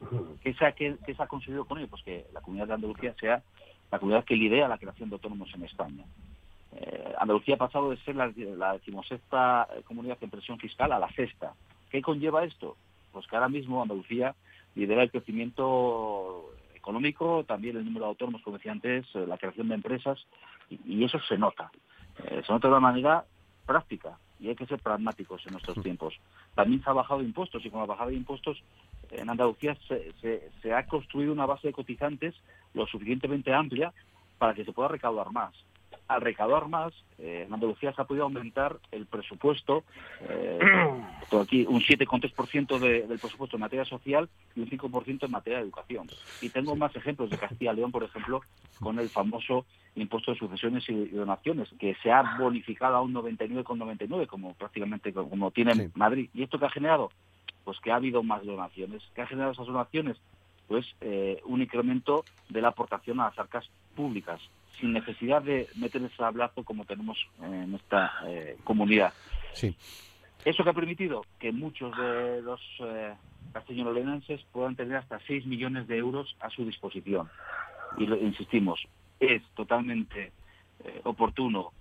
¿Qué 0.42 0.54
se, 0.54 0.64
ha, 0.64 0.72
qué, 0.72 0.96
qué 1.04 1.14
se 1.14 1.22
ha 1.22 1.26
conseguido 1.26 1.64
con 1.64 1.78
ello? 1.78 1.88
Pues 1.88 2.02
que 2.02 2.26
la 2.32 2.40
comunidad 2.40 2.68
de 2.68 2.74
Andalucía 2.74 3.14
sea 3.18 3.42
la 3.90 3.98
comunidad 3.98 4.24
que 4.24 4.36
lidera 4.36 4.68
la 4.68 4.78
creación 4.78 5.08
de 5.08 5.14
autónomos 5.14 5.52
en 5.54 5.64
España. 5.64 6.04
Eh, 6.72 7.14
Andalucía 7.18 7.54
ha 7.54 7.58
pasado 7.58 7.90
de 7.90 7.96
ser 7.98 8.16
la, 8.16 8.32
la 8.36 8.74
decimosexta 8.74 9.68
comunidad 9.84 10.18
en 10.20 10.30
presión 10.30 10.58
fiscal 10.58 10.92
a 10.92 10.98
la 10.98 11.10
sexta. 11.12 11.54
¿Qué 11.90 12.02
conlleva 12.02 12.44
esto? 12.44 12.76
Pues 13.12 13.26
que 13.26 13.36
ahora 13.36 13.48
mismo 13.48 13.80
Andalucía 13.80 14.34
lidera 14.74 15.02
el 15.02 15.10
crecimiento 15.10 16.50
económico, 16.74 17.44
también 17.44 17.76
el 17.76 17.84
número 17.84 18.04
de 18.04 18.10
autónomos, 18.10 18.42
como 18.42 18.58
decía 18.58 18.72
antes, 18.72 19.06
la 19.14 19.38
creación 19.38 19.68
de 19.68 19.74
empresas, 19.74 20.24
y, 20.68 21.02
eso 21.04 21.18
se 21.28 21.38
nota. 21.38 21.70
Eh, 22.22 22.42
se 22.46 22.52
nota 22.52 22.68
de 22.68 22.74
una 22.74 22.80
manera 22.80 23.24
práctica 23.64 24.18
y 24.40 24.48
hay 24.48 24.56
que 24.56 24.66
ser 24.66 24.78
pragmáticos 24.78 25.44
en 25.46 25.52
nuestros 25.52 25.82
tiempos. 25.82 26.14
También 26.54 26.82
se 26.82 26.90
ha 26.90 26.92
bajado 26.92 27.22
impuestos 27.22 27.64
y 27.64 27.70
con 27.70 27.80
la 27.80 27.86
bajada 27.86 28.10
de 28.10 28.16
impuestos 28.16 28.62
en 29.10 29.30
Andalucía 29.30 29.76
se, 29.88 30.12
se, 30.20 30.50
se 30.62 30.72
ha 30.72 30.86
construido 30.86 31.32
una 31.32 31.46
base 31.46 31.68
de 31.68 31.72
cotizantes 31.72 32.34
lo 32.74 32.86
suficientemente 32.86 33.52
amplia 33.52 33.92
para 34.38 34.54
que 34.54 34.64
se 34.64 34.72
pueda 34.72 34.88
recaudar 34.88 35.32
más. 35.32 35.54
Al 36.08 36.20
recaudar 36.20 36.68
más, 36.68 36.92
eh, 37.18 37.44
en 37.46 37.52
Andalucía 37.52 37.92
se 37.92 38.02
ha 38.02 38.04
podido 38.04 38.24
aumentar 38.24 38.78
el 38.92 39.06
presupuesto, 39.06 39.84
eh, 40.28 40.58
aquí 41.40 41.66
un 41.68 41.80
7,3% 41.80 42.78
de, 42.78 43.06
del 43.06 43.18
presupuesto 43.18 43.56
en 43.56 43.60
materia 43.60 43.84
social 43.84 44.28
y 44.54 44.60
un 44.60 44.70
5% 44.70 45.24
en 45.24 45.30
materia 45.30 45.58
de 45.58 45.64
educación. 45.64 46.08
Y 46.40 46.50
tengo 46.50 46.76
más 46.76 46.94
ejemplos 46.96 47.30
de 47.30 47.38
Castilla 47.38 47.72
y 47.72 47.76
León, 47.76 47.92
por 47.92 48.04
ejemplo, 48.04 48.40
con 48.80 48.98
el 48.98 49.08
famoso 49.08 49.66
impuesto 49.94 50.32
de 50.32 50.38
sucesiones 50.38 50.88
y, 50.88 50.92
y 50.92 51.08
donaciones, 51.08 51.68
que 51.78 51.94
se 52.02 52.12
ha 52.12 52.36
bonificado 52.38 52.96
a 52.96 53.02
un 53.02 53.14
99,99, 53.14 53.64
,99, 53.64 54.26
como 54.26 54.54
prácticamente 54.54 55.12
como 55.12 55.50
tiene 55.50 55.74
sí. 55.74 55.90
Madrid. 55.94 56.28
¿Y 56.34 56.42
esto 56.42 56.58
que 56.58 56.66
ha 56.66 56.70
generado? 56.70 57.10
Pues 57.64 57.80
que 57.80 57.90
ha 57.90 57.96
habido 57.96 58.22
más 58.22 58.44
donaciones. 58.44 59.02
¿Qué 59.14 59.22
ha 59.22 59.26
generado 59.26 59.52
esas 59.52 59.66
donaciones? 59.66 60.16
Pues 60.68 60.86
eh, 61.00 61.40
un 61.46 61.62
incremento 61.62 62.24
de 62.48 62.60
la 62.60 62.68
aportación 62.68 63.20
a 63.20 63.26
las 63.26 63.38
arcas 63.38 63.68
públicas 63.94 64.40
sin 64.80 64.92
necesidad 64.92 65.42
de 65.42 65.68
meter 65.76 66.02
ese 66.02 66.16
sablazo 66.16 66.64
como 66.64 66.84
tenemos 66.84 67.18
en 67.42 67.74
esta 67.74 68.12
eh, 68.26 68.56
comunidad. 68.64 69.12
Sí. 69.52 69.74
Eso 70.44 70.62
que 70.62 70.70
ha 70.70 70.74
permitido 70.74 71.24
que 71.38 71.52
muchos 71.52 71.96
de 71.96 72.42
los 72.42 72.60
eh, 72.80 73.14
castellanolenenses 73.52 74.40
puedan 74.52 74.76
tener 74.76 74.96
hasta 74.96 75.18
6 75.26 75.46
millones 75.46 75.88
de 75.88 75.96
euros 75.96 76.36
a 76.40 76.50
su 76.50 76.64
disposición. 76.64 77.28
Y 77.98 78.06
lo, 78.06 78.16
insistimos, 78.16 78.86
es 79.18 79.42
totalmente 79.54 80.32
eh, 80.84 81.00
oportuno 81.04 81.72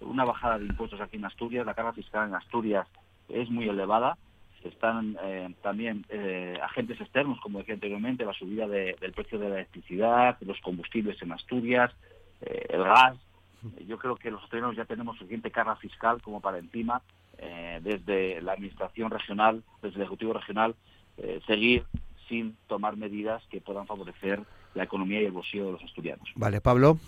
una 0.00 0.24
bajada 0.24 0.58
de 0.58 0.66
impuestos 0.66 1.00
aquí 1.00 1.16
en 1.16 1.24
Asturias. 1.24 1.66
La 1.66 1.74
carga 1.74 1.92
fiscal 1.92 2.28
en 2.28 2.34
Asturias 2.34 2.86
es 3.28 3.50
muy 3.50 3.68
elevada. 3.68 4.16
Están 4.62 5.16
eh, 5.22 5.54
también 5.62 6.06
eh, 6.08 6.58
agentes 6.62 7.00
externos, 7.00 7.38
como 7.40 7.58
decía 7.58 7.74
anteriormente, 7.74 8.24
la 8.24 8.32
subida 8.32 8.66
del 8.66 9.12
precio 9.12 9.38
de 9.38 9.48
la 9.48 9.56
electricidad, 9.56 10.38
los 10.40 10.58
combustibles 10.60 11.20
en 11.20 11.32
Asturias, 11.32 11.92
eh, 12.44 12.66
el 12.70 12.84
gas. 12.84 13.16
Yo 13.86 13.98
creo 13.98 14.16
que 14.16 14.30
los 14.30 14.42
asturianos 14.42 14.76
ya 14.76 14.84
tenemos 14.84 15.16
suficiente 15.16 15.50
carga 15.50 15.76
fiscal 15.76 16.20
como 16.20 16.40
para 16.40 16.58
encima, 16.58 17.02
desde 17.80 18.40
la 18.42 18.52
administración 18.52 19.10
regional, 19.10 19.62
desde 19.82 19.96
el 19.96 20.02
Ejecutivo 20.02 20.34
regional, 20.34 20.74
seguir 21.46 21.84
sin 22.28 22.56
tomar 22.68 22.96
medidas 22.96 23.42
que 23.50 23.60
puedan 23.60 23.86
favorecer 23.86 24.42
la 24.74 24.84
economía 24.84 25.22
y 25.22 25.26
el 25.26 25.32
bolsillo 25.32 25.66
de 25.66 25.72
los 25.72 25.82
asturianos. 25.82 26.28
Vale, 26.34 26.60
Pablo. 26.60 26.98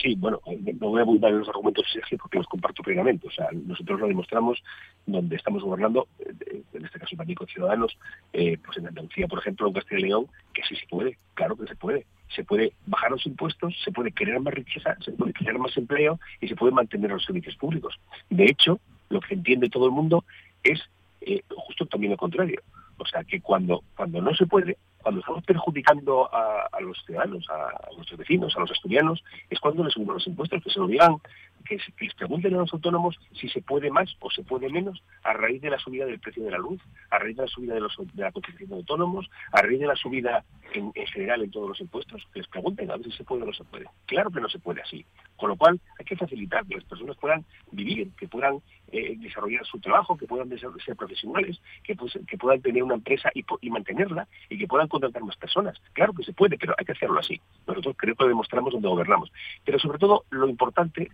Sí, 0.00 0.14
bueno, 0.16 0.40
no 0.80 0.88
voy 0.88 1.00
a 1.00 1.02
abundar 1.02 1.30
en 1.30 1.40
los 1.40 1.48
argumentos 1.48 1.84
Sergio 1.92 2.18
porque 2.18 2.38
los 2.38 2.46
comparto 2.46 2.82
plenamente. 2.82 3.28
O 3.28 3.30
sea, 3.30 3.48
nosotros 3.52 4.00
lo 4.00 4.08
demostramos 4.08 4.62
donde 5.06 5.36
estamos 5.36 5.62
gobernando, 5.62 6.08
eh, 6.18 6.62
en 6.72 6.84
este 6.84 6.98
caso 6.98 7.14
también 7.14 7.36
con 7.36 7.46
Ciudadanos, 7.46 7.96
eh, 8.32 8.58
pues 8.64 8.78
en 8.78 8.88
Andalucía, 8.88 9.28
por 9.28 9.38
ejemplo, 9.38 9.66
en 9.68 9.74
Castilla 9.74 10.00
y 10.00 10.02
León, 10.04 10.26
que 10.54 10.62
sí 10.64 10.76
se 10.76 10.86
puede, 10.86 11.18
claro 11.34 11.56
que 11.56 11.66
se 11.66 11.76
puede. 11.76 12.06
Se 12.34 12.44
puede 12.44 12.72
bajar 12.86 13.10
los 13.10 13.26
impuestos, 13.26 13.74
se 13.84 13.92
puede 13.92 14.12
crear 14.12 14.40
más 14.40 14.54
riqueza, 14.54 14.96
se 15.04 15.12
puede 15.12 15.32
crear 15.32 15.58
más 15.58 15.76
empleo 15.76 16.18
y 16.40 16.48
se 16.48 16.56
puede 16.56 16.72
mantener 16.72 17.10
los 17.10 17.24
servicios 17.24 17.56
públicos. 17.56 17.98
De 18.30 18.44
hecho, 18.44 18.80
lo 19.08 19.20
que 19.20 19.34
entiende 19.34 19.68
todo 19.68 19.86
el 19.86 19.92
mundo 19.92 20.24
es 20.62 20.80
eh, 21.20 21.42
justo 21.48 21.86
también 21.86 22.12
lo 22.12 22.16
contrario. 22.16 22.60
O 22.98 23.06
sea, 23.06 23.24
que 23.24 23.40
cuando, 23.40 23.82
cuando 23.96 24.20
no 24.20 24.34
se 24.34 24.46
puede, 24.46 24.76
cuando 25.02 25.20
estamos 25.20 25.44
perjudicando 25.44 26.30
a, 26.32 26.80
los 26.80 27.02
ciudadanos, 27.04 27.48
a, 27.50 27.94
nuestros 27.96 28.18
vecinos, 28.18 28.56
a 28.56 28.60
los 28.60 28.70
estudianos, 28.70 29.22
es 29.50 29.58
cuando 29.58 29.84
les 29.84 29.92
subimos 29.92 30.14
los 30.14 30.26
impuestos, 30.26 30.62
que 30.62 30.70
se 30.70 30.78
lo 30.78 30.86
digan, 30.86 31.16
que, 31.62 31.78
les 32.00 32.14
pregunten 32.14 32.54
a 32.54 32.58
los 32.58 32.72
autónomos 32.72 33.18
si 33.32 33.48
se 33.48 33.62
puede 33.62 33.90
más 33.90 34.14
o 34.20 34.30
se 34.30 34.42
puede 34.42 34.68
menos 34.68 35.02
a 35.22 35.32
raíz 35.32 35.60
de 35.62 35.70
la 35.70 35.78
subida 35.78 36.06
del 36.06 36.20
precio 36.20 36.44
de 36.44 36.50
la 36.50 36.58
luz, 36.58 36.80
a 37.10 37.18
raíz 37.18 37.36
de 37.36 37.42
la 37.42 37.48
subida 37.48 37.74
de, 37.74 37.80
los, 37.80 37.96
de 37.96 38.22
la 38.22 38.32
cotización 38.32 38.70
de 38.70 38.76
autónomos, 38.76 39.30
a 39.52 39.62
raíz 39.62 39.80
de 39.80 39.86
la 39.86 39.96
subida 39.96 40.44
en, 40.74 40.92
general 40.92 41.42
en 41.42 41.50
todos 41.50 41.68
los 41.68 41.80
impuestos, 41.80 42.26
que 42.32 42.40
les 42.40 42.48
pregunten 42.48 42.90
a 42.90 42.96
ver 42.96 43.04
si 43.06 43.12
se 43.12 43.24
puede 43.24 43.42
o 43.42 43.46
no 43.46 43.52
se 43.52 43.64
puede. 43.64 43.86
Claro 44.06 44.30
que 44.30 44.40
no 44.40 44.48
se 44.48 44.58
puede 44.58 44.82
así. 44.82 45.04
Con 45.36 45.50
lo 45.50 45.56
cual 45.56 45.80
hay 45.98 46.04
que 46.04 46.16
facilitar 46.16 46.64
que 46.66 46.76
las 46.76 46.84
personas 46.84 47.16
puedan 47.16 47.44
vivir, 47.72 48.10
que 48.16 48.28
puedan 48.28 48.58
eh, 48.92 49.16
desarrollar 49.18 49.64
su 49.66 49.80
trabajo, 49.80 50.16
que 50.16 50.26
puedan 50.26 50.48
ser 50.58 50.96
profesionales, 50.96 51.60
que, 51.82 51.96
pues, 51.96 52.18
que 52.26 52.38
puedan 52.38 52.60
tener 52.60 52.82
una 52.82 52.94
empresa 52.94 53.30
y 53.34 53.70
mantenerla 53.70 54.28
y 54.48 54.58
que 54.58 54.66
puedan 54.66 54.88
contratar 54.88 55.22
más 55.22 55.36
personas. 55.36 55.80
Claro 55.92 56.12
que 56.12 56.24
se 56.24 56.32
puede, 56.32 56.58
pero 56.58 56.74
hay 56.78 56.84
que 56.84 56.92
hacerlo 56.92 57.18
así. 57.18 57.40
Nosotros 57.66 57.96
creo 57.98 58.14
que 58.14 58.24
lo 58.24 58.28
demostramos 58.28 58.72
donde 58.72 58.88
gobernamos. 58.88 59.32
Pero 59.64 59.78
sobre 59.78 59.98
todo 59.98 60.24
lo 60.30 60.48
importante, 60.48 61.10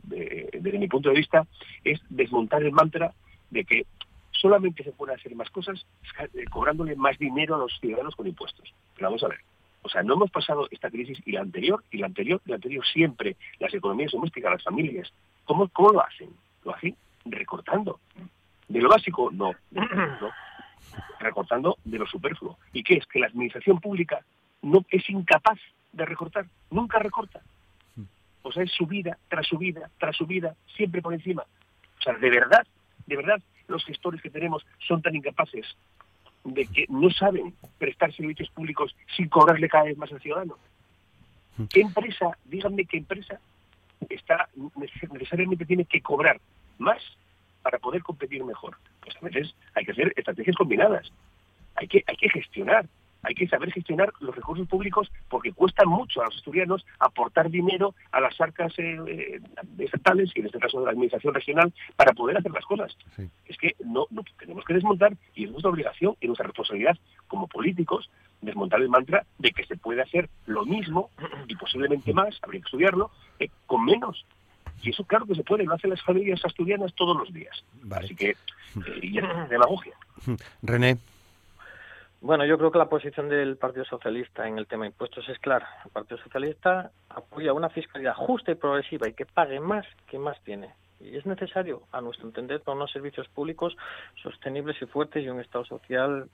desde 0.53 0.78
mi 0.78 0.89
punto 0.89 1.09
de 1.09 1.16
vista, 1.16 1.47
es 1.84 2.01
desmontar 2.09 2.62
el 2.62 2.72
mantra 2.72 3.12
de 3.51 3.64
que 3.64 3.86
solamente 4.30 4.84
se 4.84 4.93
pueden 4.93 5.16
hacer 5.16 5.34
más 5.34 5.51
cosas 5.51 5.84
eh, 6.18 6.45
cobrándole 6.51 6.95
más 6.97 7.18
dinero 7.18 7.55
a 7.55 7.59
los 7.59 7.78
ciudadanos 7.80 8.14
con 8.14 8.26
impuestos. 8.26 8.72
Vamos 9.01 9.22
a 9.22 9.28
ver. 9.28 9.41
O 9.82 9.89
sea, 9.89 10.03
no 10.03 10.14
hemos 10.14 10.30
pasado 10.30 10.68
esta 10.70 10.91
crisis 10.91 11.18
y 11.24 11.32
la 11.32 11.41
anterior, 11.41 11.82
y 11.91 11.99
la 11.99 12.07
anterior, 12.07 12.41
y 12.45 12.51
la 12.51 12.57
anterior 12.57 12.84
siempre, 12.86 13.36
las 13.59 13.72
economías 13.72 14.12
domésticas, 14.12 14.53
las 14.53 14.64
familias. 14.64 15.12
¿Cómo, 15.45 15.68
cómo 15.68 15.93
lo 15.93 16.05
hacen? 16.05 16.30
Lo 16.64 16.74
hacen 16.74 16.97
recortando. 17.24 18.01
De 18.68 18.80
lo 18.80 18.89
básico, 18.89 19.30
no. 19.32 19.53
no 19.70 20.30
recortando 21.18 21.78
de 21.84 21.99
lo 21.99 22.07
superfluo. 22.07 22.59
¿Y 22.72 22.82
qué 22.82 22.95
es? 22.95 23.07
Que 23.07 23.18
la 23.18 23.26
administración 23.26 23.80
pública 23.80 24.24
no 24.62 24.84
es 24.91 25.09
incapaz 25.11 25.59
de 25.93 26.05
recortar, 26.05 26.47
nunca 26.70 26.99
recorta. 26.99 27.41
O 28.43 28.53
sea, 28.53 28.62
es 28.62 28.72
subida 28.72 29.18
tras 29.28 29.47
subida 29.47 29.91
tras 29.99 30.16
subida, 30.16 30.55
siempre 30.76 31.03
por 31.03 31.14
encima. 31.14 31.45
O 31.99 32.03
sea, 32.03 32.14
de 32.14 32.30
verdad, 32.30 32.66
de 33.07 33.16
verdad, 33.16 33.41
los 33.66 33.84
gestores 33.84 34.22
que 34.22 34.30
tenemos 34.30 34.64
son 34.86 35.03
tan 35.03 35.14
incapaces 35.14 35.66
de 36.45 36.66
que 36.66 36.86
no 36.89 37.11
saben 37.11 37.55
prestar 37.78 38.12
servicios 38.14 38.49
públicos 38.51 38.95
sin 39.16 39.28
cobrarle 39.28 39.68
cada 39.68 39.84
vez 39.84 39.99
más 39.99 40.12
al 40.12 40.20
ciudadano. 40.20 40.57
¿Qué 41.70 41.80
empresa, 41.80 42.39
díganme 42.45 42.84
qué 42.84 42.99
empresa, 42.99 43.41
está 44.09 44.49
necesariamente 45.12 45.64
tiene 45.66 45.84
que 45.84 46.01
cobrar 46.01 46.41
más 46.78 47.03
para 47.62 47.78
poder 47.78 48.03
competir 48.03 48.45
mejor? 48.45 48.76
Pues 49.01 49.16
a 49.16 49.24
veces 49.26 49.55
hay 49.74 49.84
que 49.84 49.93
hacer 49.93 50.12
estrategias 50.16 50.57
combinadas. 50.57 51.11
Hay 51.74 51.89
que, 51.89 52.05
hay 52.07 52.16
que 52.16 52.28
gestionar, 52.30 52.86
hay 53.23 53.35
que 53.35 53.49
saber 53.49 53.73
gestionar 53.73 54.12
los 54.21 54.35
recursos 54.35 54.66
públicos 54.69 55.11
porque 55.29 55.53
cuesta 55.53 55.85
mucho 55.85 56.23
a 56.23 56.27
los 56.27 56.37
estudiantes 56.37 56.85
aportar 56.99 57.51
dinero 57.51 57.95
a 58.12 58.21
las 58.21 58.41
arcas 58.41 58.73
eh, 58.79 58.99
eh, 59.07 59.41
estatales 59.79 60.31
y 60.35 60.41
en 60.41 60.47
este 60.47 60.59
caso 60.59 60.81
de 60.81 60.87
la 60.87 60.93
administración 60.93 61.35
regional 61.35 61.73
para 61.97 62.12
poder 62.12 62.39
hacer 62.39 62.53
las 62.53 62.64
cosas. 62.64 62.97
Es 63.47 63.57
que 63.57 63.77
no, 63.85 64.07
tenemos 64.39 64.64
que 64.64 64.75
desmontar 64.75 65.14
y 65.35 65.45
es 65.45 65.51
nuestra 65.51 65.71
obligación 65.71 66.16
y 66.21 66.27
nuestra 66.27 66.47
responsabilidad 66.47 66.97
como 67.27 67.47
políticos 67.47 68.11
desmontar 68.41 68.81
el 68.81 68.89
mantra 68.89 69.25
de 69.39 69.51
que 69.51 69.64
se 69.64 69.77
puede 69.77 70.03
hacer 70.03 70.29
lo 70.47 70.64
mismo 70.64 71.11
y 71.47 71.57
posiblemente 71.57 72.12
más, 72.12 72.39
habría 72.43 72.61
que 72.61 72.66
estudiarlo, 72.66 73.11
eh, 73.39 73.51
con 73.66 73.85
menos. 73.85 74.25
Y 74.83 74.91
eso 74.91 75.05
claro 75.05 75.27
que 75.27 75.35
se 75.35 75.43
puede, 75.43 75.64
lo 75.64 75.75
hacen 75.75 75.91
las 75.91 76.03
familias 76.03 76.45
asturianas 76.45 76.95
todos 76.95 77.16
los 77.16 77.33
días. 77.33 77.64
Así 77.91 78.14
que, 78.14 78.31
eh, 78.31 78.37
y 79.03 79.19
es 79.19 79.25
demagogia. 79.51 79.95
René. 80.62 80.99
Bueno, 82.21 82.45
yo 82.45 82.59
creo 82.59 82.73
que 82.73 82.79
la 82.79 82.89
posición 82.89 83.29
del 83.29 83.57
Partido 83.57 83.85
Socialista 83.85 84.49
en 84.49 84.59
el 84.59 84.66
tema 84.66 84.85
de 84.85 84.91
impuestos 84.91 85.29
es 85.29 85.39
clara. 85.39 85.69
El 85.85 85.93
Partido 85.93 86.19
Socialista 86.19 86.91
apoya 87.11 87.53
una 87.53 87.69
fiscalidad 87.69 88.14
justa 88.14 88.51
y 88.51 88.57
progresiva 88.57 89.09
y 89.09 89.12
que 89.12 89.25
pague 89.25 89.61
más 89.61 89.87
que 90.09 90.19
más 90.19 90.41
tiene. 90.43 90.75
Y 90.99 91.16
es 91.16 91.27
necesario, 91.27 91.83
a 91.93 92.01
nuestro 92.01 92.27
entender, 92.27 92.61
para 92.61 92.77
unos 92.77 92.91
servicios 92.91 93.29
públicos 93.29 93.77
sostenibles 94.21 94.77
y 94.83 94.87
fuertes 94.87 95.25
y 95.25 95.29
un 95.29 95.39
Estado 95.41 95.64
social 95.64 96.29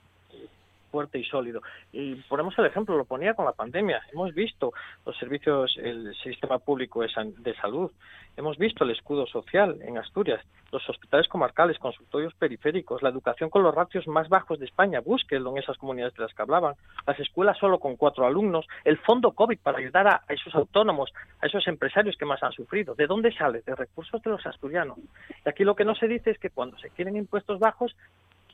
fuerte 0.95 1.19
y 1.19 1.25
sólido. 1.25 1.61
Y 1.91 2.15
ponemos 2.29 2.57
el 2.57 2.67
ejemplo, 2.67 2.95
lo 2.95 3.03
ponía 3.03 3.33
con 3.33 3.43
la 3.43 3.51
pandemia. 3.51 4.01
Hemos 4.13 4.33
visto 4.33 4.71
los 5.05 5.17
servicios, 5.17 5.77
el 5.83 6.15
sistema 6.23 6.57
público 6.57 7.01
de 7.01 7.53
salud, 7.55 7.91
hemos 8.37 8.57
visto 8.57 8.85
el 8.85 8.91
escudo 8.91 9.27
social 9.27 9.77
en 9.81 9.97
Asturias, 9.97 10.41
los 10.71 10.89
hospitales 10.89 11.27
comarcales, 11.27 11.77
consultorios 11.79 12.33
periféricos, 12.35 13.03
la 13.03 13.09
educación 13.09 13.49
con 13.49 13.61
los 13.61 13.75
ratios 13.75 14.07
más 14.07 14.29
bajos 14.29 14.57
de 14.57 14.65
España, 14.67 15.01
búsquenlo 15.01 15.51
en 15.51 15.57
esas 15.57 15.77
comunidades 15.77 16.13
de 16.15 16.23
las 16.23 16.33
que 16.33 16.41
hablaban, 16.43 16.75
las 17.05 17.19
escuelas 17.19 17.57
solo 17.57 17.77
con 17.77 17.97
cuatro 17.97 18.25
alumnos, 18.25 18.65
el 18.85 18.97
fondo 18.99 19.33
COVID 19.33 19.59
para 19.59 19.79
ayudar 19.79 20.07
a, 20.07 20.21
esos 20.29 20.55
autónomos, 20.55 21.11
a 21.41 21.47
esos 21.47 21.67
empresarios 21.67 22.15
que 22.15 22.25
más 22.25 22.41
han 22.41 22.53
sufrido. 22.53 22.95
¿De 22.95 23.05
dónde 23.05 23.33
sale? 23.33 23.63
De 23.65 23.75
recursos 23.75 24.21
de 24.21 24.29
los 24.29 24.45
asturianos. 24.45 24.97
Y 25.45 25.49
aquí 25.49 25.65
lo 25.65 25.75
que 25.75 25.83
no 25.83 25.93
se 25.93 26.07
dice 26.07 26.31
es 26.31 26.39
que 26.39 26.51
cuando 26.51 26.77
se 26.77 26.89
quieren 26.91 27.17
impuestos 27.17 27.59
bajos, 27.59 27.93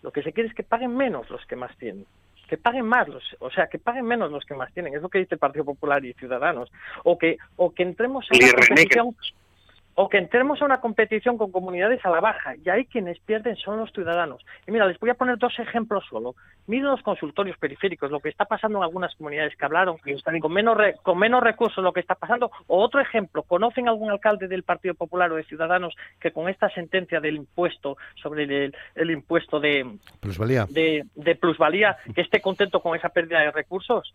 lo 0.02 0.12
que 0.12 0.24
se 0.24 0.34
quiere 0.34 0.50
es 0.50 0.56
que 0.56 0.64
paguen 0.64 0.96
menos 0.96 1.30
los 1.30 1.46
que 1.46 1.56
más 1.56 1.76
tienen 1.78 2.08
que 2.52 2.58
paguen 2.58 2.86
más, 2.86 3.08
los, 3.08 3.24
o 3.40 3.50
sea, 3.50 3.68
que 3.68 3.80
paguen 3.80 4.06
menos 4.06 4.30
los 4.30 4.44
que 4.44 4.56
más 4.56 4.74
tienen, 4.74 4.94
es 4.94 5.02
lo 5.02 5.08
que 5.08 5.20
dice 5.20 5.36
el 5.36 5.40
Partido 5.40 5.64
Popular 5.64 6.04
y 6.04 6.12
Ciudadanos, 6.16 6.70
o 7.06 7.18
que, 7.18 7.38
o 7.56 7.74
que 7.74 7.84
entremos 7.84 8.28
en 8.30 8.44
una 8.44 8.54
competición, 8.54 9.16
o 9.96 10.10
que 10.10 10.18
entremos 10.18 10.62
a 10.62 10.66
una 10.66 10.80
competición 10.80 11.38
con 11.38 11.52
comunidades 11.52 12.04
a 12.06 12.10
la 12.10 12.20
baja 12.20 12.56
y 12.56 12.70
ahí 12.70 12.86
quienes 12.86 13.20
pierden 13.20 13.56
son 13.58 13.78
los 13.78 13.92
ciudadanos. 13.92 14.44
Y 14.68 14.72
mira, 14.72 14.86
les 14.86 15.00
voy 15.00 15.10
a 15.10 15.16
poner 15.16 15.38
dos 15.38 15.58
ejemplos 15.60 16.04
solo. 16.10 16.36
Miren 16.68 16.86
los 16.86 17.02
consultorios 17.02 17.58
periféricos, 17.58 18.12
lo 18.12 18.20
que 18.20 18.30
está 18.30 18.46
pasando 18.46 18.78
en 18.78 18.84
algunas 18.84 19.14
comunidades 19.16 19.56
que 19.56 19.66
hablaron, 19.66 19.98
con 20.40 20.54
menos, 20.54 20.78
con 21.04 21.18
menos 21.18 21.44
recursos 21.44 21.84
lo 21.84 21.94
que 21.94 22.00
está 22.00 22.16
pasando. 22.16 22.52
O 22.68 22.82
otro 22.82 23.02
ejemplo, 23.02 23.44
¿conocen 23.44 23.88
algún 23.88 24.12
alcalde 24.12 24.48
del 24.48 24.64
Partido 24.64 24.94
Popular 24.94 25.32
o 25.32 25.36
de 25.36 25.44
Ciudadanos 25.44 25.96
que 26.20 26.32
con 26.32 26.50
esta 26.50 26.70
sentencia 26.70 27.20
del 27.20 27.36
impuesto 27.36 27.98
sobre 28.22 28.72
el, 28.96 29.12
impuesto 29.12 29.60
de 29.60 29.98
plusvalía. 30.20 30.66
De, 30.70 31.06
de 31.16 31.36
plusvalía 31.36 31.98
que 32.16 32.22
esté 32.22 32.42
contento 32.42 32.80
con 32.80 32.96
esa 32.96 33.10
pérdida 33.10 33.40
de 33.40 33.52
recursos? 33.52 34.14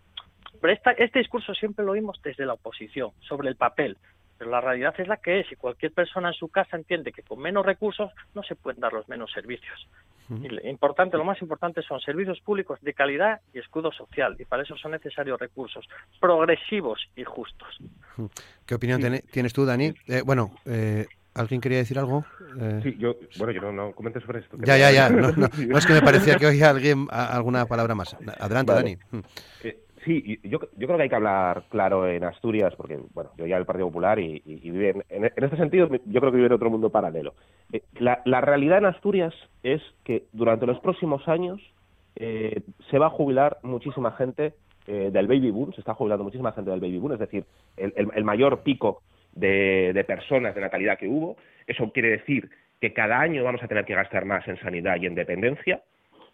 Pero 0.61 0.73
esta, 0.73 0.93
este 0.93 1.19
discurso 1.19 1.55
siempre 1.55 1.85
lo 1.85 1.93
oímos 1.93 2.21
desde 2.23 2.47
la 2.47 2.55
oposición, 2.55 3.11
sobre 3.21 3.49
el 3.49 3.57
papel. 3.57 3.97
Pero 4.39 4.51
la 4.51 4.61
realidad 4.61 4.95
es 4.99 5.09
la 5.09 5.17
que 5.17 5.41
es 5.41 5.51
y 5.51 5.57
cualquier 5.57 5.93
persona 5.93 6.29
en 6.29 6.35
su 6.35 6.49
casa 6.49 6.77
entiende 6.77 7.13
que 7.13 7.23
con 7.23 7.39
menos 7.39 7.65
recursos 7.65 8.11
no 8.35 8.43
se 8.43 8.55
pueden 8.55 8.81
dar 8.81 8.93
los 8.93 9.09
menos 9.09 9.31
servicios. 9.33 9.89
y 10.29 10.69
importante, 10.69 11.17
lo 11.17 11.25
más 11.25 11.41
importante 11.41 11.83
son 11.83 12.01
servicios 12.01 12.41
públicos 12.41 12.79
de 12.83 12.93
calidad 12.93 13.41
y 13.55 13.59
escudo 13.59 13.93
social 13.93 14.37
y 14.39 14.45
para 14.45 14.63
eso 14.63 14.77
son 14.77 14.93
necesarios 14.93 15.39
recursos 15.39 15.87
progresivos 16.21 17.01
y 17.17 17.25
justos. 17.25 17.79
¿Qué 18.67 18.75
opinión 18.75 19.01
tienes 19.31 19.53
tú, 19.53 19.65
Dani? 19.65 19.95
Eh, 20.07 20.23
bueno, 20.25 20.51
eh, 20.67 21.07
¿Alguien 21.37 21.61
quería 21.61 21.79
decir 21.79 21.99
algo? 21.99 22.25
Eh, 22.59 22.81
sí, 22.83 22.97
yo, 22.99 23.15
bueno, 23.37 23.53
yo 23.53 23.61
no, 23.61 23.71
no 23.71 23.93
comento 23.93 24.21
sobre 24.21 24.41
esto. 24.41 24.57
Ya, 24.65 24.79
ya, 24.79 24.91
ya. 24.91 25.11
No, 25.11 25.29
es 25.77 25.85
que 25.85 25.93
me 25.93 26.01
parecía 26.01 26.37
que 26.37 26.47
oía 26.47 26.71
alguien 26.71 27.09
alguna 27.11 27.67
palabra 27.67 27.95
más. 27.95 28.17
Adelante, 28.41 28.73
Dani. 28.73 28.97
Sí, 30.07 30.39
yo, 30.45 30.61
creo 30.61 30.97
que 30.97 31.03
hay 31.03 31.09
que 31.09 31.17
hablar 31.17 31.65
claro 31.69 32.09
en 32.09 32.23
Asturias, 32.23 32.73
porque 32.77 32.97
bueno, 33.13 33.31
yo 33.37 33.45
ya 33.45 33.57
el 33.57 33.67
Partido 33.67 33.89
Popular 33.89 34.21
y, 34.21 34.41
y, 34.47 34.69
en, 34.69 35.03
este 35.11 35.57
sentido 35.57 35.89
yo 35.89 36.21
creo 36.21 36.31
que 36.31 36.37
vive 36.37 36.47
en 36.47 36.53
otro 36.53 36.71
mundo 36.71 36.91
paralelo. 36.91 37.35
Eh, 37.73 37.83
la, 37.99 38.41
realidad 38.41 38.79
en 38.79 38.85
Asturias 38.85 39.35
es 39.65 39.83
que 40.05 40.27
durante 40.33 40.65
los 40.65 40.79
próximos 40.79 41.27
años 41.27 41.61
eh, 42.15 42.63
se 42.89 43.01
va 43.01 43.07
a 43.07 43.11
jubilar 43.11 43.59
muchísima 43.65 44.13
gente 44.13 44.55
eh, 44.87 45.11
del 45.13 45.27
baby 45.27 45.51
boom, 45.51 45.73
se 45.73 45.81
está 45.81 45.95
jubilando 45.95 46.23
muchísima 46.23 46.53
gente 46.53 46.71
del 46.71 46.79
baby 46.79 46.99
boom, 46.99 47.15
es 47.15 47.19
decir, 47.19 47.45
el, 47.77 47.93
el, 47.97 48.25
mayor 48.25 48.63
pico 48.63 49.03
de, 49.33 50.05
personas 50.07 50.55
de 50.55 50.61
natalidad 50.61 50.99
que 50.99 51.09
hubo. 51.09 51.37
Eso 51.67 51.91
quiere 51.91 52.11
decir 52.11 52.49
que 52.81 52.93
cada 52.93 53.19
año 53.19 53.43
vamos 53.43 53.61
a 53.65 53.67
tener 53.67 53.85
que 53.85 53.97
gastar 53.97 54.25
más 54.25 54.47
en 54.47 54.57
sanidad 54.61 54.99
y 55.01 55.07
en 55.07 55.17
dependencia, 55.17 55.83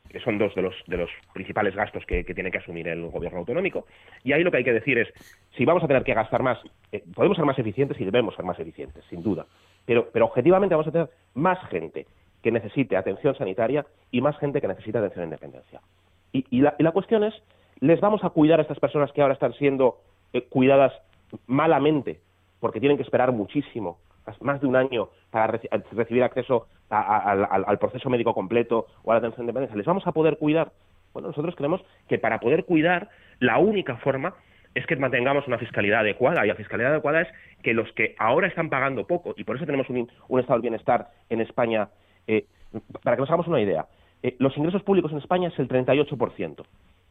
que 0.09 0.21
son 0.21 0.39
dos 0.39 0.55
de 0.55 0.63
los, 0.63 0.75
de 0.87 0.99
los 0.99 1.11
principales 1.33 1.75
gastos 1.75 2.05
que, 2.05 2.23
tiene 2.25 2.51
que 2.51 2.59
asumir 2.59 2.89
el 2.89 3.07
gobierno 3.09 3.39
autonómico. 3.39 3.87
Y 4.23 4.33
ahí 4.33 4.43
lo 4.43 4.51
que 4.51 4.59
hay 4.59 4.65
que 4.65 4.73
decir 4.73 4.99
es, 4.99 5.09
si 5.57 5.65
vamos 5.65 5.83
a 5.83 5.89
tener 5.89 6.05
que 6.05 6.15
gastar 6.15 6.43
más, 6.43 6.59
eh, 6.93 7.03
podemos 7.15 7.37
ser 7.37 7.47
más 7.47 7.59
eficientes 7.59 8.01
y 8.01 8.05
debemos 8.05 8.35
ser 8.35 8.45
más 8.45 8.59
eficientes, 8.59 9.05
sin 9.09 9.23
duda. 9.23 9.47
Pero, 9.87 10.09
pero 10.13 10.27
objetivamente 10.27 10.75
vamos 10.75 10.89
a 10.89 10.93
tener 10.93 11.11
más 11.35 11.59
gente 11.69 12.07
que 12.43 12.51
necesite 12.51 12.97
atención 12.97 13.35
sanitaria 13.37 13.87
y 14.11 14.21
más 14.21 14.37
gente 14.39 14.61
que 14.61 14.69
necesite 14.69 14.99
atención 14.99 15.25
en 15.25 15.31
dependencia. 15.31 15.81
Y, 16.33 16.61
la, 16.61 16.93
cuestión 16.93 17.25
es, 17.25 17.35
¿les 17.81 18.01
vamos 18.01 18.25
a 18.25 18.31
cuidar 18.31 18.59
a 18.59 18.63
estas 18.63 18.81
personas 18.81 19.13
que 19.13 19.21
ahora 19.21 19.35
están 19.35 19.53
siendo 19.55 19.99
eh, 20.33 20.43
cuidadas 20.43 20.93
malamente 21.47 22.21
porque 22.59 22.81
tienen 22.81 22.97
que 22.97 23.03
esperar 23.03 23.33
muchísimo, 23.33 23.99
más 24.41 24.61
de 24.61 24.67
un 24.67 24.77
año, 24.77 25.09
para 25.31 25.59
recibir 25.93 26.23
acceso 26.23 26.67
al, 26.91 27.79
proceso 27.79 28.11
médico 28.11 28.35
completo 28.35 28.87
o 29.03 29.13
a 29.13 29.15
la 29.15 29.19
atención 29.19 29.43
en 29.43 29.47
dependencia? 29.49 29.77
¿Les 29.77 29.87
vamos 29.87 30.07
a 30.07 30.13
poder 30.13 30.39
cuidar? 30.39 30.73
Bueno, 31.13 31.29
nosotros 31.29 31.55
creemos 31.57 31.83
que 32.09 32.19
para 32.19 32.41
poder 32.41 32.65
cuidar, 32.65 33.11
la 33.39 33.59
única 33.59 33.97
forma 33.97 34.35
es 34.75 34.87
que 34.87 34.97
mantengamos 34.97 35.47
una 35.47 35.59
fiscalidad 35.59 36.01
adecuada. 36.01 36.45
Y 36.45 36.49
la 36.49 36.55
fiscalidad 36.55 36.93
adecuada 36.93 37.23
es 37.23 37.29
que 37.63 37.75
los 37.75 37.91
que 37.93 38.15
ahora 38.19 38.49
están 38.49 38.71
pagando 38.71 39.07
poco, 39.07 39.35
y 39.37 39.45
por 39.45 39.57
eso 39.57 39.67
tenemos 39.67 39.89
un, 39.91 40.09
estado 40.39 40.55
del 40.55 40.63
bienestar 40.63 41.09
en 41.29 41.41
España, 41.41 41.89
eh, 42.27 42.47
para 43.03 43.17
que 43.17 43.21
nos 43.21 43.29
hagamos 43.29 43.49
una 43.49 43.61
idea, 43.61 43.87
eh, 44.23 44.37
los 44.39 44.57
ingresos 44.57 44.83
públicos 44.83 45.13
en 45.13 45.19
España 45.19 45.49
es 45.49 45.59
el 45.59 45.69
38%. 45.69 46.65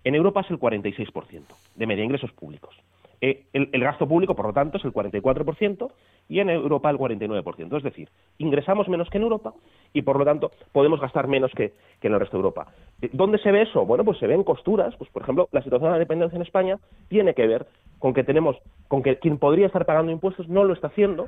En 0.03 0.15
Europa 0.15 0.41
es 0.41 0.49
el 0.49 0.59
46% 0.59 1.43
de 1.75 1.87
media 1.87 2.03
ingresos 2.03 2.31
públicos. 2.31 2.75
Eh, 3.23 3.45
el, 3.53 3.83
gasto 3.83 4.07
público, 4.07 4.35
por 4.35 4.47
lo 4.47 4.53
tanto, 4.53 4.79
es 4.79 4.85
el 4.85 4.91
44% 4.91 5.91
y 6.27 6.39
en 6.39 6.49
Europa 6.49 6.89
el 6.89 6.97
49%. 6.97 7.77
Es 7.77 7.83
decir, 7.83 8.09
ingresamos 8.39 8.89
menos 8.89 9.09
que 9.11 9.19
en 9.19 9.23
Europa 9.23 9.53
y, 9.93 10.01
por 10.01 10.17
lo 10.17 10.25
tanto, 10.25 10.51
podemos 10.71 10.99
gastar 10.99 11.27
menos 11.27 11.51
que, 11.51 11.73
en 12.01 12.13
el 12.13 12.19
resto 12.19 12.37
de 12.37 12.39
Europa. 12.39 12.73
Eh, 12.99 13.09
¿Dónde 13.13 13.37
se 13.37 13.51
ve 13.51 13.61
eso? 13.61 13.85
Bueno, 13.85 14.03
pues 14.03 14.17
se 14.17 14.25
ve 14.25 14.33
en 14.33 14.43
costuras. 14.43 14.95
Pues, 14.97 15.09
por 15.11 15.21
ejemplo, 15.21 15.47
la 15.51 15.61
situación 15.61 15.89
de 15.89 15.93
la 15.93 15.99
dependencia 15.99 16.35
en 16.35 16.41
España 16.41 16.79
tiene 17.09 17.35
que 17.35 17.45
ver 17.45 17.67
con 17.99 18.15
que 18.15 18.23
tenemos, 18.23 18.57
con 18.87 19.03
que 19.03 19.19
quien 19.19 19.37
podría 19.37 19.67
estar 19.67 19.85
pagando 19.85 20.11
impuestos 20.11 20.49
no 20.49 20.63
lo 20.63 20.73
está 20.73 20.87
haciendo 20.87 21.27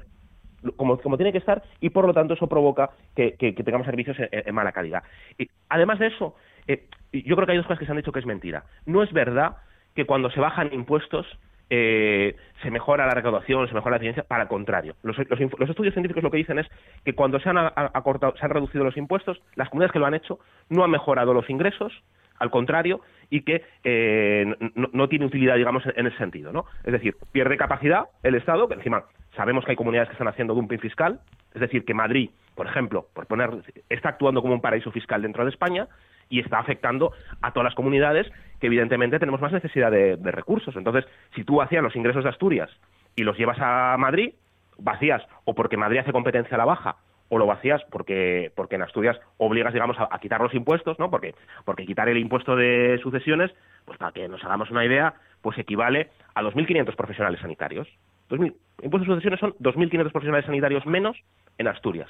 como, 0.77 0.97
tiene 1.17 1.33
que 1.33 1.39
estar 1.39 1.61
y 1.81 1.89
por 1.89 2.07
lo 2.07 2.13
tanto 2.13 2.33
eso 2.35 2.47
provoca 2.47 2.91
que, 3.15 3.35
tengamos 3.63 3.85
servicios 3.85 4.17
en, 4.19 4.55
mala 4.55 4.71
calidad. 4.71 5.03
Y, 5.37 5.49
además 5.69 5.99
de 5.99 6.07
eso, 6.07 6.35
eh, 6.67 6.87
yo 7.11 7.35
creo 7.35 7.45
que 7.45 7.51
hay 7.51 7.57
dos 7.57 7.67
cosas 7.67 7.79
que 7.79 7.85
se 7.85 7.91
han 7.91 7.97
dicho 7.97 8.13
que 8.13 8.19
es 8.19 8.25
mentira. 8.25 8.63
No 8.85 9.03
es 9.03 9.11
verdad 9.11 9.57
que 9.93 10.05
cuando 10.05 10.29
se 10.31 10.39
bajan 10.39 10.73
impuestos 10.73 11.27
eh, 11.75 12.35
se 12.61 12.69
mejora 12.69 13.07
la 13.07 13.15
recaudación, 13.15 13.67
se 13.67 13.73
mejora 13.73 13.93
la 13.93 13.97
eficiencia, 13.97 14.21
para 14.21 14.43
el 14.43 14.47
contrario. 14.47 14.95
Los, 15.01 15.17
estudios 15.17 15.93
científicos 15.93 16.21
lo 16.21 16.29
que 16.29 16.37
dicen 16.37 16.59
es 16.59 16.67
que 17.03 17.13
cuando 17.13 17.39
se 17.39 17.49
han, 17.49 17.57
acortado, 17.57 18.35
se 18.37 18.45
han 18.45 18.51
reducido 18.51 18.83
los 18.83 18.95
impuestos, 18.95 19.41
las 19.55 19.69
comunidades 19.69 19.91
que 19.91 19.97
lo 19.97 20.05
han 20.05 20.13
hecho 20.13 20.37
no 20.69 20.83
han 20.83 20.91
mejorado 20.91 21.33
los 21.33 21.49
ingresos, 21.49 21.91
al 22.37 22.51
contrario, 22.51 23.01
y 23.31 23.41
que 23.41 23.63
eh, 23.83 24.55
no, 24.75 25.09
tiene 25.09 25.25
utilidad, 25.25 25.55
digamos, 25.55 25.83
en, 25.95 26.05
ese 26.05 26.17
sentido. 26.17 26.53
¿no? 26.53 26.65
Es 26.83 26.93
decir, 26.93 27.15
pierde 27.31 27.57
capacidad 27.57 28.03
el 28.21 28.35
Estado, 28.35 28.67
que 28.67 28.75
encima 28.75 29.05
sabemos 29.35 29.65
que 29.65 29.71
hay 29.71 29.77
comunidades 29.77 30.09
que 30.09 30.13
están 30.13 30.27
haciendo 30.27 30.53
dumping 30.53 30.79
fiscal, 30.79 31.21
es 31.55 31.61
decir, 31.61 31.85
que 31.85 31.95
Madrid, 31.95 32.29
por 32.53 32.67
ejemplo, 32.67 33.07
por 33.15 33.25
poner, 33.25 33.49
está 33.89 34.09
actuando 34.09 34.43
como 34.43 34.53
un 34.53 34.61
paraíso 34.61 34.91
fiscal 34.91 35.23
dentro 35.23 35.43
de 35.43 35.49
España 35.49 35.87
y 36.33 36.39
está 36.39 36.57
afectando 36.57 37.13
a 37.43 37.51
todas 37.51 37.65
las 37.65 37.75
comunidades 37.75 38.27
que 38.59 38.65
evidentemente 38.65 39.19
tenemos 39.19 39.39
más 39.39 39.51
necesidad 39.51 39.91
de, 39.91 40.17
recursos. 40.31 40.75
Entonces, 40.75 41.05
si 41.35 41.43
tú 41.43 41.61
hacías 41.61 41.83
los 41.83 41.95
ingresos 41.95 42.23
de 42.23 42.31
Asturias 42.31 42.71
y 43.15 43.21
los 43.21 43.37
llevas 43.37 43.59
a 43.61 43.95
Madrid, 43.99 44.33
vacías 44.79 45.21
o 45.45 45.53
porque 45.53 45.77
Madrid 45.77 45.99
hace 45.99 46.11
competencia 46.11 46.55
a 46.55 46.57
la 46.57 46.65
baja 46.65 46.95
o 47.29 47.37
lo 47.37 47.45
vacías 47.45 47.83
porque, 47.91 48.51
porque 48.55 48.75
en 48.75 48.81
Asturias 48.81 49.19
obligas, 49.37 49.73
digamos, 49.73 49.95
a, 49.99 50.17
quitar 50.17 50.41
los 50.41 50.55
impuestos, 50.55 50.97
¿no? 50.97 51.11
Porque, 51.11 51.35
porque 51.65 51.85
quitar 51.85 52.09
el 52.09 52.17
impuesto 52.17 52.55
de 52.55 52.99
sucesiones, 53.03 53.51
pues 53.85 53.99
para 53.99 54.11
que 54.11 54.27
nos 54.27 54.43
hagamos 54.43 54.71
una 54.71 54.83
idea, 54.83 55.13
pues 55.43 55.59
equivale 55.59 56.09
a 56.33 56.41
2.500 56.41 56.95
profesionales 56.95 57.41
sanitarios. 57.41 57.87
2000, 58.29 58.55
impuestos 58.81 59.07
de 59.07 59.13
sucesiones 59.13 59.39
son 59.39 59.53
2.500 59.59 60.11
profesionales 60.11 60.47
sanitarios 60.47 60.83
menos 60.87 61.15
en 61.59 61.67
Asturias. 61.67 62.09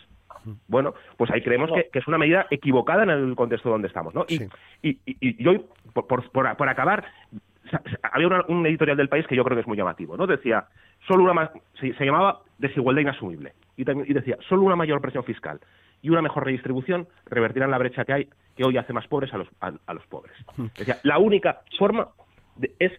Bueno, 0.68 0.94
pues 1.18 1.32
ahí 1.32 1.42
creemos 1.42 1.72
que, 1.72 1.98
es 1.98 2.08
una 2.08 2.18
medida 2.18 2.48
equivocada 2.50 3.04
en 3.04 3.10
el 3.10 3.36
contexto 3.36 3.70
donde 3.70 3.88
estamos, 3.88 4.14
¿no? 4.14 4.26
Y, 4.28 4.44
y, 4.82 5.00
y, 5.06 5.44
yo, 5.44 5.54
por, 5.94 6.30
por, 6.32 6.70
acabar, 6.70 7.06
había 8.04 8.28
un 8.48 8.66
editorial 8.66 8.98
del 8.98 9.10
país 9.10 9.26
que 9.28 9.36
yo 9.36 9.44
creo 9.44 9.56
que 9.56 9.62
es 9.62 9.68
muy 9.68 9.78
llamativo, 9.78 10.18
¿no? 10.18 10.28
Decía, 10.28 10.66
solo 11.08 11.24
una 11.24 11.52
se, 11.80 11.94
se 11.94 12.06
llamaba 12.06 12.42
desigualdad 12.58 13.02
inasumible 13.02 13.54
y, 13.78 13.84
y 13.90 14.14
decía, 14.14 14.38
solo 14.48 14.64
una 14.64 14.76
mayor 14.76 15.02
presión 15.02 15.24
fiscal 15.24 15.60
y 16.04 16.10
una 16.10 16.22
mejor 16.22 16.46
redistribución 16.46 17.08
revertirán 17.26 17.72
la 17.72 17.78
brecha 17.78 18.06
que 18.06 18.14
hay 18.14 18.30
que 18.56 18.64
hoy 18.64 18.78
hace 18.78 18.94
más 18.94 19.08
pobres 19.08 19.34
a 19.34 19.38
los, 19.38 19.48
a, 19.62 19.94
los 19.94 20.06
pobres. 20.08 20.36
Decía, 20.78 20.98
la 21.04 21.18
única 21.18 21.62
forma 21.80 22.10
es 22.78 22.92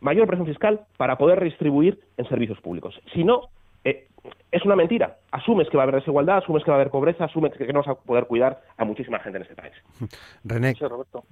mayor 0.00 0.26
presión 0.26 0.46
fiscal 0.46 0.80
para 0.96 1.18
poder 1.18 1.40
redistribuir 1.40 1.98
en 2.16 2.28
servicios 2.28 2.60
públicos. 2.60 3.00
Si 3.12 3.24
no, 3.24 3.48
eh, 3.82 4.06
es 4.50 4.64
una 4.64 4.76
mentira. 4.76 5.18
Asumes 5.30 5.68
que 5.68 5.76
va 5.76 5.84
a 5.84 5.84
haber 5.84 5.96
desigualdad, 5.96 6.38
asumes 6.38 6.64
que 6.64 6.70
va 6.70 6.76
a 6.76 6.80
haber 6.80 6.90
pobreza, 6.90 7.24
asumes 7.24 7.52
que 7.52 7.72
no 7.72 7.80
vas 7.80 7.88
a 7.88 7.94
poder 7.94 8.26
cuidar 8.26 8.60
a 8.76 8.84
muchísima 8.84 9.20
gente 9.20 9.38
en 9.38 9.42
este 9.42 9.54
país. 9.54 9.72
René. 10.44 10.74
Sí, 10.74 10.84
Roberto. 10.84 11.24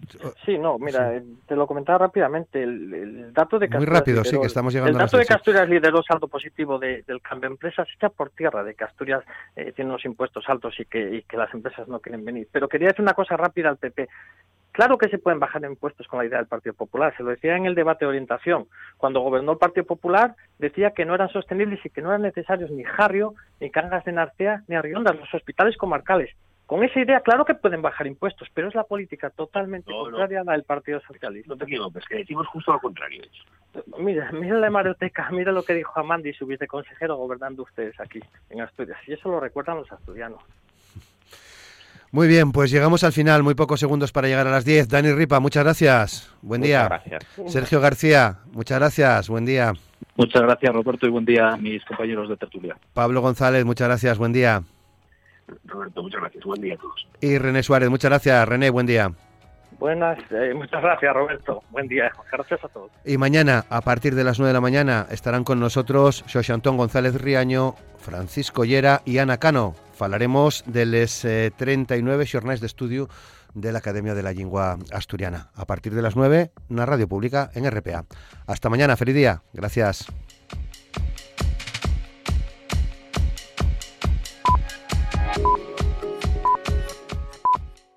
Sí, 0.45 0.57
no, 0.59 0.78
mira, 0.78 1.16
eh, 1.16 1.22
te 1.47 1.57
lo 1.57 1.66
comentaba 1.66 1.99
rápidamente. 1.99 2.62
El, 2.62 3.32
dato 3.32 3.59
de 3.59 3.68
Muy 3.68 3.86
rápido, 3.86 4.24
sí, 4.24 4.39
que 4.39 4.47
estamos 4.47 4.72
llegando 4.72 4.93
El 4.93 5.05
dato 5.05 5.18
de 5.18 5.24
que 5.24 5.34
Asturias 5.34 5.68
lideró 5.68 6.03
saldo 6.03 6.28
positivo 6.28 6.78
del 6.78 7.20
cambio 7.22 7.49
de 7.49 7.55
empresas 7.55 7.89
está 7.93 8.09
por 8.09 8.30
tierra, 8.30 8.62
de 8.62 8.74
que 8.74 8.84
Asturias 8.84 9.24
eh, 9.57 9.72
tiene 9.72 9.91
unos 9.91 10.05
impuestos 10.05 10.45
altos 10.49 10.78
y 10.78 10.84
que, 10.84 11.16
y 11.16 11.22
que 11.22 11.36
las 11.36 11.53
empresas 11.53 11.89
no 11.89 12.01
quieren 12.01 12.24
venir. 12.24 12.49
Pero 12.53 12.68
quería 12.68 12.89
decir 12.89 13.03
una 13.03 13.14
cosa 13.14 13.36
rápida 13.36 13.68
al 13.68 13.78
PP. 13.78 14.09
Claro 14.79 14.97
que 14.97 15.09
se 15.09 15.18
pueden 15.18 15.41
bajar 15.41 15.64
impuestos 15.64 16.07
con 16.07 16.20
la 16.20 16.26
idea 16.26 16.39
del 16.39 16.47
Partido 16.47 16.72
Popular, 16.72 17.12
se 17.16 17.24
lo 17.24 17.31
decía 17.31 17.57
en 17.57 17.66
el 17.66 17.74
debate 17.74 18.05
de 18.05 18.11
orientación. 18.11 18.68
Cuando 18.97 19.18
gobernó 19.18 19.51
el 19.51 19.59
Partido 19.59 19.85
Popular 19.85 20.37
decía 20.61 20.93
que 20.93 21.05
no 21.05 21.16
eran 21.16 21.31
sostenibles 21.31 21.85
y 21.85 21.91
que 21.91 22.01
no 22.01 22.11
eran 22.11 22.22
necesarios 22.22 22.70
ni 22.70 22.85
Jarrio, 22.85 23.35
ni 23.59 23.70
Cangas 23.70 24.05
de 24.05 24.12
Narcea, 24.12 24.62
ni 24.68 24.76
Arriondas, 24.76 25.16
los 25.16 25.35
hospitales 25.35 25.76
comarcales. 25.76 26.31
Con 26.66 26.85
esa 26.85 27.01
idea, 27.01 27.18
claro 27.22 27.45
que 27.45 27.57
pueden 27.57 27.83
bajar 27.83 28.07
impuestos, 28.07 28.47
pero 28.55 28.68
es 28.68 28.74
la 28.76 28.85
política 28.85 29.31
totalmente 29.31 29.91
contraria 29.91 30.43
a 30.43 30.45
la 30.45 30.53
del 30.53 30.62
Partido 30.62 31.01
Socialista. 31.01 31.49
No 31.49 31.57
te 31.57 31.64
equivoques, 31.64 32.05
que 32.05 32.18
decimos 32.18 32.47
justo 32.47 32.72
lo 32.72 32.79
contrario. 32.79 33.24
Mira, 33.99 34.31
mira 34.31 34.59
la 34.59 34.68
hemeroteca, 34.68 35.29
mira 35.33 35.51
lo 35.51 35.64
que 35.64 35.74
dijo 35.74 35.99
Amandi, 35.99 36.33
su 36.35 36.47
viceconsejero, 36.47 37.16
gobernando 37.16 37.64
ustedes 37.64 37.99
aquí 37.99 38.20
en 38.49 38.61
Asturias. 38.61 38.99
Y 39.09 39.14
eso 39.14 39.29
lo 39.29 39.41
recuerdan 39.41 39.79
los 39.79 39.91
asturianos. 39.91 40.41
Muy 42.11 42.27
bien, 42.27 42.53
pues 42.53 42.71
llegamos 42.71 43.05
al 43.05 43.13
final, 43.13 43.43
muy 43.43 43.55
pocos 43.55 43.81
segundos 43.81 44.13
para 44.13 44.29
llegar 44.29 44.47
a 44.47 44.51
las 44.51 44.65
10. 44.65 44.89
Dani 44.89 45.13
Ripa, 45.13 45.41
muchas 45.41 45.65
gracias. 45.65 46.31
Buen 46.41 46.63
día. 46.63 46.85
gracias. 46.85 47.25
Sergio 47.47 47.81
García, 47.81 48.39
muchas 48.53 48.79
gracias. 48.79 49.29
Buen 49.29 49.45
día. 49.45 49.75
Muchas 50.17 50.43
gracias, 50.43 50.75
Roberto, 50.75 51.07
y 51.07 51.11
buen 51.11 51.25
día 51.25 51.51
a 51.51 51.57
mis 51.57 51.85
compañeros 51.85 52.29
de 52.29 52.37
tertulia. 52.37 52.77
Pablo 52.95 53.21
González, 53.21 53.65
muchas 53.65 53.89
gracias. 53.89 54.17
Buen 54.19 54.33
día. 54.33 54.63
Roberto, 55.65 56.03
muchas 56.03 56.21
gracias. 56.21 56.45
Buen 56.45 56.61
día 56.61 56.75
a 56.75 56.77
todos. 56.79 57.07
Y 57.21 57.37
René 57.37 57.63
Suárez, 57.63 57.91
muchas 57.91 58.11
gracias. 58.11 58.49
René, 58.49 58.71
buen 58.71 58.87
día. 58.87 59.13
Buenas, 59.79 60.18
eh, 60.31 60.53
muchas 60.55 60.83
gracias 60.83 61.14
Roberto. 61.14 61.62
Buen 61.70 61.87
día, 61.87 62.11
gracias 62.33 62.64
a 62.64 62.68
todos. 62.68 62.91
Y 63.05 63.16
mañana, 63.16 63.64
a 63.70 63.81
partir 63.81 64.14
de 64.14 64.24
las 64.24 64.39
9 64.39 64.49
de 64.49 64.55
la 64.55 64.61
mañana, 64.61 65.07
estarán 65.11 65.45
con 65.45 65.61
nosotros 65.61 66.24
Xoxantón 66.26 66.76
González 66.76 67.20
Riaño, 67.20 67.74
Francisco 67.99 68.64
Llera 68.64 69.03
y 69.05 69.18
Ana 69.18 69.39
Cano. 69.39 69.74
Falaremos 69.95 70.64
de 70.66 70.87
los 70.87 71.26
39 71.57 72.26
jornales 72.31 72.61
de 72.61 72.66
estudio 72.66 73.09
de 73.55 73.72
la 73.72 73.79
Academia 73.79 74.14
de 74.14 74.22
la 74.22 74.33
Lengua 74.33 74.79
Asturiana. 74.93 75.51
A 75.55 75.66
partir 75.66 75.95
de 75.95 76.03
las 76.03 76.16
9, 76.16 76.53
una 76.68 76.87
radio 76.87 77.09
pública 77.09 77.51
en 77.55 77.68
RPA. 77.70 78.05
Hasta 78.47 78.68
mañana, 78.68 78.97
feliz 78.97 79.14
día. 79.14 79.43
Gracias. 79.53 80.07